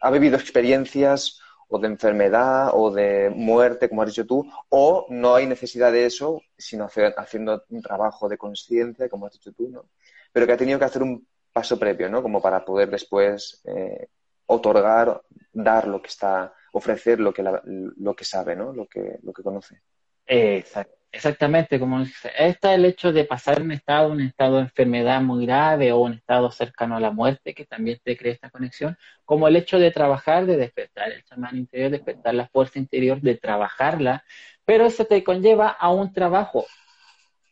ha 0.00 0.10
vivido 0.10 0.36
experiencias 0.36 1.40
o 1.68 1.78
de 1.78 1.88
enfermedad 1.88 2.70
o 2.74 2.90
de 2.90 3.30
muerte, 3.34 3.88
como 3.88 4.02
has 4.02 4.08
dicho 4.08 4.26
tú, 4.26 4.44
o 4.70 5.06
no 5.10 5.34
hay 5.36 5.46
necesidad 5.46 5.92
de 5.92 6.06
eso, 6.06 6.42
sino 6.58 6.84
hacer- 6.84 7.14
haciendo 7.16 7.64
un 7.70 7.82
trabajo 7.82 8.28
de 8.28 8.38
conciencia, 8.38 9.08
como 9.08 9.26
has 9.26 9.32
dicho 9.34 9.52
tú, 9.52 9.68
¿no? 9.70 9.86
Pero 10.32 10.46
que 10.46 10.52
ha 10.52 10.56
tenido 10.56 10.78
que 10.78 10.84
hacer 10.86 11.02
un 11.02 11.26
paso 11.52 11.78
previo, 11.78 12.08
¿no? 12.10 12.22
Como 12.22 12.42
para 12.42 12.64
poder 12.64 12.90
después 12.90 13.62
eh, 13.64 14.08
otorgar, 14.46 15.22
dar 15.52 15.86
lo 15.88 16.00
que 16.02 16.08
está, 16.08 16.52
ofrecer 16.72 17.20
lo 17.20 17.32
que, 17.32 17.42
lo 17.64 18.14
que 18.14 18.24
sabe, 18.24 18.56
¿no? 18.56 18.72
Lo 18.72 18.86
que, 18.86 19.18
lo 19.22 19.32
que 19.32 19.42
conoce. 19.42 19.80
Exact- 20.26 20.90
exactamente, 21.12 21.78
como 21.78 22.00
dice, 22.00 22.30
está 22.38 22.74
el 22.74 22.84
hecho 22.84 23.12
de 23.12 23.24
pasar 23.24 23.62
un 23.62 23.72
estado, 23.72 24.10
un 24.10 24.20
estado 24.20 24.56
de 24.56 24.62
enfermedad 24.62 25.20
muy 25.20 25.46
grave 25.46 25.92
o 25.92 25.98
un 25.98 26.14
estado 26.14 26.50
cercano 26.50 26.96
a 26.96 27.00
la 27.00 27.10
muerte, 27.10 27.54
que 27.54 27.66
también 27.66 28.00
te 28.02 28.16
crea 28.16 28.32
esta 28.32 28.50
conexión, 28.50 28.96
como 29.24 29.46
el 29.48 29.56
hecho 29.56 29.78
de 29.78 29.90
trabajar, 29.90 30.46
de 30.46 30.56
despertar 30.56 31.12
el 31.12 31.24
chamán 31.24 31.56
interior, 31.56 31.90
despertar 31.90 32.34
la 32.34 32.48
fuerza 32.48 32.78
interior, 32.78 33.20
de 33.20 33.36
trabajarla, 33.36 34.24
pero 34.64 34.86
eso 34.86 35.04
te 35.04 35.22
conlleva 35.22 35.68
a 35.68 35.90
un 35.92 36.12
trabajo 36.12 36.66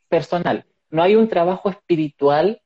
personal. 0.08 0.64
No 0.90 1.02
hay 1.02 1.16
un 1.16 1.28
trabajo 1.28 1.70
espiritual 1.70 2.60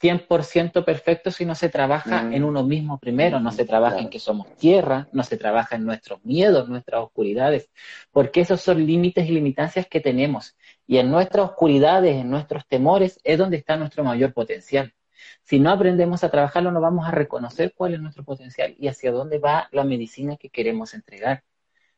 100% 0.00 0.84
perfecto 0.84 1.30
si 1.30 1.44
no 1.44 1.54
se 1.54 1.68
trabaja 1.68 2.22
Mm. 2.22 2.32
en 2.34 2.44
uno 2.44 2.62
mismo 2.62 2.98
primero, 2.98 3.40
no 3.40 3.50
se 3.50 3.64
trabaja 3.64 3.98
en 3.98 4.08
que 4.10 4.18
somos 4.20 4.54
tierra, 4.56 5.08
no 5.12 5.22
se 5.24 5.36
trabaja 5.36 5.76
en 5.76 5.84
nuestros 5.84 6.24
miedos, 6.24 6.68
nuestras 6.68 7.02
oscuridades, 7.02 7.70
porque 8.12 8.40
esos 8.40 8.60
son 8.60 8.86
límites 8.86 9.26
y 9.28 9.32
limitancias 9.32 9.86
que 9.88 10.00
tenemos. 10.00 10.56
Y 10.86 10.98
en 10.98 11.10
nuestras 11.10 11.50
oscuridades, 11.50 12.16
en 12.16 12.30
nuestros 12.30 12.66
temores, 12.68 13.18
es 13.24 13.38
donde 13.38 13.56
está 13.56 13.76
nuestro 13.76 14.04
mayor 14.04 14.32
potencial. 14.32 14.94
Si 15.42 15.58
no 15.58 15.70
aprendemos 15.70 16.22
a 16.22 16.30
trabajarlo, 16.30 16.70
no 16.70 16.80
vamos 16.80 17.06
a 17.08 17.10
reconocer 17.10 17.72
cuál 17.74 17.94
es 17.94 18.00
nuestro 18.00 18.24
potencial 18.24 18.74
y 18.78 18.86
hacia 18.86 19.10
dónde 19.10 19.38
va 19.38 19.68
la 19.72 19.82
medicina 19.84 20.36
que 20.36 20.48
queremos 20.50 20.94
entregar. 20.94 21.42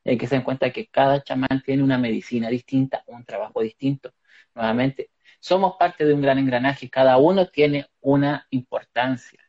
Hay 0.05 0.17
que 0.17 0.27
tener 0.27 0.41
en 0.41 0.45
cuenta 0.45 0.71
que 0.71 0.87
cada 0.87 1.23
chamán 1.23 1.63
tiene 1.65 1.83
una 1.83 1.99
medicina 1.99 2.49
distinta, 2.49 3.05
un 3.07 3.25
trabajo 3.27 3.61
distinto. 3.61 4.13
Nuevamente, 4.55 5.11
somos 5.41 5.77
parte 5.77 6.05
de 6.05 6.15
un 6.15 6.21
gran 6.21 6.39
engranaje, 6.39 6.89
cada 6.89 7.17
uno 7.17 7.49
tiene 7.49 7.87
una 8.01 8.47
importancia. 8.51 9.41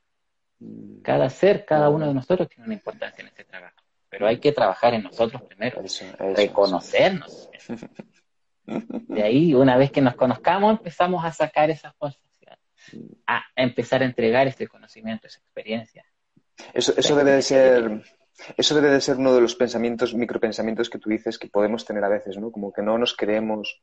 Cada 1.04 1.30
ser, 1.30 1.66
cada 1.66 1.90
uno 1.90 2.08
de 2.08 2.14
nosotros 2.14 2.48
tiene 2.48 2.66
una 2.66 2.74
importancia 2.76 3.22
en 3.22 3.28
este 3.28 3.44
trabajo. 3.44 3.76
Pero 4.10 4.28
hay 4.28 4.40
que 4.40 4.52
trabajar 4.52 4.94
en 4.94 5.04
nosotros 5.04 5.42
primero, 5.44 5.82
Eso, 5.82 6.06
eso, 6.06 6.16
reconocernos. 6.36 7.50
De 8.66 9.24
ahí, 9.24 9.54
una 9.54 9.78
vez 9.78 9.92
que 9.92 10.02
nos 10.02 10.16
conozcamos, 10.16 10.78
empezamos 10.78 11.26
a 11.26 11.32
sacar 11.32 11.70
esas 11.70 11.94
cosas, 11.96 12.22
a 13.28 13.44
empezar 13.56 14.02
a 14.02 14.06
entregar 14.06 14.48
este 14.48 14.68
conocimiento, 14.68 15.28
esa 15.28 15.40
experiencia. 15.40 16.06
Eso, 16.74 16.94
eso 16.96 17.16
debe 17.16 17.32
de 17.32 17.42
ser, 17.42 18.04
eso 18.58 18.76
debe 18.76 18.90
de 18.90 19.02
ser 19.02 19.18
uno 19.18 19.34
de 19.34 19.42
los 19.42 19.56
pensamientos, 19.56 20.14
micropensamientos 20.14 20.90
que 20.90 21.00
tú 21.00 21.10
dices 21.10 21.38
que 21.38 21.48
podemos 21.48 21.86
tener 21.86 22.04
a 22.04 22.10
veces, 22.10 22.38
¿no? 22.38 22.52
Como 22.52 22.72
que 22.72 22.82
no 22.82 22.98
nos 22.98 23.16
creemos, 23.16 23.82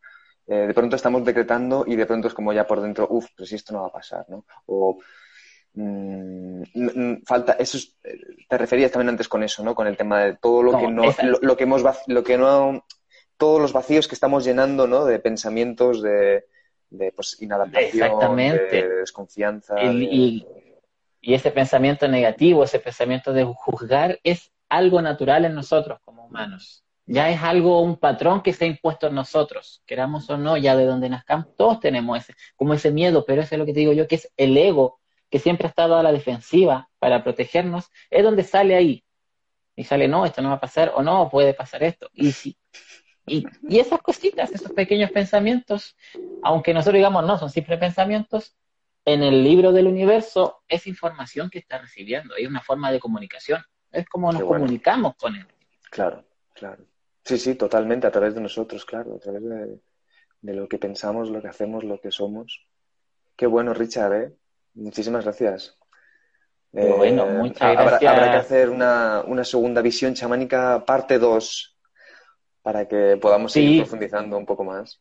eh, 0.49 0.67
de 0.67 0.75
pronto 0.75 0.97
estamos 0.97 1.25
decretando 1.25 1.85
y 1.87 1.95
de 1.95 2.07
pronto 2.07 2.29
es 2.29 2.35
como 2.35 2.53
ya 2.53 2.67
por 2.67 2.81
dentro, 2.81 3.07
uff, 3.11 3.29
pero 3.37 3.47
si 3.47 3.55
esto 3.55 3.73
no 3.75 3.83
va 3.83 3.89
a 3.89 3.93
pasar, 3.93 4.25
¿no? 4.29 4.45
O 4.67 4.99
mm, 5.75 7.23
falta, 7.25 7.53
eso 7.53 7.77
es- 7.77 7.97
eh, 8.05 8.19
te 8.49 8.59
referías 8.59 8.91
también 8.91 9.11
antes 9.11 9.29
con 9.29 9.43
eso, 9.43 9.63
¿no? 9.63 9.75
Con 9.75 9.87
el 9.87 9.97
tema 9.97 10.21
de 10.25 10.37
todo 10.37 10.63
lo 10.63 10.73
No, 10.73 10.79
que 10.81 10.89
no, 10.89 11.05
esa- 11.11 11.25
lo, 11.25 11.39
lo 11.41 11.57
que 11.57 11.65
hemos, 11.65 11.83
lo 12.07 12.25
que 12.25 12.39
no, 12.39 12.85
todos 13.37 13.61
los 13.61 13.73
vacíos 13.73 14.09
que 14.09 14.15
estamos 14.15 14.45
llenando, 14.45 14.87
¿no? 14.87 15.05
De 15.05 15.19
pensamientos 15.19 16.03
de, 16.03 16.47
de 16.91 17.13
pues, 17.13 17.41
inadaptación, 17.43 18.07
Exactamente. 18.07 18.83
de 18.83 18.89
desconfianza. 18.97 19.83
Y, 19.83 19.99
de- 19.99 20.05
y- 20.05 20.47
y 21.21 21.35
ese 21.35 21.51
pensamiento 21.51 22.09
negativo, 22.09 22.65
ese 22.65 22.81
pensamiento 22.81 23.33
de 23.33 23.45
juzgar, 23.45 24.19
es 24.25 24.51
algo 24.69 25.03
natural 25.03 25.45
en 25.45 25.55
nosotros 25.55 25.99
como 26.05 26.27
humanos. 26.27 26.85
Ya 27.11 27.31
es 27.31 27.43
algo, 27.43 27.81
un 27.81 27.97
patrón 27.97 28.43
que 28.43 28.53
se 28.53 28.67
ha 28.67 28.69
impuesto 28.69 29.07
en 29.07 29.15
nosotros, 29.15 29.83
queramos 29.87 30.29
o 30.29 30.37
no, 30.37 30.59
ya 30.59 30.77
de 30.77 30.85
donde 30.85 31.09
nazcamos, 31.09 31.57
todos 31.57 31.81
tenemos 31.81 32.19
ese, 32.19 32.35
como 32.55 32.75
ese 32.75 32.91
miedo, 32.91 33.25
pero 33.25 33.41
eso 33.41 33.55
es 33.55 33.59
lo 33.59 33.65
que 33.65 33.73
te 33.73 33.81
digo 33.81 33.95
yo, 33.95 34.07
que 34.07 34.17
es 34.17 34.31
el 34.37 34.55
ego, 34.59 35.01
que 35.31 35.39
siempre 35.39 35.67
ha 35.67 35.71
estado 35.71 35.97
a 35.97 36.03
la 36.03 36.13
defensiva 36.13 36.91
para 36.99 37.25
protegernos, 37.25 37.91
es 38.11 38.23
donde 38.23 38.45
sale 38.45 38.77
ahí. 38.77 39.05
Y 39.75 39.85
sale, 39.85 40.07
no, 40.07 40.27
esto 40.27 40.43
no 40.43 40.51
va 40.51 40.57
a 40.57 40.61
pasar, 40.61 40.93
o 40.95 41.03
no, 41.03 41.31
puede 41.31 41.55
pasar 41.55 41.83
esto. 41.83 42.11
Y 42.13 42.33
sí. 42.33 42.59
Y, 43.27 43.47
y 43.67 43.79
esas 43.79 44.03
cositas, 44.03 44.53
esos 44.53 44.73
pequeños 44.73 45.11
pensamientos, 45.11 45.97
aunque 46.43 46.75
nosotros 46.75 46.97
digamos, 46.97 47.25
no, 47.25 47.39
son 47.39 47.49
simples 47.49 47.79
pensamientos, 47.79 48.55
en 49.07 49.23
el 49.23 49.43
libro 49.43 49.73
del 49.73 49.87
universo 49.87 50.63
es 50.69 50.87
información 50.87 51.49
que 51.49 51.59
está 51.59 51.79
recibiendo, 51.79 52.35
hay 52.35 52.45
una 52.45 52.61
forma 52.61 52.93
de 52.93 53.01
comunicación, 53.01 53.63
es 53.91 54.07
como 54.07 54.31
nos 54.31 54.43
bueno. 54.43 54.65
comunicamos 54.65 55.15
con 55.17 55.37
él. 55.37 55.47
Claro, 55.91 56.23
claro. 56.53 56.85
Sí, 57.29 57.37
sí, 57.37 57.55
totalmente, 57.57 58.07
a 58.07 58.11
través 58.11 58.35
de 58.35 58.41
nosotros, 58.41 58.87
claro, 58.87 59.17
a 59.17 59.19
través 59.19 59.43
de, 59.45 59.79
de 60.41 60.55
lo 60.55 60.67
que 60.67 60.79
pensamos, 60.79 61.29
lo 61.29 61.43
que 61.43 61.49
hacemos, 61.49 61.85
lo 61.85 62.01
que 62.01 62.11
somos. 62.11 62.67
Qué 63.37 63.47
bueno, 63.47 63.75
Richard, 63.75 64.13
¿eh? 64.15 64.33
Muchísimas 64.73 65.25
gracias. 65.25 65.77
Bueno, 66.73 67.27
muchas 67.27 67.61
habrá- 67.61 67.85
gracias. 67.85 68.11
Habrá, 68.13 68.31
que 68.31 68.37
hacer 68.39 68.71
una, 68.71 69.23
una 69.27 69.45
segunda 69.45 69.83
visión 69.83 70.15
chamánica 70.15 70.83
parte 70.87 71.19
2 71.19 71.77
para 72.63 72.89
que 72.89 73.19
podamos 73.21 73.53
Sí. 73.53 73.61
seguir 73.61 73.83
profundizando 73.83 74.39
un 74.39 74.47
poco 74.47 74.65
más. 74.65 74.99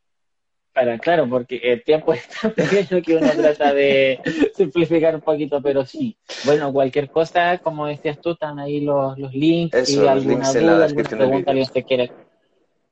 Para, 0.77 0.99
claro, 0.99 1.27
porque 1.27 1.59
el 1.63 1.83
tiempo 1.83 2.13
es 2.13 2.27
tan 2.27 2.51
pequeño 2.51 3.01
que 3.01 3.15
uno 3.15 3.31
trata 3.31 3.73
de 3.73 4.21
simplificar 4.53 5.15
un 5.15 5.21
poquito, 5.21 5.59
pero 5.59 5.83
sí. 5.83 6.15
Bueno, 6.45 6.71
cualquier 6.71 7.09
cosa, 7.09 7.57
como 7.57 7.87
decías 7.87 8.21
tú, 8.21 8.33
están 8.33 8.59
ahí 8.59 8.81
los, 8.81 9.17
los 9.17 9.33
links, 9.33 9.75
Eso, 9.75 9.85
si 9.87 9.95
los 9.95 10.07
alguna 10.07 10.53
duda, 10.53 10.85
alguna 10.85 11.09
pregunta, 11.09 11.49
alguien 11.49 11.65
se 11.65 11.83
quiere 11.83 12.11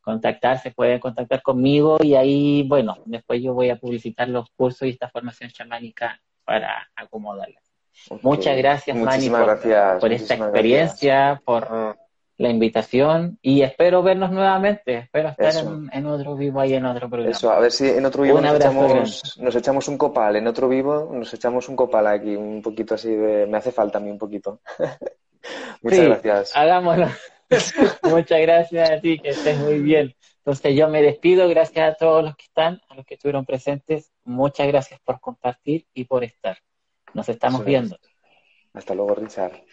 contactar, 0.01 0.59
se 0.63 0.71
puede 0.71 0.99
contactar 0.99 1.43
conmigo 1.43 1.97
y 2.01 2.15
ahí, 2.15 2.63
bueno, 2.63 2.97
después 3.05 3.43
yo 3.43 3.53
voy 3.53 3.69
a 3.69 3.75
publicitar 3.75 4.29
los 4.29 4.49
cursos 4.49 4.87
y 4.87 4.89
esta 4.89 5.07
formación 5.09 5.51
chamánica 5.51 6.19
para 6.43 6.89
acomodarla. 6.95 7.61
Muchas 8.23 8.57
gracias, 8.57 8.97
Manny, 8.97 9.29
Muchísimas 9.29 9.41
por, 9.41 9.49
gracias. 9.49 9.99
por 10.01 10.11
esta 10.11 10.23
muchísimas 10.23 10.49
experiencia, 10.49 11.41
por 11.45 11.97
la 12.37 12.49
invitación 12.49 13.39
y 13.41 13.61
espero 13.61 14.03
vernos 14.03 14.31
nuevamente. 14.31 14.97
Espero 14.97 15.29
estar 15.29 15.55
en, 15.55 15.89
en 15.93 16.05
otro 16.05 16.35
vivo 16.35 16.59
ahí 16.59 16.73
en 16.73 16.85
otro 16.85 17.09
programa. 17.09 17.31
Eso, 17.31 17.49
a 17.51 17.59
ver 17.59 17.71
si 17.71 17.87
en 17.89 18.05
otro 18.05 18.23
vivo 18.23 18.41
nos 18.41 18.55
echamos, 18.55 19.37
nos 19.39 19.55
echamos 19.55 19.87
un 19.87 19.97
copal, 19.97 20.35
en 20.35 20.47
otro 20.47 20.67
vivo 20.67 21.11
nos 21.13 21.33
echamos 21.33 21.69
un 21.69 21.75
copal 21.75 22.07
aquí, 22.07 22.35
un 22.35 22.61
poquito 22.61 22.95
así 22.95 23.09
de... 23.15 23.45
Me 23.47 23.57
hace 23.57 23.71
falta 23.71 23.99
a 23.99 24.01
mí 24.01 24.09
un 24.11 24.17
poquito. 24.17 24.59
Muchas 25.81 25.99
Sí, 25.99 26.05
gracias. 26.05 26.55
Hagámoslo. 26.55 27.07
Muchas 28.03 28.41
gracias 28.41 28.89
a 28.91 28.99
ti, 28.99 29.19
que 29.19 29.29
estés 29.29 29.57
muy 29.59 29.79
bien. 29.79 30.13
Entonces 30.39 30.75
yo 30.75 30.89
me 30.89 31.01
despido, 31.01 31.47
gracias 31.47 31.93
a 31.93 31.95
todos 31.95 32.23
los 32.23 32.35
que 32.35 32.43
están, 32.45 32.81
a 32.89 32.95
los 32.95 33.05
que 33.05 33.15
estuvieron 33.15 33.45
presentes. 33.45 34.11
Muchas 34.25 34.67
gracias 34.67 34.99
por 35.03 35.19
compartir 35.19 35.85
y 35.93 36.03
por 36.05 36.23
estar. 36.23 36.57
Nos 37.13 37.29
estamos 37.29 37.61
Eso 37.61 37.63
es. 37.63 37.67
viendo. 37.67 37.97
Hasta 38.73 38.93
luego, 38.93 39.15
Richard. 39.15 39.63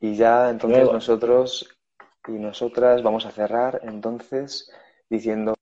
Y 0.00 0.14
ya 0.14 0.48
entonces 0.50 0.78
Luego. 0.78 0.92
nosotros 0.94 1.77
y 2.26 2.32
nosotras 2.32 3.02
vamos 3.02 3.26
a 3.26 3.30
cerrar 3.30 3.80
entonces 3.84 4.70
diciendo 5.08 5.54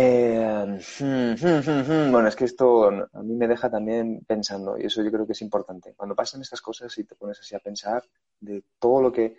eh, 0.00 0.78
hmm, 1.00 1.32
hmm, 1.34 2.08
hmm, 2.08 2.12
bueno, 2.12 2.28
es 2.28 2.36
que 2.36 2.44
esto 2.44 2.88
a 2.88 3.22
mí 3.22 3.34
me 3.34 3.48
deja 3.48 3.68
también 3.68 4.20
pensando 4.26 4.78
y 4.78 4.86
eso 4.86 5.02
yo 5.02 5.10
creo 5.10 5.26
que 5.26 5.32
es 5.32 5.42
importante. 5.42 5.94
Cuando 5.96 6.14
pasan 6.14 6.40
estas 6.40 6.62
cosas 6.62 6.96
y 6.98 7.04
te 7.04 7.16
pones 7.16 7.40
así 7.40 7.56
a 7.56 7.58
pensar 7.58 8.04
de 8.40 8.62
todo 8.78 9.02
lo 9.02 9.12
que 9.12 9.36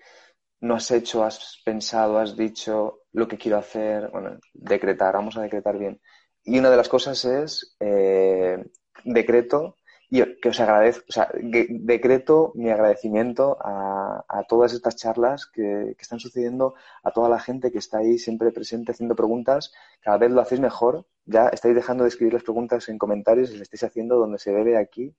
no 0.62 0.76
has 0.76 0.92
hecho, 0.92 1.24
has 1.24 1.62
pensado, 1.64 2.20
has 2.20 2.36
dicho 2.36 3.04
lo 3.14 3.28
que 3.28 3.38
quiero 3.38 3.58
hacer. 3.58 4.10
Bueno, 4.12 4.38
decretar, 4.54 5.14
vamos 5.14 5.38
a 5.38 5.44
decretar 5.44 5.78
bien. 5.78 6.02
Y 6.44 6.60
una 6.60 6.70
de 6.70 6.78
las 6.78 6.90
cosas 6.90 7.24
es 7.24 7.78
eh, 7.80 8.62
decreto 9.06 9.78
y 10.12 10.39
que 10.39 10.49
os 10.49 10.60
agradezco, 10.60 11.05
o 11.07 11.12
sea, 11.12 11.30
decreto 11.34 12.51
mi 12.55 12.72
agradecimiento 12.72 13.57
a, 13.62 14.43
todas 14.47 14.74
estas 14.74 14.95
charlas 14.95 15.45
que, 15.45 15.95
están 15.99 16.20
sucediendo, 16.20 16.74
a 17.03 17.12
toda 17.12 17.30
la 17.30 17.39
gente 17.39 17.72
que 17.72 17.78
está 17.78 17.99
ahí 17.99 18.18
siempre 18.18 18.51
presente 18.51 18.91
haciendo 18.91 19.16
preguntas. 19.16 19.72
Cada 20.01 20.18
vez 20.18 20.32
lo 20.32 20.41
hacéis 20.41 20.62
mejor. 20.62 21.05
Ya 21.26 21.49
estáis 21.49 21.76
dejando 21.76 22.03
de 22.03 22.10
escribir 22.10 22.34
las 22.34 22.41
preguntas 22.41 22.89
en 22.89 22.97
comentarios 22.97 23.51
y 23.51 23.53
las 23.53 23.64
estáis 23.64 23.84
haciendo 23.84 24.16
donde 24.16 24.39
se 24.39 24.51
debe 24.51 24.78
aquí. 24.78 25.16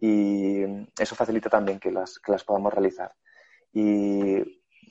Y 0.00 0.64
eso 0.98 1.14
facilita 1.14 1.48
también 1.48 1.78
que 1.78 1.92
las, 1.92 2.18
que 2.18 2.32
las 2.32 2.42
podamos 2.42 2.74
realizar. 2.74 3.14
Y 3.72 4.42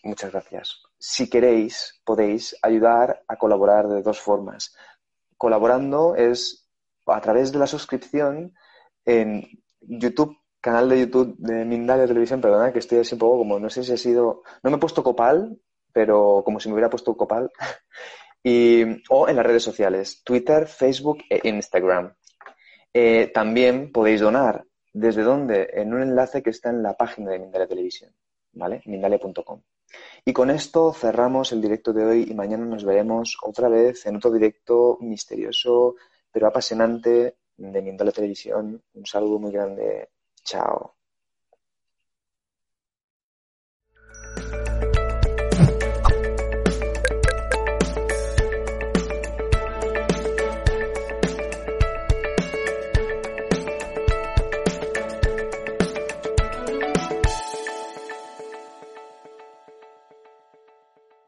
muchas 0.04 0.32
gracias. 0.32 0.82
Si 0.98 1.30
queréis, 1.30 2.02
podéis 2.06 2.56
ayudar 2.62 3.22
a 3.28 3.36
colaborar 3.36 3.90
de 3.90 4.02
dos 4.02 4.22
formas. 4.22 4.74
Colaborando 5.36 6.16
es 6.16 6.70
a 7.06 7.20
través 7.20 7.52
de 7.52 7.60
la 7.60 7.68
suscripción 7.68 8.54
en 9.06 9.48
YouTube, 9.82 10.38
canal 10.60 10.90
de 10.90 11.00
YouTube 11.02 11.36
de 11.38 11.66
Mindalia 11.66 12.08
Televisión, 12.08 12.42
perdona 12.42 12.72
que 12.72 12.80
estoy 12.80 13.00
así 13.00 13.16
un 13.16 13.20
poco 13.20 13.40
como, 13.40 13.60
no 13.60 13.70
sé 13.70 13.84
si 13.84 13.94
ha 13.94 13.98
sido, 13.98 14.44
no 14.64 14.70
me 14.70 14.78
he 14.78 14.80
puesto 14.80 15.04
copal, 15.04 15.58
pero 15.92 16.42
como 16.46 16.60
si 16.60 16.70
me 16.70 16.74
hubiera 16.74 16.90
puesto 16.90 17.16
copal, 17.18 17.52
y, 18.44 18.84
o 19.10 19.28
en 19.28 19.36
las 19.36 19.46
redes 19.46 19.64
sociales, 19.64 20.22
Twitter, 20.24 20.68
Facebook 20.68 21.20
e 21.30 21.48
Instagram. 21.48 22.14
Eh, 22.94 23.32
también 23.34 23.92
podéis 23.92 24.22
donar. 24.22 24.66
¿Desde 24.94 25.24
dónde? 25.24 25.70
En 25.74 25.94
un 25.94 26.02
enlace 26.02 26.44
que 26.44 26.50
está 26.50 26.70
en 26.70 26.84
la 26.84 26.98
página 26.98 27.32
de 27.32 27.40
Mindalia 27.40 27.68
Televisión, 27.68 28.14
¿vale? 28.52 28.82
Mindalia.com. 28.86 29.62
Y 30.26 30.34
con 30.34 30.50
esto 30.50 30.94
cerramos 30.94 31.52
el 31.52 31.62
directo 31.62 31.94
de 31.94 32.06
hoy 32.06 32.28
y 32.30 32.34
mañana 32.34 32.66
nos 32.66 32.84
veremos 32.84 33.38
otra 33.42 33.70
vez 33.70 34.06
en 34.06 34.18
otro 34.18 34.32
directo 34.32 34.98
misterioso, 35.02 35.96
pero 36.32 36.48
apasionante 36.48 37.38
de 37.62 37.82
Mindale 37.82 38.12
Televisión. 38.12 38.82
Un 38.94 39.06
saludo 39.06 39.40
muy 39.40 39.52
grande. 39.52 40.10
Chao. 40.44 40.96